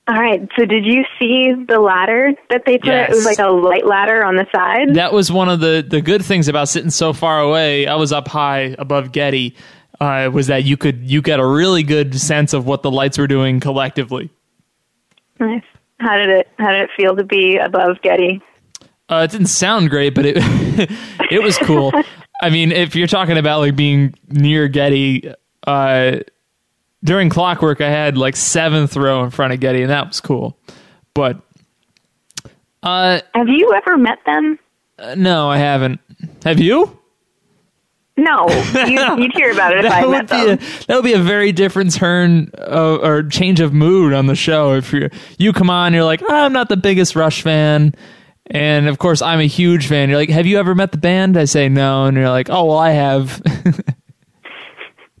All 0.08 0.18
right. 0.18 0.48
So 0.56 0.64
did 0.64 0.86
you 0.86 1.04
see 1.18 1.52
the 1.52 1.78
ladder 1.80 2.32
that 2.48 2.62
they 2.64 2.78
put? 2.78 2.86
Yes. 2.86 3.10
It 3.10 3.14
was 3.14 3.26
like 3.26 3.38
a 3.38 3.50
light 3.50 3.86
ladder 3.86 4.24
on 4.24 4.36
the 4.36 4.46
side. 4.54 4.94
That 4.94 5.12
was 5.12 5.30
one 5.30 5.50
of 5.50 5.60
the 5.60 5.86
the 5.86 6.00
good 6.00 6.24
things 6.24 6.48
about 6.48 6.68
sitting 6.70 6.90
so 6.90 7.12
far 7.12 7.40
away. 7.40 7.86
I 7.86 7.94
was 7.94 8.10
up 8.10 8.26
high 8.26 8.74
above 8.78 9.12
Geddy. 9.12 9.54
Uh, 10.00 10.30
was 10.32 10.46
that 10.46 10.64
you 10.64 10.76
could 10.78 11.10
you 11.10 11.20
get 11.20 11.40
a 11.40 11.46
really 11.46 11.82
good 11.82 12.18
sense 12.18 12.54
of 12.54 12.64
what 12.64 12.82
the 12.82 12.90
lights 12.90 13.18
were 13.18 13.26
doing 13.26 13.60
collectively. 13.60 14.30
nice. 15.38 15.62
How 16.00 16.16
did 16.16 16.30
it 16.30 16.48
How 16.58 16.70
did 16.70 16.82
it 16.82 16.90
feel 16.96 17.14
to 17.14 17.24
be 17.24 17.58
above 17.58 18.00
Geddy? 18.02 18.40
Uh, 19.10 19.26
it 19.28 19.30
didn't 19.30 19.48
sound 19.48 19.90
great, 19.90 20.14
but 20.14 20.24
it 20.24 20.36
it 21.30 21.42
was 21.42 21.58
cool. 21.58 21.92
I 22.42 22.48
mean, 22.50 22.72
if 22.72 22.94
you're 22.94 23.08
talking 23.08 23.36
about 23.36 23.58
like 23.58 23.76
being 23.76 24.14
near 24.28 24.68
Geddy, 24.68 25.34
uh, 25.66 26.18
during 27.04 27.28
Clockwork, 27.30 27.80
I 27.80 27.90
had 27.90 28.16
like 28.18 28.36
seventh 28.36 28.96
row 28.96 29.24
in 29.24 29.30
front 29.30 29.52
of 29.52 29.60
Geddy, 29.60 29.82
and 29.82 29.90
that 29.90 30.08
was 30.08 30.20
cool. 30.20 30.58
But 31.14 31.40
uh, 32.82 33.20
Have 33.34 33.48
you 33.48 33.72
ever 33.74 33.96
met 33.96 34.18
them? 34.26 34.58
no, 35.16 35.48
I 35.48 35.58
haven't. 35.58 36.00
Have 36.44 36.58
you? 36.60 36.94
No, 38.16 38.48
you, 38.48 38.98
you'd 39.22 39.32
hear 39.36 39.52
about 39.52 39.76
it 39.76 39.84
if 39.84 39.92
I 39.92 40.00
That 40.02 40.10
met 40.10 40.18
would 40.22 40.28
be 40.28 40.34
a, 40.52 40.56
them. 40.56 40.68
that 40.88 40.94
would 40.96 41.04
be 41.04 41.12
a 41.12 41.20
very 41.20 41.52
different 41.52 41.94
turn 41.94 42.50
uh, 42.58 42.96
or 42.96 43.22
change 43.22 43.60
of 43.60 43.72
mood 43.72 44.12
on 44.12 44.26
the 44.26 44.34
show. 44.34 44.74
If 44.74 44.92
you 44.92 45.08
you 45.38 45.52
come 45.52 45.70
on, 45.70 45.94
you're 45.94 46.02
like, 46.04 46.20
"Ah, 46.28 46.44
I'm 46.44 46.52
not 46.52 46.68
the 46.68 46.76
biggest 46.76 47.14
Rush 47.14 47.42
fan, 47.42 47.94
and 48.46 48.88
of 48.88 48.98
course 48.98 49.22
I'm 49.22 49.38
a 49.38 49.46
huge 49.46 49.86
fan. 49.86 50.08
You're 50.08 50.18
like, 50.18 50.30
have 50.30 50.46
you 50.46 50.58
ever 50.58 50.74
met 50.74 50.90
the 50.90 50.98
band? 50.98 51.36
I 51.36 51.44
say 51.44 51.68
no, 51.68 52.06
and 52.06 52.16
you're 52.16 52.28
like, 52.28 52.50
oh 52.50 52.64
well, 52.64 52.78
I 52.78 52.90
have. 52.90 53.40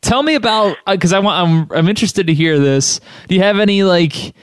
Tell 0.00 0.22
me 0.22 0.34
about 0.34 0.76
because 0.86 1.12
I 1.12 1.18
want 1.18 1.48
I'm 1.48 1.78
I'm 1.78 1.88
interested 1.88 2.28
to 2.28 2.34
hear 2.34 2.58
this. 2.58 3.00
Do 3.28 3.34
you 3.34 3.42
have 3.42 3.58
any 3.58 3.82
like, 3.82 4.34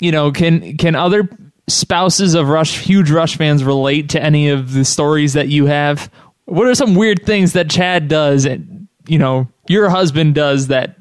you 0.00 0.12
know, 0.12 0.32
can 0.32 0.76
can 0.76 0.94
other 0.94 1.28
spouses 1.68 2.34
of 2.34 2.48
Rush 2.48 2.78
huge 2.78 3.10
Rush 3.10 3.36
fans 3.36 3.64
relate 3.64 4.10
to 4.10 4.22
any 4.22 4.50
of 4.50 4.72
the 4.72 4.84
stories 4.84 5.32
that 5.32 5.48
you 5.48 5.66
have? 5.66 6.10
What 6.44 6.66
are 6.66 6.74
some 6.74 6.94
weird 6.94 7.24
things 7.24 7.54
that 7.54 7.70
Chad 7.70 8.08
does 8.08 8.44
and 8.44 8.88
you 9.06 9.18
know 9.18 9.48
your 9.68 9.88
husband 9.88 10.34
does 10.34 10.68
that 10.68 10.96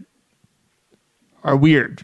are 1.43 1.55
weird? 1.55 2.03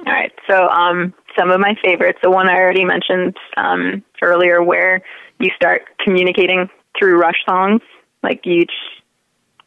All 0.00 0.12
right. 0.12 0.32
So, 0.48 0.68
um, 0.68 1.14
some 1.38 1.50
of 1.50 1.60
my 1.60 1.74
favorites. 1.82 2.18
The 2.22 2.30
one 2.30 2.48
I 2.48 2.56
already 2.56 2.84
mentioned 2.84 3.36
um, 3.56 4.04
earlier, 4.22 4.62
where 4.62 5.02
you 5.38 5.50
start 5.56 5.82
communicating 6.04 6.68
through 6.98 7.18
Rush 7.18 7.42
songs, 7.48 7.80
like 8.22 8.40
you 8.44 8.64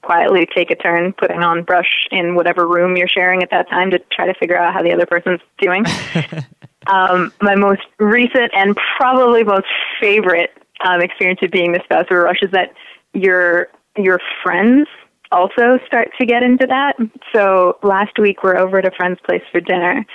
quietly 0.03 0.47
take 0.55 0.69
a 0.69 0.75
turn 0.75 1.13
putting 1.13 1.41
on 1.41 1.63
brush 1.63 2.07
in 2.11 2.35
whatever 2.35 2.67
room 2.67 2.95
you're 2.95 3.07
sharing 3.07 3.41
at 3.41 3.49
that 3.51 3.69
time 3.69 3.89
to 3.91 3.99
try 4.11 4.27
to 4.27 4.33
figure 4.35 4.57
out 4.57 4.73
how 4.73 4.83
the 4.83 4.91
other 4.91 5.05
person's 5.05 5.41
doing. 5.59 5.83
um, 6.87 7.33
my 7.41 7.55
most 7.55 7.81
recent 7.99 8.51
and 8.55 8.77
probably 8.97 9.43
most 9.43 9.67
favorite 9.99 10.51
um, 10.85 11.01
experience 11.01 11.39
of 11.41 11.51
being 11.51 11.71
the 11.71 11.81
spouse 11.83 12.05
of 12.11 12.17
a 12.17 12.19
Rush 12.19 12.41
is 12.41 12.51
that 12.51 12.73
your 13.13 13.69
your 13.97 14.19
friends 14.43 14.87
also 15.31 15.79
start 15.85 16.09
to 16.19 16.25
get 16.25 16.43
into 16.43 16.65
that. 16.67 16.93
So 17.33 17.77
last 17.83 18.17
week 18.19 18.43
we're 18.43 18.57
over 18.57 18.79
at 18.79 18.85
a 18.85 18.91
friend's 18.91 19.19
place 19.25 19.43
for 19.51 19.59
dinner, 19.59 20.05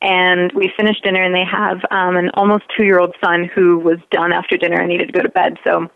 and 0.00 0.52
we 0.52 0.72
finished 0.76 1.02
dinner, 1.02 1.22
and 1.22 1.34
they 1.34 1.44
have 1.44 1.78
um, 1.90 2.16
an 2.16 2.30
almost 2.34 2.64
two 2.76 2.84
year 2.84 3.00
old 3.00 3.14
son 3.22 3.50
who 3.54 3.78
was 3.78 3.98
done 4.10 4.32
after 4.32 4.56
dinner 4.56 4.80
and 4.80 4.88
needed 4.88 5.06
to 5.06 5.12
go 5.12 5.22
to 5.22 5.28
bed. 5.28 5.58
So 5.66 5.88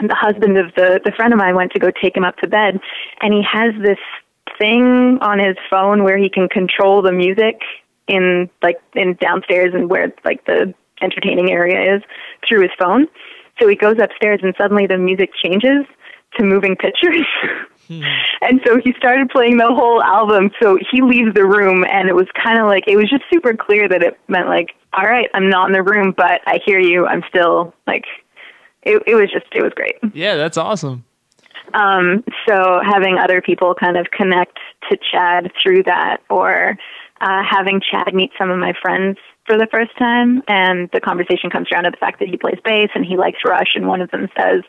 the 0.00 0.14
husband 0.14 0.58
of 0.58 0.74
the 0.74 1.00
the 1.04 1.12
friend 1.12 1.32
of 1.32 1.38
mine 1.38 1.54
went 1.54 1.72
to 1.72 1.78
go 1.78 1.90
take 1.90 2.16
him 2.16 2.24
up 2.24 2.36
to 2.38 2.48
bed, 2.48 2.80
and 3.20 3.32
he 3.32 3.42
has 3.42 3.74
this 3.82 3.98
thing 4.58 5.18
on 5.20 5.38
his 5.38 5.56
phone 5.70 6.04
where 6.04 6.18
he 6.18 6.28
can 6.28 6.48
control 6.48 7.02
the 7.02 7.12
music 7.12 7.60
in 8.08 8.48
like 8.62 8.76
in 8.94 9.14
downstairs 9.14 9.72
and 9.74 9.88
where 9.90 10.12
like 10.24 10.44
the 10.46 10.74
entertaining 11.00 11.50
area 11.50 11.96
is 11.96 12.02
through 12.46 12.62
his 12.62 12.70
phone. 12.78 13.06
So 13.60 13.68
he 13.68 13.76
goes 13.76 13.96
upstairs 14.00 14.40
and 14.42 14.54
suddenly 14.58 14.86
the 14.86 14.98
music 14.98 15.30
changes 15.42 15.86
to 16.36 16.44
moving 16.44 16.76
pictures. 16.76 17.26
Hmm. 17.86 18.00
and 18.40 18.62
so 18.64 18.78
he 18.82 18.94
started 18.96 19.28
playing 19.28 19.58
the 19.58 19.66
whole 19.66 20.02
album. 20.02 20.50
So 20.58 20.78
he 20.90 21.02
leaves 21.02 21.34
the 21.34 21.44
room 21.44 21.84
and 21.84 22.08
it 22.08 22.14
was 22.14 22.26
kind 22.42 22.58
of 22.58 22.66
like 22.66 22.84
it 22.86 22.96
was 22.96 23.10
just 23.10 23.24
super 23.30 23.52
clear 23.52 23.86
that 23.90 24.02
it 24.02 24.18
meant 24.26 24.48
like, 24.48 24.70
all 24.94 25.04
right, 25.04 25.28
I'm 25.34 25.50
not 25.50 25.66
in 25.66 25.74
the 25.74 25.82
room, 25.82 26.14
but 26.16 26.40
I 26.46 26.60
hear 26.64 26.78
you. 26.78 27.04
I'm 27.04 27.22
still 27.28 27.74
like 27.86 28.04
it 28.84 29.02
it 29.06 29.14
was 29.14 29.30
just 29.30 29.46
it 29.52 29.62
was 29.62 29.72
great. 29.74 29.96
Yeah, 30.12 30.36
that's 30.36 30.56
awesome. 30.56 31.04
Um, 31.72 32.22
so 32.46 32.80
having 32.84 33.18
other 33.18 33.40
people 33.40 33.74
kind 33.74 33.96
of 33.96 34.10
connect 34.10 34.58
to 34.90 34.98
Chad 35.10 35.50
through 35.62 35.84
that, 35.84 36.18
or 36.30 36.76
uh, 37.20 37.42
having 37.48 37.80
Chad 37.80 38.14
meet 38.14 38.30
some 38.38 38.50
of 38.50 38.58
my 38.58 38.74
friends 38.80 39.18
for 39.46 39.58
the 39.58 39.66
first 39.70 39.96
time, 39.98 40.42
and 40.46 40.88
the 40.92 41.00
conversation 41.00 41.50
comes 41.50 41.68
around 41.72 41.84
to 41.84 41.90
the 41.90 41.96
fact 41.96 42.20
that 42.20 42.28
he 42.28 42.36
plays 42.36 42.58
bass 42.64 42.90
and 42.94 43.04
he 43.04 43.16
likes 43.16 43.38
Rush, 43.44 43.72
and 43.74 43.88
one 43.88 44.00
of 44.00 44.10
them 44.10 44.28
says, 44.36 44.62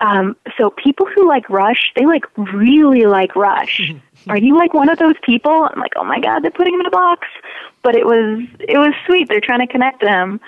um, 0.00 0.36
"So 0.58 0.70
people 0.70 1.06
who 1.06 1.26
like 1.28 1.48
Rush, 1.48 1.92
they 1.96 2.06
like 2.06 2.24
really 2.36 3.06
like 3.06 3.34
Rush. 3.36 3.92
Are 4.28 4.38
you 4.38 4.56
like 4.56 4.74
one 4.74 4.88
of 4.88 4.98
those 4.98 5.16
people?" 5.22 5.68
I'm 5.70 5.80
like, 5.80 5.92
"Oh 5.96 6.04
my 6.04 6.20
god, 6.20 6.42
they're 6.42 6.50
putting 6.50 6.74
him 6.74 6.80
in 6.80 6.86
a 6.86 6.90
box," 6.90 7.28
but 7.82 7.94
it 7.94 8.04
was 8.04 8.46
it 8.60 8.78
was 8.78 8.92
sweet. 9.06 9.28
They're 9.28 9.40
trying 9.40 9.60
to 9.60 9.72
connect 9.72 10.00
to 10.00 10.08
him. 10.08 10.40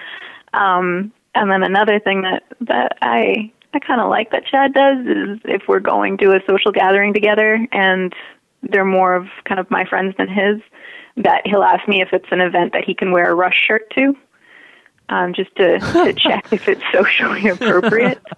Um, 0.52 1.12
and 1.36 1.50
then 1.50 1.62
another 1.62 2.00
thing 2.00 2.22
that 2.22 2.42
that 2.60 2.98
I 3.02 3.52
I 3.74 3.78
kind 3.78 4.00
of 4.00 4.08
like 4.08 4.30
that 4.30 4.46
Chad 4.46 4.72
does 4.72 5.06
is 5.06 5.40
if 5.44 5.62
we're 5.68 5.80
going 5.80 6.16
to 6.18 6.32
a 6.32 6.40
social 6.46 6.72
gathering 6.72 7.12
together 7.12 7.66
and 7.72 8.14
they're 8.62 8.84
more 8.84 9.14
of 9.14 9.26
kind 9.44 9.60
of 9.60 9.70
my 9.70 9.84
friends 9.84 10.14
than 10.16 10.28
his, 10.28 10.60
that 11.16 11.42
he'll 11.46 11.62
ask 11.62 11.86
me 11.86 12.00
if 12.00 12.08
it's 12.12 12.26
an 12.30 12.40
event 12.40 12.72
that 12.72 12.84
he 12.84 12.94
can 12.94 13.12
wear 13.12 13.30
a 13.30 13.34
Rush 13.34 13.66
shirt 13.66 13.90
to, 13.90 14.16
um, 15.08 15.34
just 15.34 15.54
to, 15.56 15.78
to 15.78 16.12
check 16.16 16.52
if 16.52 16.68
it's 16.68 16.82
socially 16.92 17.48
appropriate. 17.48 18.22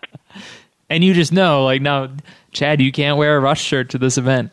And 0.90 1.04
you 1.04 1.12
just 1.12 1.32
know, 1.32 1.66
like, 1.66 1.82
no, 1.82 2.10
Chad, 2.52 2.80
you 2.80 2.92
can't 2.92 3.18
wear 3.18 3.36
a 3.36 3.40
Rush 3.40 3.62
shirt 3.62 3.90
to 3.90 3.98
this 3.98 4.16
event. 4.16 4.50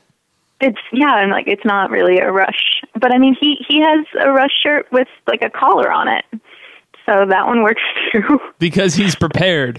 It's 0.59 0.77
yeah, 0.91 1.21
and 1.21 1.31
like 1.31 1.47
it's 1.47 1.63
not 1.63 1.89
really 1.89 2.17
a 2.17 2.29
Rush, 2.29 2.81
but 2.99 3.13
I 3.13 3.17
mean 3.17 3.37
he 3.39 3.55
he 3.65 3.79
has 3.79 4.05
a 4.21 4.31
Rush 4.31 4.51
shirt 4.61 4.85
with 4.91 5.07
like 5.27 5.41
a 5.41 5.49
collar 5.49 5.89
on 5.89 6.09
it, 6.09 6.25
so 7.05 7.25
that 7.25 7.45
one 7.45 7.63
works 7.63 7.81
too. 8.21 8.39
because 8.59 8.95
he's 8.95 9.15
prepared. 9.15 9.77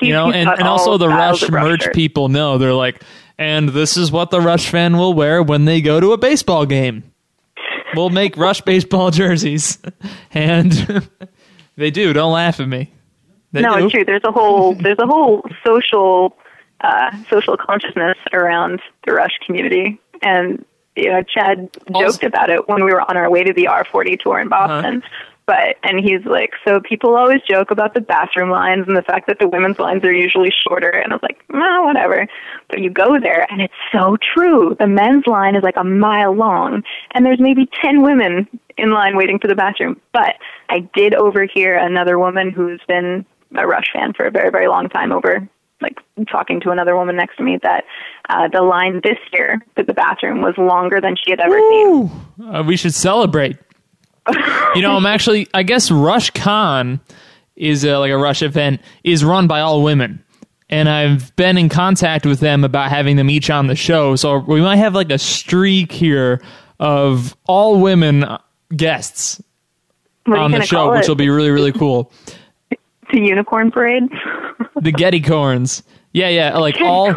He's- 0.00 0.08
you 0.08 0.12
know, 0.12 0.30
and, 0.30 0.48
and 0.48 0.62
also 0.68 0.98
the 0.98 1.08
Rush 1.08 1.48
merch 1.48 1.82
shirts. 1.84 1.96
people 1.96 2.28
know 2.28 2.58
they're 2.58 2.74
like, 2.74 3.02
and 3.38 3.70
this 3.70 3.96
is 3.96 4.12
what 4.12 4.30
the 4.30 4.40
Rush 4.40 4.68
fan 4.68 4.96
will 4.98 5.14
wear 5.14 5.42
when 5.42 5.64
they 5.64 5.80
go 5.80 6.00
to 6.00 6.12
a 6.12 6.18
baseball 6.18 6.66
game. 6.66 7.02
We'll 7.94 8.10
make 8.10 8.36
Rush 8.36 8.60
baseball 8.60 9.10
jerseys, 9.10 9.78
and 10.32 11.08
they 11.76 11.90
do. 11.90 12.12
Don't 12.12 12.32
laugh 12.32 12.60
at 12.60 12.68
me. 12.68 12.92
They 13.52 13.62
no, 13.62 13.78
do. 13.78 13.84
it's 13.84 13.92
true. 13.94 14.04
There's 14.04 14.24
a 14.24 14.32
whole 14.32 14.74
there's 14.74 14.98
a 14.98 15.06
whole 15.06 15.42
social 15.66 16.36
uh, 16.82 17.10
social 17.30 17.56
consciousness 17.56 18.18
around 18.34 18.80
the 19.06 19.12
Rush 19.14 19.32
community, 19.46 19.98
and 20.22 20.62
you 20.94 21.10
know, 21.10 21.22
Chad 21.22 21.70
Also- 21.94 22.12
joked 22.12 22.24
about 22.24 22.50
it 22.50 22.68
when 22.68 22.84
we 22.84 22.92
were 22.92 23.00
on 23.00 23.16
our 23.16 23.30
way 23.30 23.44
to 23.44 23.52
the 23.54 23.64
R40 23.64 24.20
tour 24.20 24.40
in 24.40 24.48
Boston. 24.48 25.02
But 25.46 25.76
and 25.84 26.00
he's 26.00 26.24
like, 26.24 26.50
so 26.66 26.80
people 26.80 27.16
always 27.16 27.40
joke 27.48 27.70
about 27.70 27.94
the 27.94 28.00
bathroom 28.00 28.50
lines 28.50 28.86
and 28.88 28.96
the 28.96 29.02
fact 29.02 29.28
that 29.28 29.38
the 29.38 29.48
women's 29.48 29.78
lines 29.78 30.02
are 30.02 30.12
usually 30.12 30.50
shorter. 30.66 30.90
And 30.90 31.12
I 31.12 31.16
was 31.16 31.22
like, 31.22 31.40
no, 31.52 31.84
whatever. 31.84 32.26
But 32.68 32.80
you 32.80 32.90
go 32.90 33.20
there, 33.20 33.46
and 33.50 33.62
it's 33.62 33.74
so 33.92 34.16
true. 34.34 34.76
The 34.78 34.88
men's 34.88 35.26
line 35.26 35.54
is 35.54 35.62
like 35.62 35.76
a 35.76 35.84
mile 35.84 36.34
long, 36.34 36.82
and 37.12 37.24
there's 37.24 37.40
maybe 37.40 37.68
ten 37.80 38.02
women 38.02 38.48
in 38.76 38.90
line 38.90 39.16
waiting 39.16 39.38
for 39.38 39.46
the 39.46 39.54
bathroom. 39.54 40.00
But 40.12 40.34
I 40.68 40.80
did 40.94 41.14
overhear 41.14 41.76
another 41.78 42.18
woman 42.18 42.50
who's 42.50 42.80
been 42.88 43.24
a 43.56 43.66
Rush 43.66 43.86
fan 43.92 44.12
for 44.14 44.26
a 44.26 44.30
very, 44.30 44.50
very 44.50 44.66
long 44.66 44.88
time 44.88 45.12
over 45.12 45.48
like 45.82 45.98
talking 46.30 46.60
to 46.60 46.70
another 46.70 46.96
woman 46.96 47.16
next 47.16 47.36
to 47.36 47.42
me 47.42 47.58
that 47.62 47.84
uh, 48.30 48.48
the 48.48 48.62
line 48.62 49.00
this 49.04 49.18
year 49.32 49.64
to 49.76 49.82
the 49.82 49.92
bathroom 49.92 50.40
was 50.40 50.54
longer 50.56 51.00
than 51.00 51.14
she 51.22 51.30
had 51.30 51.40
ever 51.40 51.58
seen. 51.58 51.86
Ooh, 51.86 52.10
uh, 52.44 52.62
we 52.62 52.76
should 52.76 52.94
celebrate. 52.94 53.58
You 54.74 54.82
know, 54.82 54.96
I'm 54.96 55.06
actually, 55.06 55.48
I 55.54 55.62
guess 55.62 55.90
Rush 55.90 56.30
Con 56.30 57.00
is 57.54 57.84
uh, 57.84 57.98
like 57.98 58.10
a 58.10 58.18
Rush 58.18 58.42
event 58.42 58.80
is 59.04 59.24
run 59.24 59.46
by 59.46 59.60
all 59.60 59.82
women. 59.82 60.22
And 60.68 60.88
I've 60.88 61.34
been 61.36 61.56
in 61.56 61.68
contact 61.68 62.26
with 62.26 62.40
them 62.40 62.64
about 62.64 62.90
having 62.90 63.16
them 63.16 63.30
each 63.30 63.50
on 63.50 63.68
the 63.68 63.76
show. 63.76 64.16
So 64.16 64.38
we 64.38 64.60
might 64.60 64.76
have 64.76 64.94
like 64.94 65.10
a 65.10 65.18
streak 65.18 65.92
here 65.92 66.42
of 66.80 67.36
all 67.46 67.80
women 67.80 68.24
guests 68.74 69.40
are 70.26 70.36
you 70.36 70.42
on 70.42 70.50
the 70.50 70.62
show, 70.62 70.92
which 70.92 71.08
will 71.08 71.14
be 71.14 71.28
really, 71.28 71.50
really 71.50 71.72
cool. 71.72 72.12
the 73.12 73.20
unicorn 73.20 73.70
parade. 73.70 74.04
the 74.80 74.92
Geddy 74.92 75.20
Corns. 75.20 75.82
Yeah, 76.12 76.28
yeah. 76.28 76.58
Like 76.58 76.80
all 76.80 77.14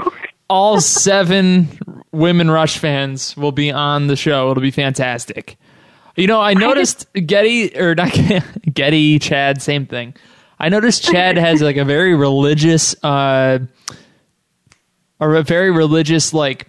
all 0.49 0.79
seven 0.81 1.67
women 2.11 2.49
Rush 2.51 2.77
fans 2.77 3.35
will 3.35 3.51
be 3.51 3.71
on 3.71 4.07
the 4.07 4.15
show. 4.15 4.51
It'll 4.51 4.61
be 4.61 4.71
fantastic. 4.71 5.57
You 6.19 6.27
know, 6.27 6.41
I 6.41 6.53
noticed 6.53 7.07
Geddy 7.13 7.79
or 7.79 7.95
not 7.95 8.11
Geddy, 8.73 9.19
Chad, 9.19 9.61
same 9.61 9.85
thing. 9.85 10.15
I 10.59 10.67
noticed 10.67 11.05
Chad 11.05 11.37
has 11.37 11.61
like 11.61 11.77
a 11.77 11.85
very 11.85 12.13
religious 12.13 12.93
uh 13.01 13.59
or 15.17 15.35
a 15.35 15.43
very 15.43 15.71
religious 15.71 16.33
like 16.33 16.67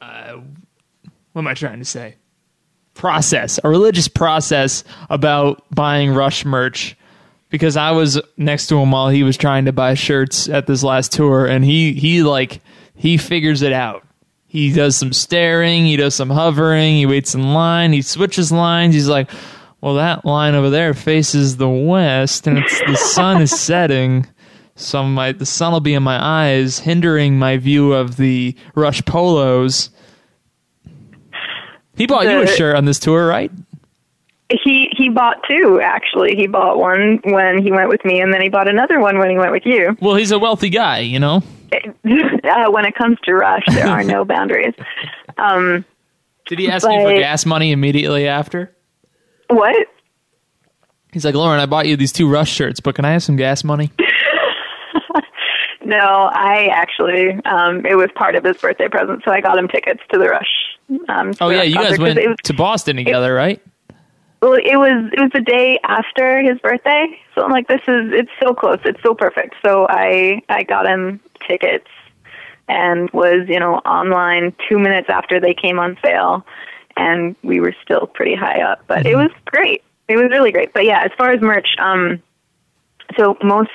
uh 0.00 0.40
what 1.32 1.42
am 1.42 1.46
I 1.48 1.52
trying 1.52 1.80
to 1.80 1.84
say? 1.84 2.16
Process, 2.94 3.60
a 3.62 3.68
religious 3.68 4.08
process 4.08 4.82
about 5.10 5.62
buying 5.70 6.14
Rush 6.14 6.46
merch 6.46 6.96
because 7.50 7.76
I 7.76 7.90
was 7.90 8.18
next 8.38 8.68
to 8.68 8.78
him 8.78 8.90
while 8.90 9.10
he 9.10 9.22
was 9.22 9.36
trying 9.36 9.66
to 9.66 9.72
buy 9.72 9.92
shirts 9.94 10.48
at 10.48 10.66
this 10.66 10.82
last 10.82 11.12
tour, 11.12 11.44
and 11.44 11.62
he 11.62 11.92
he 11.92 12.22
like 12.22 12.62
he 12.94 13.18
figures 13.18 13.60
it 13.60 13.74
out. 13.74 14.06
He 14.50 14.72
does 14.72 14.96
some 14.96 15.12
staring, 15.12 15.86
he 15.86 15.96
does 15.96 16.16
some 16.16 16.28
hovering, 16.28 16.96
he 16.96 17.06
waits 17.06 17.36
in 17.36 17.54
line, 17.54 17.92
he 17.92 18.02
switches 18.02 18.50
lines. 18.50 18.96
He's 18.96 19.06
like, 19.06 19.30
"Well, 19.80 19.94
that 19.94 20.24
line 20.24 20.56
over 20.56 20.68
there 20.68 20.92
faces 20.92 21.56
the 21.56 21.68
west, 21.68 22.48
and 22.48 22.58
it's 22.58 22.80
the 22.80 22.96
sun 22.96 23.42
is 23.42 23.50
setting." 23.60 24.26
So 24.74 25.04
my 25.04 25.30
the 25.30 25.46
sun 25.46 25.72
will 25.72 25.78
be 25.78 25.94
in 25.94 26.02
my 26.02 26.20
eyes, 26.20 26.80
hindering 26.80 27.38
my 27.38 27.58
view 27.58 27.92
of 27.92 28.16
the 28.16 28.56
Rush 28.74 29.04
polos. 29.04 29.90
He 31.96 32.08
bought 32.08 32.24
you 32.24 32.42
a 32.42 32.46
shirt 32.48 32.74
on 32.74 32.86
this 32.86 32.98
tour, 32.98 33.28
right? 33.28 33.52
he 34.64 34.88
he 34.96 35.08
bought 35.10 35.36
two 35.48 35.80
actually. 35.80 36.34
He 36.34 36.48
bought 36.48 36.76
one 36.76 37.20
when 37.22 37.62
he 37.62 37.70
went 37.70 37.88
with 37.88 38.04
me, 38.04 38.20
and 38.20 38.34
then 38.34 38.42
he 38.42 38.48
bought 38.48 38.68
another 38.68 38.98
one 38.98 39.18
when 39.18 39.30
he 39.30 39.38
went 39.38 39.52
with 39.52 39.64
you. 39.64 39.96
Well, 40.00 40.16
he's 40.16 40.32
a 40.32 40.40
wealthy 40.40 40.70
guy, 40.70 40.98
you 40.98 41.20
know. 41.20 41.44
uh, 41.72 42.70
when 42.70 42.84
it 42.84 42.94
comes 42.94 43.18
to 43.24 43.34
Rush, 43.34 43.64
there 43.68 43.88
are 43.88 44.04
no 44.04 44.24
boundaries. 44.26 44.74
Um, 45.38 45.84
Did 46.46 46.58
he 46.58 46.70
ask 46.70 46.86
you 46.88 47.00
for 47.00 47.12
gas 47.14 47.46
money 47.46 47.72
immediately 47.72 48.26
after? 48.26 48.74
what? 49.48 49.86
He's 51.12 51.24
like, 51.24 51.34
Lauren, 51.34 51.60
I 51.60 51.66
bought 51.66 51.86
you 51.88 51.96
these 51.96 52.12
two 52.12 52.28
Rush 52.28 52.50
shirts, 52.52 52.78
but 52.78 52.94
can 52.94 53.04
I 53.04 53.12
have 53.12 53.22
some 53.22 53.36
gas 53.36 53.64
money? 53.64 53.90
No, 55.82 56.30
I 56.32 56.68
actually 56.72 57.30
um, 57.46 57.84
it 57.84 57.96
was 57.96 58.10
part 58.14 58.36
of 58.36 58.44
his 58.44 58.56
birthday 58.58 58.86
present, 58.86 59.22
so 59.24 59.32
I 59.32 59.40
got 59.40 59.58
him 59.58 59.66
tickets 59.66 60.00
to 60.12 60.18
the 60.18 60.28
Rush. 60.28 60.46
Um, 61.08 61.32
to 61.34 61.44
Oh 61.44 61.48
the 61.48 61.54
yeah, 61.54 61.60
Rush 61.60 61.68
you 61.68 61.74
guys 61.74 61.98
went 61.98 62.16
was, 62.16 62.36
to 62.44 62.52
Boston 62.54 62.96
together, 62.96 63.34
right? 63.34 63.60
well, 64.42 64.54
it 64.54 64.76
was 64.76 65.10
it 65.12 65.20
was 65.20 65.30
the 65.32 65.40
day 65.40 65.80
after 65.84 66.42
his 66.42 66.58
birthday, 66.60 67.18
so 67.34 67.42
I'm 67.42 67.50
like, 67.50 67.66
this 67.66 67.80
is 67.88 68.12
it's 68.12 68.30
so 68.42 68.54
close, 68.54 68.78
it's 68.84 69.02
so 69.02 69.14
perfect. 69.14 69.56
So 69.64 69.86
I 69.88 70.40
I 70.48 70.62
got 70.62 70.86
him 70.86 71.18
tickets 71.46 71.88
and 72.68 73.10
was 73.10 73.48
you 73.48 73.58
know 73.58 73.76
online 73.78 74.54
two 74.68 74.78
minutes 74.78 75.08
after 75.10 75.40
they 75.40 75.54
came 75.54 75.78
on 75.78 75.98
sale, 76.04 76.46
and 76.96 77.36
we 77.42 77.60
were 77.60 77.74
still 77.82 78.06
pretty 78.06 78.34
high 78.34 78.62
up, 78.62 78.82
but 78.86 79.06
it 79.06 79.16
was 79.16 79.30
great. 79.46 79.82
It 80.08 80.16
was 80.16 80.30
really 80.30 80.52
great. 80.52 80.72
But 80.72 80.84
yeah, 80.84 81.02
as 81.04 81.10
far 81.18 81.30
as 81.30 81.40
merch, 81.40 81.68
um, 81.78 82.22
so 83.16 83.36
most 83.42 83.70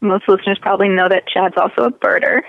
most 0.00 0.28
listeners 0.28 0.58
probably 0.60 0.88
know 0.88 1.08
that 1.08 1.26
Chad's 1.26 1.56
also 1.56 1.84
a 1.84 1.90
birder, 1.90 2.42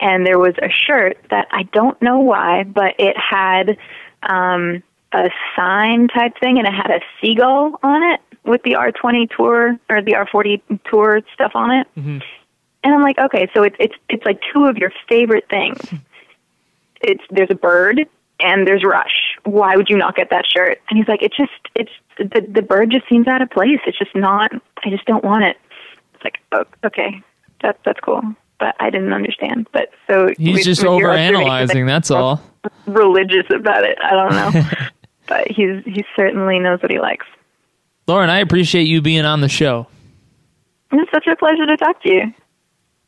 and 0.00 0.24
there 0.26 0.38
was 0.38 0.54
a 0.62 0.68
shirt 0.70 1.18
that 1.30 1.48
I 1.50 1.64
don't 1.64 2.00
know 2.00 2.20
why, 2.20 2.64
but 2.64 2.94
it 2.98 3.16
had 3.16 3.76
um, 4.22 4.82
a 5.12 5.30
sign 5.56 6.08
type 6.08 6.34
thing, 6.40 6.58
and 6.58 6.66
it 6.66 6.74
had 6.74 6.90
a 6.90 7.00
seagull 7.20 7.78
on 7.82 8.02
it 8.12 8.20
with 8.44 8.62
the 8.62 8.72
R20 8.72 9.30
tour 9.34 9.78
or 9.88 10.02
the 10.02 10.12
R40 10.12 10.80
tour 10.90 11.20
stuff 11.32 11.52
on 11.54 11.70
it. 11.72 11.86
And 12.84 12.92
I'm 12.94 13.02
like, 13.02 13.18
okay, 13.18 13.48
so 13.54 13.62
it's 13.62 13.76
it's 13.80 13.94
it's 14.10 14.24
like 14.24 14.40
two 14.52 14.66
of 14.66 14.76
your 14.76 14.92
favorite 15.08 15.48
things. 15.48 15.80
It's 17.00 17.22
there's 17.30 17.50
a 17.50 17.54
bird 17.54 18.06
and 18.40 18.66
there's 18.66 18.84
Rush. 18.84 19.36
Why 19.44 19.74
would 19.76 19.88
you 19.88 19.96
not 19.96 20.16
get 20.16 20.30
that 20.30 20.44
shirt? 20.46 20.80
And 20.88 20.98
he's 20.98 21.08
like, 21.08 21.22
it 21.22 21.32
just 21.36 21.50
it's 21.74 21.90
the 22.18 22.46
the 22.46 22.62
bird 22.62 22.90
just 22.90 23.08
seems 23.08 23.26
out 23.26 23.40
of 23.42 23.50
place. 23.50 23.80
It's 23.86 23.98
just 23.98 24.14
not. 24.14 24.52
I 24.84 24.90
just 24.90 25.06
don't 25.06 25.24
want 25.24 25.44
it. 25.44 25.56
It's 26.14 26.24
like, 26.24 26.38
oh, 26.52 26.64
okay, 26.84 27.22
that 27.62 27.78
that's 27.84 28.00
cool, 28.00 28.22
but 28.60 28.74
I 28.80 28.90
didn't 28.90 29.14
understand. 29.14 29.66
But 29.72 29.90
so 30.06 30.34
He's 30.36 30.56
with- 30.56 30.64
just 30.64 30.82
with 30.82 30.88
over 30.90 31.10
analyzing, 31.10 31.86
that's 31.86 32.10
all. 32.10 32.42
Religious 32.86 33.46
about 33.50 33.84
it. 33.84 33.98
I 34.02 34.10
don't 34.10 34.54
know, 34.54 34.70
but 35.26 35.48
he's 35.48 35.82
he 35.84 36.04
certainly 36.16 36.58
knows 36.58 36.80
what 36.82 36.90
he 36.90 36.98
likes. 36.98 37.26
Lauren, 38.06 38.28
I 38.28 38.40
appreciate 38.40 38.82
you 38.84 39.00
being 39.00 39.24
on 39.24 39.40
the 39.40 39.48
show. 39.48 39.86
It's 40.92 41.10
such 41.10 41.26
a 41.26 41.36
pleasure 41.36 41.66
to 41.66 41.76
talk 41.76 42.02
to 42.02 42.08
you. 42.10 42.34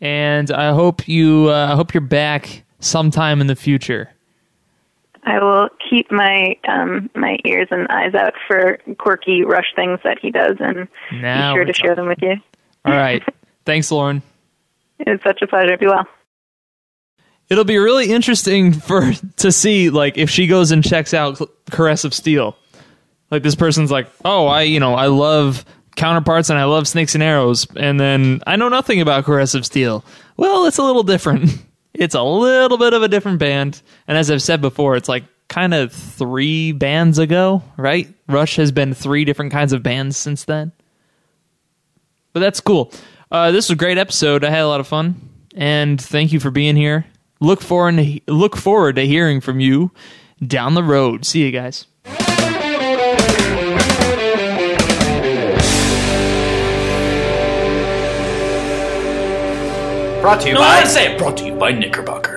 And 0.00 0.50
I 0.50 0.72
hope 0.72 1.08
you 1.08 1.48
uh, 1.50 1.72
I 1.72 1.74
hope 1.76 1.94
you're 1.94 2.00
back 2.00 2.64
sometime 2.80 3.40
in 3.40 3.46
the 3.46 3.56
future. 3.56 4.10
I 5.22 5.42
will 5.42 5.68
keep 5.90 6.10
my 6.12 6.56
um, 6.68 7.10
my 7.14 7.38
ears 7.44 7.68
and 7.70 7.88
eyes 7.88 8.14
out 8.14 8.34
for 8.46 8.78
quirky 8.98 9.42
rush 9.42 9.72
things 9.74 9.98
that 10.04 10.18
he 10.20 10.30
does, 10.30 10.56
and 10.60 10.86
Now 11.12 11.52
be 11.52 11.58
sure 11.58 11.64
to 11.64 11.72
share 11.72 11.94
them 11.94 12.06
with 12.06 12.22
you. 12.22 12.36
All 12.84 12.92
right. 12.92 13.22
Thanks, 13.64 13.90
Lauren. 13.90 14.22
It's 15.00 15.22
such 15.24 15.42
a 15.42 15.46
pleasure. 15.46 15.76
Be 15.76 15.86
well. 15.86 16.06
It'll 17.48 17.64
be 17.64 17.78
really 17.78 18.10
interesting 18.10 18.72
for 18.72 19.12
to 19.38 19.50
see 19.50 19.90
like 19.90 20.16
if 20.16 20.30
she 20.30 20.46
goes 20.46 20.70
and 20.70 20.84
checks 20.84 21.12
out 21.12 21.40
Caress 21.70 22.04
of 22.04 22.14
Steel. 22.14 22.56
Like 23.30 23.42
this 23.42 23.56
person's 23.56 23.90
like, 23.90 24.08
"Oh, 24.24 24.46
I, 24.46 24.62
you 24.62 24.78
know, 24.78 24.94
I 24.94 25.06
love 25.06 25.64
counterparts 25.96 26.50
and 26.50 26.58
I 26.58 26.64
love 26.64 26.86
Snakes 26.86 27.14
and 27.14 27.22
Arrows." 27.22 27.66
And 27.76 27.98
then 27.98 28.42
I 28.46 28.56
know 28.56 28.68
nothing 28.68 29.00
about 29.00 29.28
of 29.28 29.66
Steel. 29.66 30.04
Well, 30.36 30.66
it's 30.66 30.78
a 30.78 30.82
little 30.82 31.02
different. 31.02 31.50
It's 31.98 32.14
a 32.14 32.22
little 32.22 32.76
bit 32.76 32.92
of 32.92 33.02
a 33.02 33.08
different 33.08 33.38
band. 33.38 33.80
And 34.06 34.18
as 34.18 34.30
I've 34.30 34.42
said 34.42 34.60
before, 34.60 34.96
it's 34.96 35.08
like 35.08 35.24
kind 35.48 35.72
of 35.72 35.94
3 35.94 36.72
bands 36.72 37.18
ago, 37.18 37.62
right? 37.78 38.12
Rush 38.28 38.56
has 38.56 38.70
been 38.70 38.92
3 38.92 39.24
different 39.24 39.50
kinds 39.50 39.72
of 39.72 39.82
bands 39.82 40.18
since 40.18 40.44
then. 40.44 40.72
But 42.34 42.40
that's 42.40 42.60
cool. 42.60 42.92
Uh, 43.30 43.50
this 43.50 43.70
was 43.70 43.76
a 43.76 43.78
great 43.78 43.96
episode. 43.96 44.44
I 44.44 44.50
had 44.50 44.60
a 44.60 44.68
lot 44.68 44.80
of 44.80 44.86
fun, 44.86 45.30
and 45.54 45.98
thank 45.98 46.32
you 46.32 46.40
for 46.40 46.50
being 46.50 46.76
here. 46.76 47.06
Look 47.40 47.62
forward 47.62 47.96
to, 47.96 48.20
look 48.26 48.56
forward 48.56 48.96
to 48.96 49.06
hearing 49.06 49.40
from 49.40 49.58
you 49.58 49.90
down 50.46 50.74
the 50.74 50.82
road. 50.82 51.24
See 51.24 51.44
you 51.44 51.50
guys. 51.50 51.86
Brought 60.26 60.40
to 60.40 60.48
you 60.48 60.56
by. 60.56 60.78
I 60.78 60.82
say 60.82 61.12
it 61.12 61.18
brought 61.18 61.36
to 61.36 61.44
you 61.44 61.54
by 61.54 61.70
Knickerbocker. 61.70 62.35